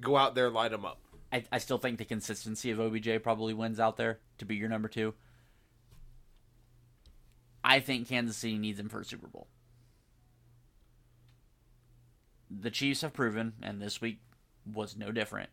[0.01, 1.01] Go out there, light them up."
[1.33, 4.69] I, I still think the consistency of OBJ probably wins out there to be your
[4.69, 5.15] number two.
[7.65, 9.49] I think Kansas City needs him for a Super Bowl.
[12.51, 14.21] The Chiefs have proven, and this week
[14.71, 15.49] was no different.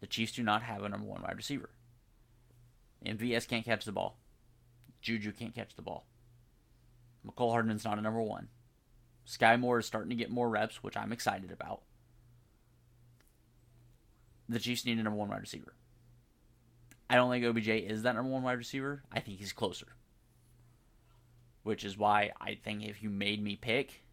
[0.00, 1.70] The Chiefs do not have a number one wide receiver.
[3.06, 4.18] MVS can't catch the ball.
[5.04, 6.06] Juju can't catch the ball.
[7.26, 8.48] Mecole Hardman's not a number one.
[9.26, 11.82] Skyy Moore is starting to get more reps, which I'm excited about
[14.48, 15.74] the Chiefs need a number one wide receiver.
[17.08, 19.02] I don't think OBJ is that number one wide receiver.
[19.12, 19.88] I think he's closer.
[21.62, 24.04] Which is why I think if you made me pick,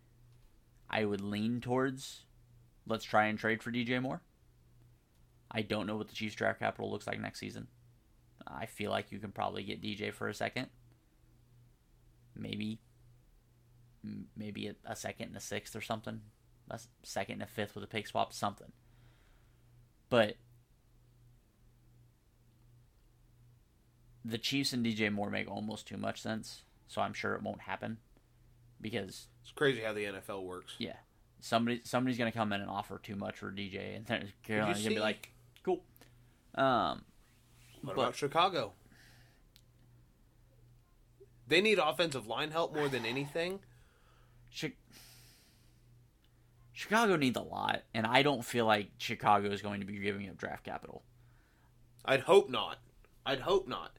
[0.90, 2.26] I would lean towards
[2.88, 4.22] let's try and trade for DJ Moore.
[5.50, 7.68] I don't know what the Chiefs draft capital looks like next season.
[8.48, 10.68] I feel like you can probably get DJ for a second.
[12.36, 12.80] Maybe
[14.36, 16.22] maybe a, a second and a sixth or something.
[16.70, 18.72] a second and a fifth with a pick swap, something.
[20.10, 20.36] But
[24.24, 27.62] the Chiefs and DJ Moore make almost too much sense, so I'm sure it won't
[27.62, 27.98] happen
[28.80, 30.74] because It's crazy how the NFL works.
[30.78, 30.98] yeah,
[31.40, 34.96] somebody somebody's gonna come in and offer too much for DJ, and then Carolina's gonna
[34.96, 35.32] be like,
[35.64, 35.84] cool.
[36.56, 37.04] Um,
[37.82, 38.74] What But- about Chicago?
[41.52, 43.60] They need offensive line help more than anything.
[44.58, 44.72] Chi-
[46.72, 50.30] Chicago needs a lot, and I don't feel like Chicago is going to be giving
[50.30, 51.04] up draft capital.
[52.06, 52.78] I'd hope not.
[53.26, 53.92] I'd hope not.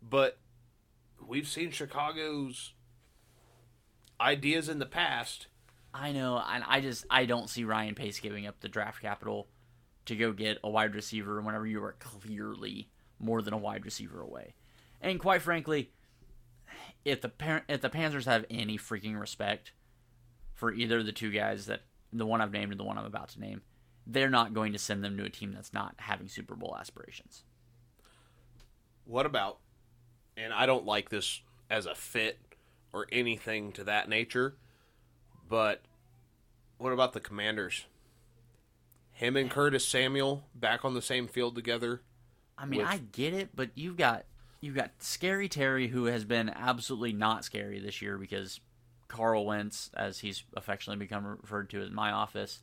[0.00, 0.38] But
[1.20, 2.72] we've seen Chicago's
[4.20, 5.48] ideas in the past.
[5.92, 9.48] I know, and I just I don't see Ryan Pace giving up the draft capital
[10.06, 14.20] to go get a wide receiver whenever you are clearly more than a wide receiver
[14.20, 14.54] away.
[15.00, 15.90] And quite frankly,
[17.04, 19.72] if the if the Panthers have any freaking respect
[20.54, 23.04] for either of the two guys that the one I've named and the one I'm
[23.04, 23.62] about to name,
[24.06, 27.44] they're not going to send them to a team that's not having Super Bowl aspirations.
[29.04, 29.58] What about,
[30.36, 32.38] and I don't like this as a fit
[32.92, 34.54] or anything to that nature,
[35.48, 35.82] but
[36.78, 37.86] what about the Commanders?
[39.12, 42.02] Him and Curtis Samuel back on the same field together.
[42.56, 44.24] I mean, With- I get it, but you've got
[44.62, 48.60] you've got Scary Terry, who has been absolutely not scary this year because
[49.08, 52.62] Carl Wentz, as he's affectionately become referred to in my office,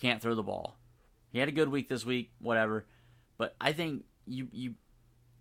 [0.00, 0.78] can't throw the ball.
[1.30, 2.84] He had a good week this week, whatever.
[3.38, 4.74] But I think you you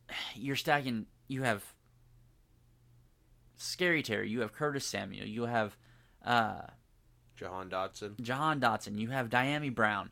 [0.35, 1.05] you're stacking.
[1.27, 1.63] You have
[3.57, 5.77] Scary Terry, you have Curtis Samuel, you have
[6.26, 6.61] uh,
[7.35, 8.19] Jahan Dotson.
[8.19, 10.09] Jahan Dotson, you have Dyami Brown.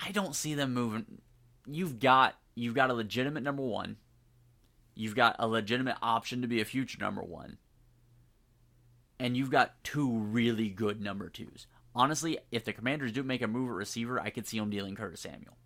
[0.00, 1.20] I don't see them moving.
[1.66, 3.96] You've got you've got a legitimate number one.
[4.94, 7.58] You've got a legitimate option to be a future number one.
[9.20, 11.66] And you've got two really good number twos.
[11.94, 14.94] Honestly, if the Commanders do make a move at receiver, I could see them dealing
[14.94, 15.56] Curtis Samuel.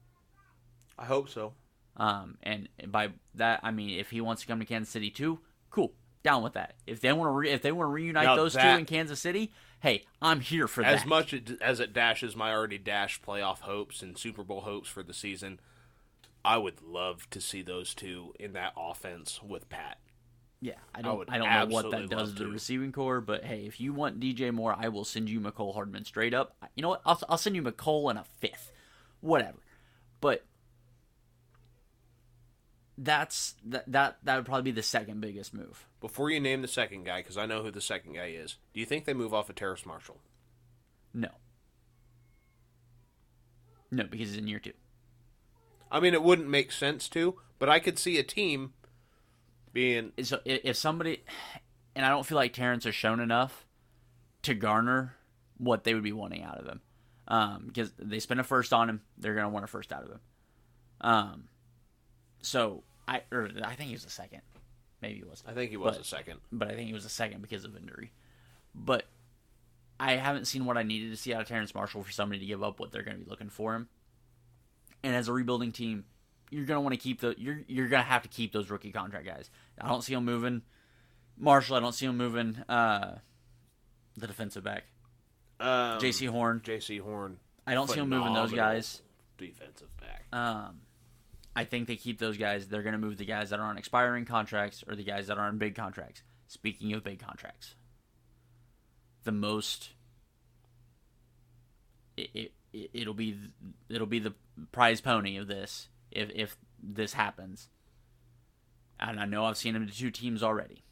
[0.99, 1.53] I hope so.
[1.97, 5.41] Um, and by that I mean if he wants to come to Kansas City too,
[5.71, 5.93] cool,
[6.23, 6.75] down with that.
[6.87, 8.87] If they want to, re- if they want to reunite Now those that- two in
[8.87, 11.01] Kansas City, hey, I'm here for As that.
[11.03, 15.03] As much as it dashes my already dashed playoff hopes and Super Bowl hopes for
[15.03, 15.61] the season,
[16.45, 19.99] I would love to see those two in that offense with Pat.
[20.61, 21.19] Yeah, I don't.
[21.19, 23.93] would I, don't know what that does to the receiving core, but hey, if you
[23.93, 26.57] want DJ Moore, I will send you Mecole Hardman straight up.
[26.77, 27.03] You know what?
[27.05, 28.71] I'll, I'll send you Mecole in a fifth,
[29.21, 29.59] whatever.
[30.21, 30.45] But
[32.97, 35.87] that's that that that would probably be the second biggest move.
[36.01, 38.79] Before you name the second guy, because I know who the second guy is, do
[38.79, 40.21] you think they move off of Terrace Marshall?
[41.13, 41.31] No,
[43.91, 44.73] no, because he's in year two.
[45.93, 48.73] I mean, it wouldn't make sense to, but I could see a team
[49.73, 51.23] being So if somebody,
[51.95, 53.67] and I don't feel like Terrence has shown enough
[54.43, 55.17] to garner
[55.59, 56.81] what they would be wanting out of him,
[57.29, 60.11] um, because they spent a first on him, they're gonna want a first out of
[60.11, 60.21] him.
[61.03, 61.45] Um,
[62.41, 64.41] so I, or I think he was a second,
[65.03, 66.41] maybe he was, I think he was But- a second.
[66.51, 68.13] but I think he was a second because of injury.
[68.75, 69.05] But
[70.01, 72.47] I haven't seen what I needed to see out of Terrence Marshall for somebody to
[72.47, 73.89] give up what they're going to be looking for him.
[75.05, 76.05] And as a rebuilding team,
[76.51, 78.93] you're going to want to keep the you're you're to have to keep those rookie
[78.93, 79.51] contract guys.
[79.81, 80.63] I don't see him moving
[81.39, 81.77] Marshall.
[81.77, 83.19] I don't see him moving uh,
[84.17, 84.85] the defensive back
[85.59, 86.61] Um, Jaycee Horn.
[86.65, 87.39] Jaycee Horn.
[87.67, 89.03] I don't see him moving those guys.
[89.39, 90.27] Defensive back.
[90.33, 90.81] Um,
[91.55, 92.69] I think they keep those guys.
[92.69, 95.39] They're going to move the guys that are on expiring contracts or the guys that
[95.39, 96.23] are on big contracts.
[96.49, 97.75] Speaking of big contracts,
[99.25, 99.91] the most
[102.17, 103.39] it, it it'll be
[103.89, 104.35] it'll be the
[104.71, 107.69] prize pony of this if if this happens.
[108.99, 110.85] And I know I've seen him to two teams already.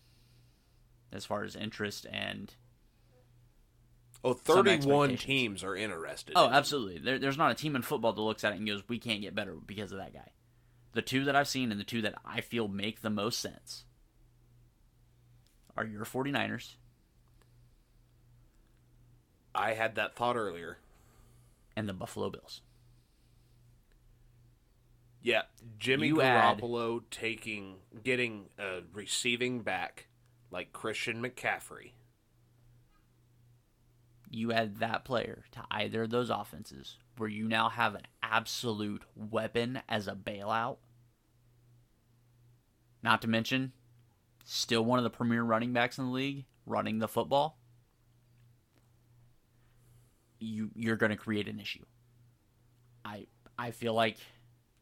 [1.12, 2.54] As far as interest and
[4.22, 6.34] Oh, 31 teams are interested.
[6.36, 6.98] Oh, in absolutely.
[6.98, 9.22] There, there's not a team in football that looks at it and goes, "We can't
[9.22, 10.32] get better because of that guy."
[10.92, 13.84] The two that I've seen and the two that I feel make the most sense
[15.76, 16.74] are your 49ers
[19.54, 20.78] I had that thought earlier.
[21.80, 22.60] And the Buffalo Bills.
[25.22, 25.42] Yeah,
[25.78, 30.06] Jimmy You add- Garoppolo taking getting a receiving back
[30.50, 31.92] like Christian McCaffrey.
[34.30, 39.02] You add that player to either of those offenses where you now have an absolute
[39.16, 40.76] weapon as a bailout.
[43.02, 43.72] Not to mention,
[44.44, 47.58] still one of the premier running backs in the league running the football.
[50.40, 51.84] You you're going to create an issue.
[53.04, 53.26] I
[53.58, 54.16] I feel like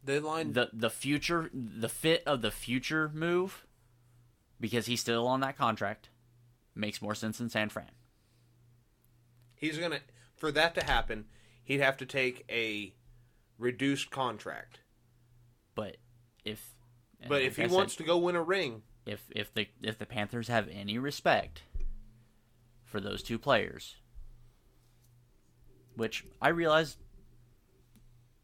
[0.05, 3.67] They line the the future the fit of the future move
[4.61, 6.09] because he's still on that contract
[6.75, 7.91] makes more sense in San Fran.
[9.57, 10.01] he's gonna
[10.37, 11.27] for that to happen.
[11.65, 12.95] He'd have to take a
[13.59, 14.81] reduced contract.
[15.75, 15.97] But
[16.45, 16.75] if
[17.21, 19.69] But like if he I said, wants to go win a ring, if if the
[19.83, 21.63] if the Panthers have any respect
[22.85, 23.97] for those two players,
[25.99, 26.97] which I realize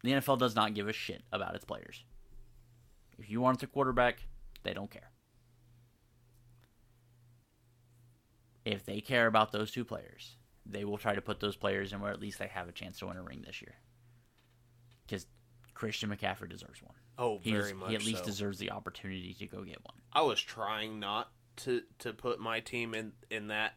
[0.02, 2.04] the NFL does not give a shit about its players.
[3.18, 4.26] If you want a quarterback,
[4.64, 5.10] they don't care.
[8.64, 10.36] If they care about those two players,
[10.66, 12.98] they will try to put those players in where at least they have a chance
[12.98, 13.74] to win a ring this year.
[15.06, 15.26] Because
[15.74, 16.94] Christian McCaffrey deserves one.
[17.18, 18.24] oh, He, very much he at least so.
[18.24, 19.96] deserves the opportunity to go get one.
[20.12, 23.74] I was trying not to to put my team in in that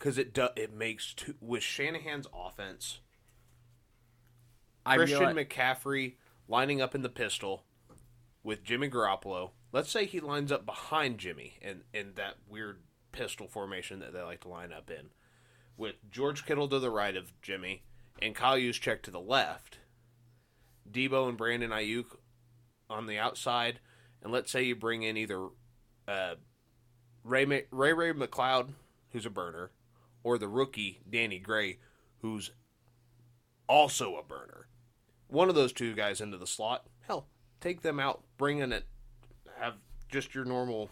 [0.00, 3.00] because it do, it makes too, with Shanahan's offense.
[4.84, 6.14] I Christian reali- McCaffrey
[6.48, 7.64] lining up in the pistol
[8.42, 9.50] with Jimmy Garoppolo.
[9.72, 12.80] Let's say he lines up behind Jimmy in in that weird
[13.12, 15.10] pistol formation that they like to line up in,
[15.76, 17.82] with George Kittle to the right of Jimmy
[18.22, 19.78] and Kyle Juszczyk to the left.
[20.90, 22.16] Deebo and Brandon Aiyuk
[22.88, 23.80] on the outside,
[24.22, 25.48] and let's say you bring in either
[26.08, 26.34] uh,
[27.22, 28.70] Ray Ray Ray McCloud,
[29.12, 29.70] who's a burner,
[30.22, 31.78] or the rookie Danny Gray,
[32.18, 32.50] who's
[33.68, 34.66] also a burner.
[35.28, 36.86] One of those two guys into the slot.
[37.02, 37.28] Hell,
[37.60, 38.84] take them out, bring in it,
[39.58, 39.74] have
[40.08, 40.90] just your normal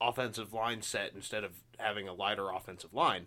[0.00, 3.26] offensive line set instead of having a lighter offensive line.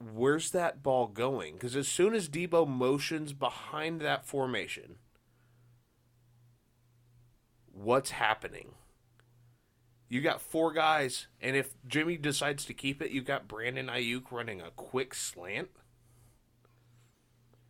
[0.00, 1.54] Where's that ball going?
[1.54, 4.96] Because as soon as Deebo motions behind that formation,
[7.72, 8.74] what's happening?
[10.08, 14.30] You got four guys, and if Jimmy decides to keep it, you got Brandon Aiyuk
[14.30, 15.68] running a quick slant.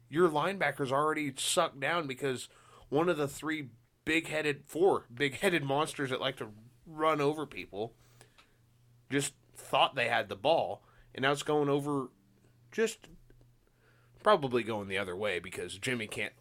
[0.09, 2.49] Your linebackers already sucked down because
[2.89, 3.71] one of the three
[4.05, 6.49] big-headed, four big-headed monsters that like to
[6.87, 7.93] run over people
[9.11, 10.85] just thought they had the ball,
[11.15, 12.09] and now it's going over,
[12.71, 13.09] just
[14.23, 16.35] probably going the other way because Jimmy can't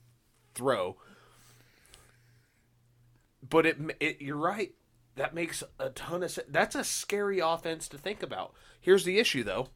[0.53, 0.97] throw.
[3.47, 4.73] But it, it you're right.
[5.17, 6.47] That makes a ton of sense.
[6.49, 8.53] That's a scary offense to think about.
[8.79, 9.67] Here's the issue, though.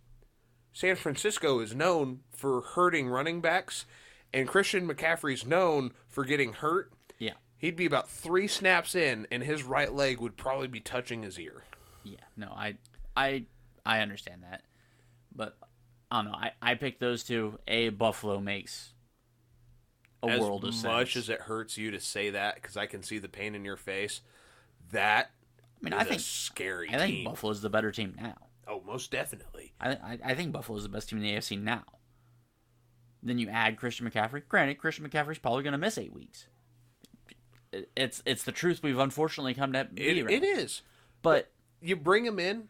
[0.72, 3.86] San Francisco is known for hurting running backs,
[4.34, 6.94] and Christian McCaffrey's known for getting hurt.
[7.20, 7.34] Yeah.
[7.58, 11.38] He'd be about three snaps in, and his right leg would probably be touching his
[11.40, 11.64] ear.
[12.04, 12.78] Yeah, no, I,
[13.18, 13.46] I,
[13.86, 14.64] I understand that,
[15.36, 15.58] but
[16.10, 16.38] I don't know.
[16.38, 17.60] I, I picked those two.
[17.68, 18.94] A Buffalo makes
[20.24, 23.04] a as world of much as it hurts you to say that, because I can
[23.04, 24.22] see the pain in your face,
[24.92, 25.32] that
[25.80, 27.26] I mean, is I think scary I think team.
[27.26, 28.36] Buffalo's the better team now.
[28.68, 29.74] Oh, most definitely.
[29.82, 31.84] I, I, I think Buffalo's the best team in the AFC now.
[33.24, 34.42] Then you add Christian McCaffrey.
[34.48, 36.48] Granted, Christian McCaffrey's probably going to miss eight weeks.
[37.72, 40.82] It- It's it's the truth we've unfortunately come to be It, it is.
[41.22, 41.52] But
[41.82, 42.70] You bring him in,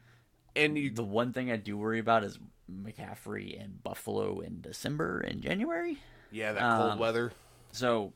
[0.56, 2.38] and you the one thing I do worry about is
[2.72, 5.98] McCaffrey and Buffalo in December and January.
[6.32, 7.32] yeah that cold Um, weather.
[7.72, 8.14] So,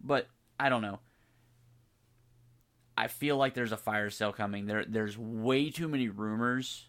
[0.00, 0.28] but
[0.58, 0.98] I don't know.
[2.96, 4.66] I feel like there's a fire sale coming.
[4.66, 6.86] There, there's way too many rumors.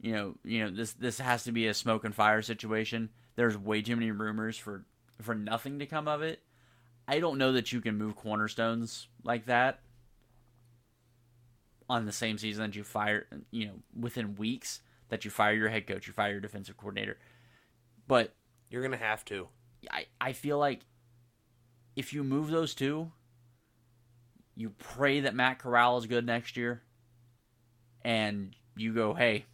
[0.00, 0.92] You know, you know this.
[0.94, 3.10] This has to be a smoke and fire situation.
[3.36, 4.84] There's way too many rumors for
[5.20, 6.40] for nothing to come of it.
[7.06, 9.80] I don't know that you can move cornerstones like that
[11.88, 13.26] on the same season that you fire.
[13.50, 17.18] You know, within weeks that you fire your head coach, you fire your defensive coordinator.
[18.06, 18.34] But
[18.70, 19.48] You're gonna have to.
[19.90, 20.80] I, I feel like
[21.96, 23.12] if you move those two,
[24.60, 26.82] you pray that Matt Corral is good next year,
[28.02, 29.46] and you go, hey,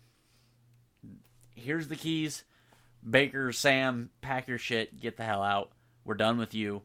[1.54, 2.42] here's the keys.
[3.08, 5.70] Baker, Sam, pack your shit, get the hell out.
[6.04, 6.82] We're done with you.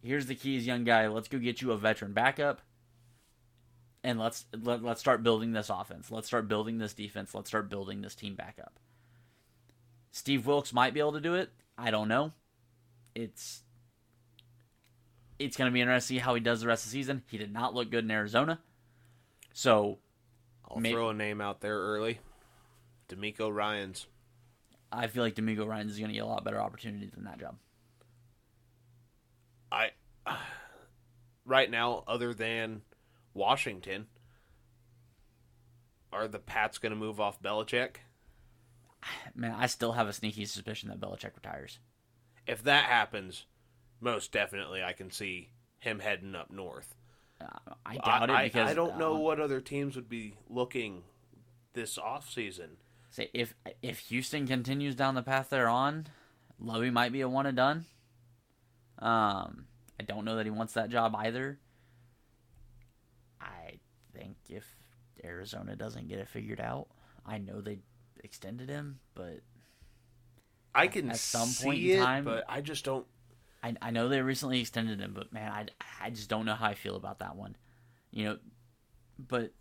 [0.00, 1.08] Here's the keys, young guy.
[1.08, 2.60] Let's go get you a veteran backup.
[4.04, 6.08] And let's let, let's start building this offense.
[6.08, 7.34] Let's start building this defense.
[7.34, 8.78] Let's start building this team back up.
[10.12, 11.50] Steve Wilks might be able to do it.
[11.76, 12.30] I don't know.
[13.16, 13.62] It's
[15.40, 17.22] it's going to be interesting to see how he does the rest of the season.
[17.30, 18.60] He did not look good in Arizona.
[19.54, 19.98] So
[20.68, 22.20] I'll throw a name out there early.
[23.08, 24.06] DeMeco Ryans.
[24.92, 27.40] I feel like DeMeco Ryan's is going to get a lot better opportunity than that
[27.40, 27.56] job.
[29.72, 29.90] I
[31.46, 32.82] right now, other than
[33.32, 34.06] Washington,
[36.12, 37.96] are the Pats going to move off Belichick?
[39.34, 41.78] Man, I still have a sneaky suspicion that Belichick retires.
[42.46, 43.46] If that happens,
[44.00, 46.94] most definitely I can see him heading up north.
[47.40, 50.34] Uh, I doubt I, it because I don't know uh, what other teams would be
[50.48, 51.02] looking
[51.72, 52.76] this off season.
[53.10, 56.06] Say if if Houston continues down the path they're on,
[56.58, 57.86] Lovie might be a one and done.
[58.98, 59.64] Um,
[59.98, 61.58] I don't know that he wants that job either.
[63.40, 63.78] I
[64.14, 64.66] think if
[65.24, 66.88] Arizona doesn't get it figured out,
[67.24, 67.78] I know they
[68.22, 69.40] extended him, but
[70.74, 73.06] I can At some see point in it, time- but I just don't.
[73.62, 75.66] I, I know they recently extended him, but man, I,
[76.02, 77.56] I just don't know how I feel about that one.
[78.10, 78.38] You know,
[79.18, 79.52] but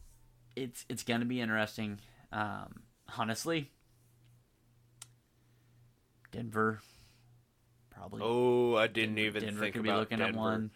[0.56, 2.00] it's it's gonna be interesting.
[2.32, 2.84] Um,
[3.18, 3.72] honestly,
[6.32, 6.82] Denver
[7.90, 8.22] probably.
[8.24, 10.38] Oh, I didn't Denver, even Denver think could be about looking Denver.
[10.40, 10.72] at one.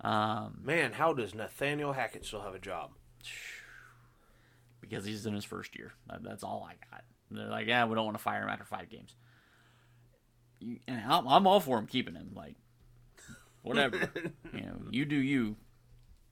[0.00, 2.90] Um, Man, how does Nathaniel Hackett still have a job?
[4.80, 5.92] because he's in his first year.
[6.20, 7.04] That's all I got.
[7.30, 9.16] They're like, yeah, we don't want to fire him after five games.
[10.64, 12.30] You, and I'm, I'm all for him keeping him.
[12.34, 12.56] Like,
[13.62, 13.96] whatever.
[14.52, 15.56] you know, you do you.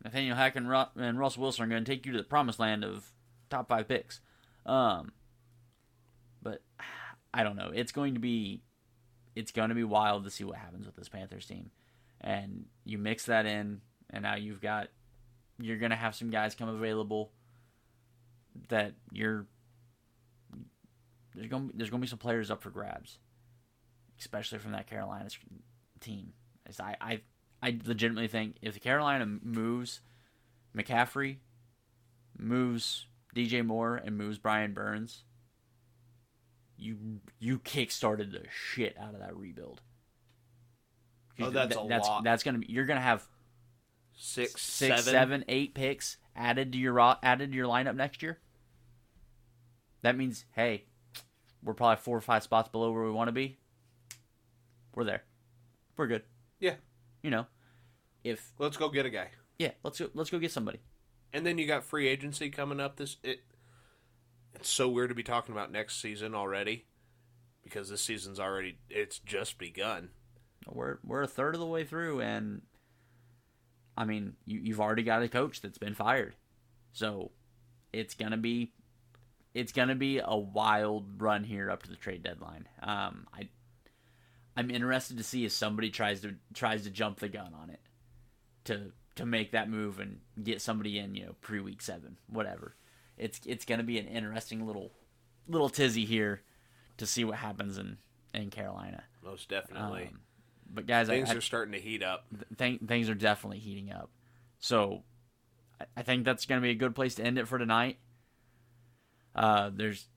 [0.05, 2.85] Nathaniel Hackett, Ru- and Russell Wilson are going to take you to the promised land
[2.85, 3.13] of
[3.51, 4.21] top five picks.
[4.67, 5.13] Um,
[6.43, 6.63] but
[7.33, 7.71] I don't know.
[7.73, 8.63] It's going to be,
[9.37, 11.71] it's going to be wild to see what happens with this Panthers team.
[12.21, 13.81] And you mix that in,
[14.11, 14.89] and now you've got,
[15.61, 17.31] you're going to have some guys come available
[18.69, 19.47] that you're
[21.35, 23.19] there's going to there's going to be some players up for grabs,
[24.23, 25.29] especially from that Carolina
[26.01, 26.33] team.
[26.67, 27.21] As I, I
[27.63, 30.01] I legitimately think if the Carolina moves
[30.77, 31.37] McCaffrey,
[32.39, 35.25] moves DJ Moore, and moves Brian Burns,
[36.77, 39.81] you you kickstarted the shit out of that rebuild.
[41.41, 42.25] Oh, that's a that's, lot.
[42.25, 43.27] That's gonna be you're gonna have
[44.15, 45.13] Six, six, seven.
[45.13, 48.39] seven, eight picks added to your added to your lineup next year.
[50.03, 50.85] That means, hey,
[51.63, 53.59] we're probably four or five spots below where we want to be.
[54.95, 55.23] We're there.
[55.97, 56.23] We're good.
[56.61, 56.75] Yeah.
[57.23, 57.47] You know,
[58.25, 59.29] if Let's go get a guy.
[59.59, 60.09] yeah, let's go.
[60.15, 60.81] Let's go get somebody.
[61.33, 62.97] And then you got free agency coming up.
[62.97, 63.41] This it.
[64.55, 66.87] It's so weird to be talking about next season already,
[67.63, 70.11] because this season's already it's just begun.
[70.69, 72.63] We're we're a third of the way through, and
[73.97, 76.35] I mean, you you've already got a coach that's been fired,
[76.93, 77.31] so
[77.93, 78.73] it's gonna be
[79.55, 82.69] it's gonna be a wild run here up to the trade deadline.
[82.83, 83.49] Um, I
[84.57, 87.81] I'm interested to see if somebody tries to tries to jump the gun on it
[88.65, 92.77] to to make that move and get somebody in, you know, pre week seven, whatever.
[93.17, 94.93] It's it's gonna be an interesting little
[95.49, 96.43] little tizzy here
[96.99, 97.99] to see what happens in
[98.35, 99.05] in Carolina.
[99.23, 100.21] Most definitely, Um,
[100.73, 102.27] but guys, I, things I, are starting to heat up.
[102.57, 104.11] th- things are definitely heating up.
[104.59, 105.05] So
[105.81, 107.99] I, I think that's going to be a good place to end it for tonight.
[109.35, 110.09] Uh, there's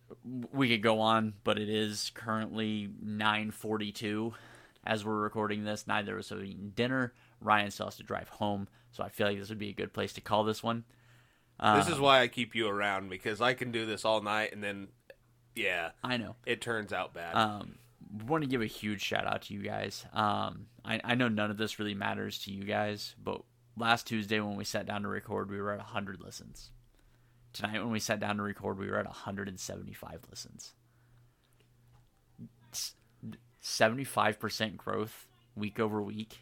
[0.51, 4.33] we could go on, but it is currently 9:42
[4.85, 5.87] as we're recording this.
[5.87, 7.13] Neither of us have eaten dinner.
[7.41, 9.93] Ryan still has to drive home, so I feel like this would be a good
[9.93, 10.85] place to call this one.
[11.59, 14.53] this Um, is why I keep you around because I can do this all night,
[14.53, 14.89] and then,
[15.55, 16.35] yeah, I know.
[16.45, 17.35] it turns out bad.
[17.35, 17.75] Um,
[18.27, 20.05] want to give a huge shout out to you guys.
[20.13, 23.41] Um, I, I know none of this really matters to you guys, but
[23.77, 26.71] last Tuesday when we sat down to record, we were at 100 listens.
[27.55, 30.73] Tonight when we sat down to record, we were at 175 listens.
[33.63, 36.39] 75% growth week over week.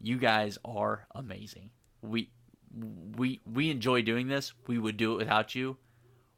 [0.00, 1.70] You guys are amazing.
[2.02, 2.30] We
[3.16, 4.52] we we enjoy doing this.
[4.68, 5.76] We would do it without you.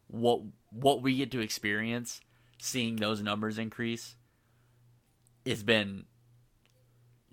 [0.07, 0.41] What
[0.71, 2.23] what we get to experience
[2.59, 4.17] seeing those numbers increase
[5.45, 6.07] has been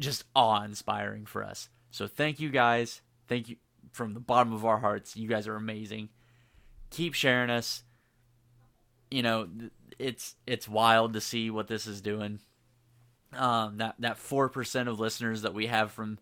[0.01, 1.69] just awe inspiring for us.
[1.91, 2.99] So thank you guys.
[3.29, 3.55] Thank you
[3.93, 5.15] from the bottom of our hearts.
[5.15, 6.09] You guys are amazing.
[6.93, 7.83] Keep sharing us.
[9.11, 9.47] You know,
[9.99, 12.39] it's it's wild to see what this is doing.
[13.35, 16.19] Um, that that four percent of listeners that we have from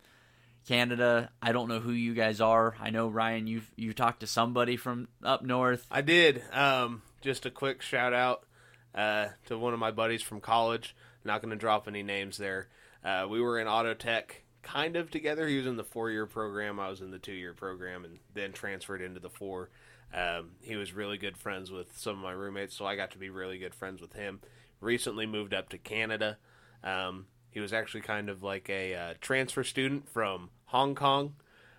[0.67, 1.29] Canada.
[1.41, 2.75] I don't know who you guys are.
[2.79, 3.47] I know Ryan.
[3.47, 5.85] You've you talked to somebody from up north.
[5.91, 6.41] I did.
[6.53, 8.45] Um, just a quick shout out.
[8.93, 10.95] uh, to one of my buddies from college.
[11.23, 12.67] Not going to drop any names there.
[13.03, 15.47] Uh, we were in auto tech kind of together.
[15.47, 18.19] He was in the four year program, I was in the two year program, and
[18.33, 19.69] then transferred into the four.
[20.13, 23.17] Um, he was really good friends with some of my roommates, so I got to
[23.17, 24.41] be really good friends with him.
[24.79, 26.37] Recently moved up to Canada.
[26.83, 31.35] Um, he was actually kind of like a uh, transfer student from Hong Kong.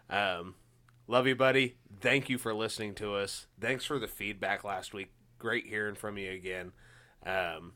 [0.08, 0.54] Um,
[1.06, 1.76] love you, buddy.
[2.00, 3.46] Thank you for listening to us.
[3.60, 5.12] Thanks for the feedback last week.
[5.38, 6.72] Great hearing from you again.
[7.24, 7.72] Um,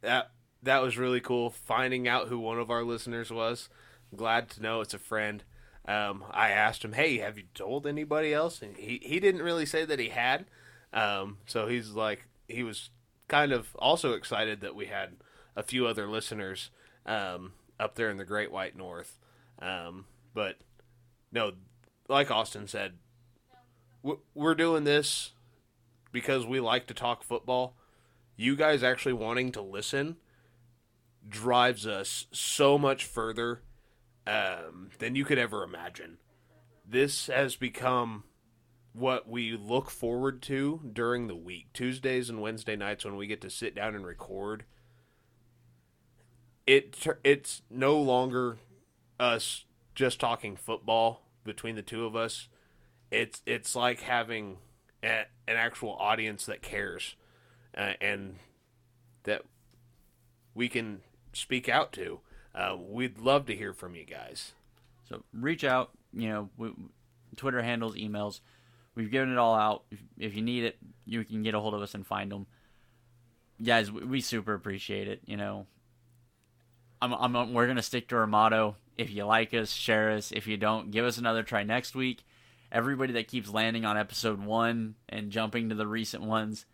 [0.00, 0.30] that
[0.62, 1.50] that was really cool.
[1.50, 3.68] Finding out who one of our listeners was.
[4.14, 5.44] Glad to know it's a friend.
[5.88, 9.64] Um, I asked him, "Hey, have you told anybody else?" And he he didn't really
[9.64, 10.44] say that he had.
[10.92, 12.90] Um, so he's like he was
[13.26, 15.16] kind of also excited that we had
[15.56, 16.70] a few other listeners
[17.06, 19.18] um, up there in the Great White North.
[19.60, 20.04] Um,
[20.34, 20.56] but
[21.32, 21.52] no,
[22.06, 22.98] like Austin said,
[24.34, 25.32] we're doing this
[26.12, 27.74] because we like to talk football.
[28.36, 30.16] You guys actually wanting to listen
[31.28, 33.62] drives us so much further
[34.28, 36.18] um, than you could ever imagine.
[36.86, 38.24] This has become
[38.92, 41.72] what we look forward to during the week.
[41.72, 44.64] Tuesdays and Wednesday nights when we get to sit down and record.
[46.66, 48.58] It it's no longer
[49.18, 49.64] us
[49.94, 52.48] just talking football between the two of us.
[53.10, 54.58] It's it's like having
[55.02, 57.16] a, an actual audience that cares
[57.76, 58.36] uh, and
[59.24, 59.42] that
[60.54, 61.00] we can
[61.32, 62.20] speak out to.
[62.58, 64.52] Uh, we'd love to hear from you guys.
[65.08, 65.90] So reach out.
[66.12, 66.72] You know, we,
[67.36, 68.40] Twitter handles, emails.
[68.96, 69.84] We've given it all out.
[69.92, 72.46] If, if, you need it, you can get a hold of us and find them.
[73.62, 75.20] Guys, we, we super appreciate it.
[75.24, 75.66] You know,
[77.00, 78.74] I'm, I'm, we're gonna stick to our motto.
[78.96, 80.32] If you like us, share us.
[80.32, 82.24] If you don't, give us another try next week.
[82.72, 86.66] Everybody that keeps landing on episode one and jumping to the recent ones,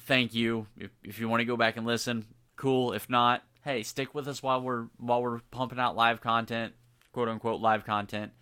[0.00, 0.66] thank you.
[0.76, 2.92] If, if you want to go back and listen, cool.
[2.92, 6.74] If not, hey, stick with us while we're while we're pumping out live content,
[7.12, 8.32] quote unquote live content.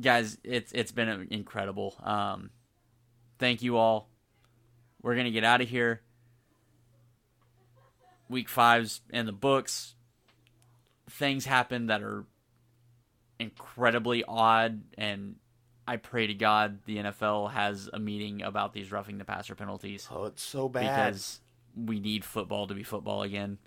[0.00, 1.96] Guys, it's it's been incredible.
[2.02, 2.50] Um,
[3.38, 4.08] thank you all.
[5.02, 6.02] We're gonna get out of here.
[8.28, 9.94] Week five's in the books.
[11.10, 12.26] Things happen that are
[13.40, 15.36] incredibly odd, and
[15.86, 20.06] I pray to God the NFL has a meeting about these roughing the passer penalties.
[20.10, 21.40] Oh, it's so bad because
[21.74, 23.58] we need football to be football again.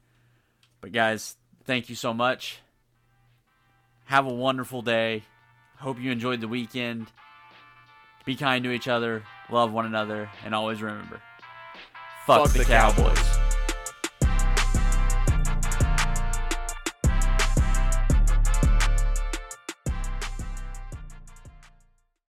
[0.81, 2.59] But guys, thank you so much.
[4.05, 5.23] Have a wonderful day.
[5.77, 7.07] Hope you enjoyed the weekend.
[8.25, 11.21] Be kind to each other, love one another, and always remember
[12.25, 13.17] fuck, fuck the, the, Cowboys.
[13.17, 13.50] Cowboys.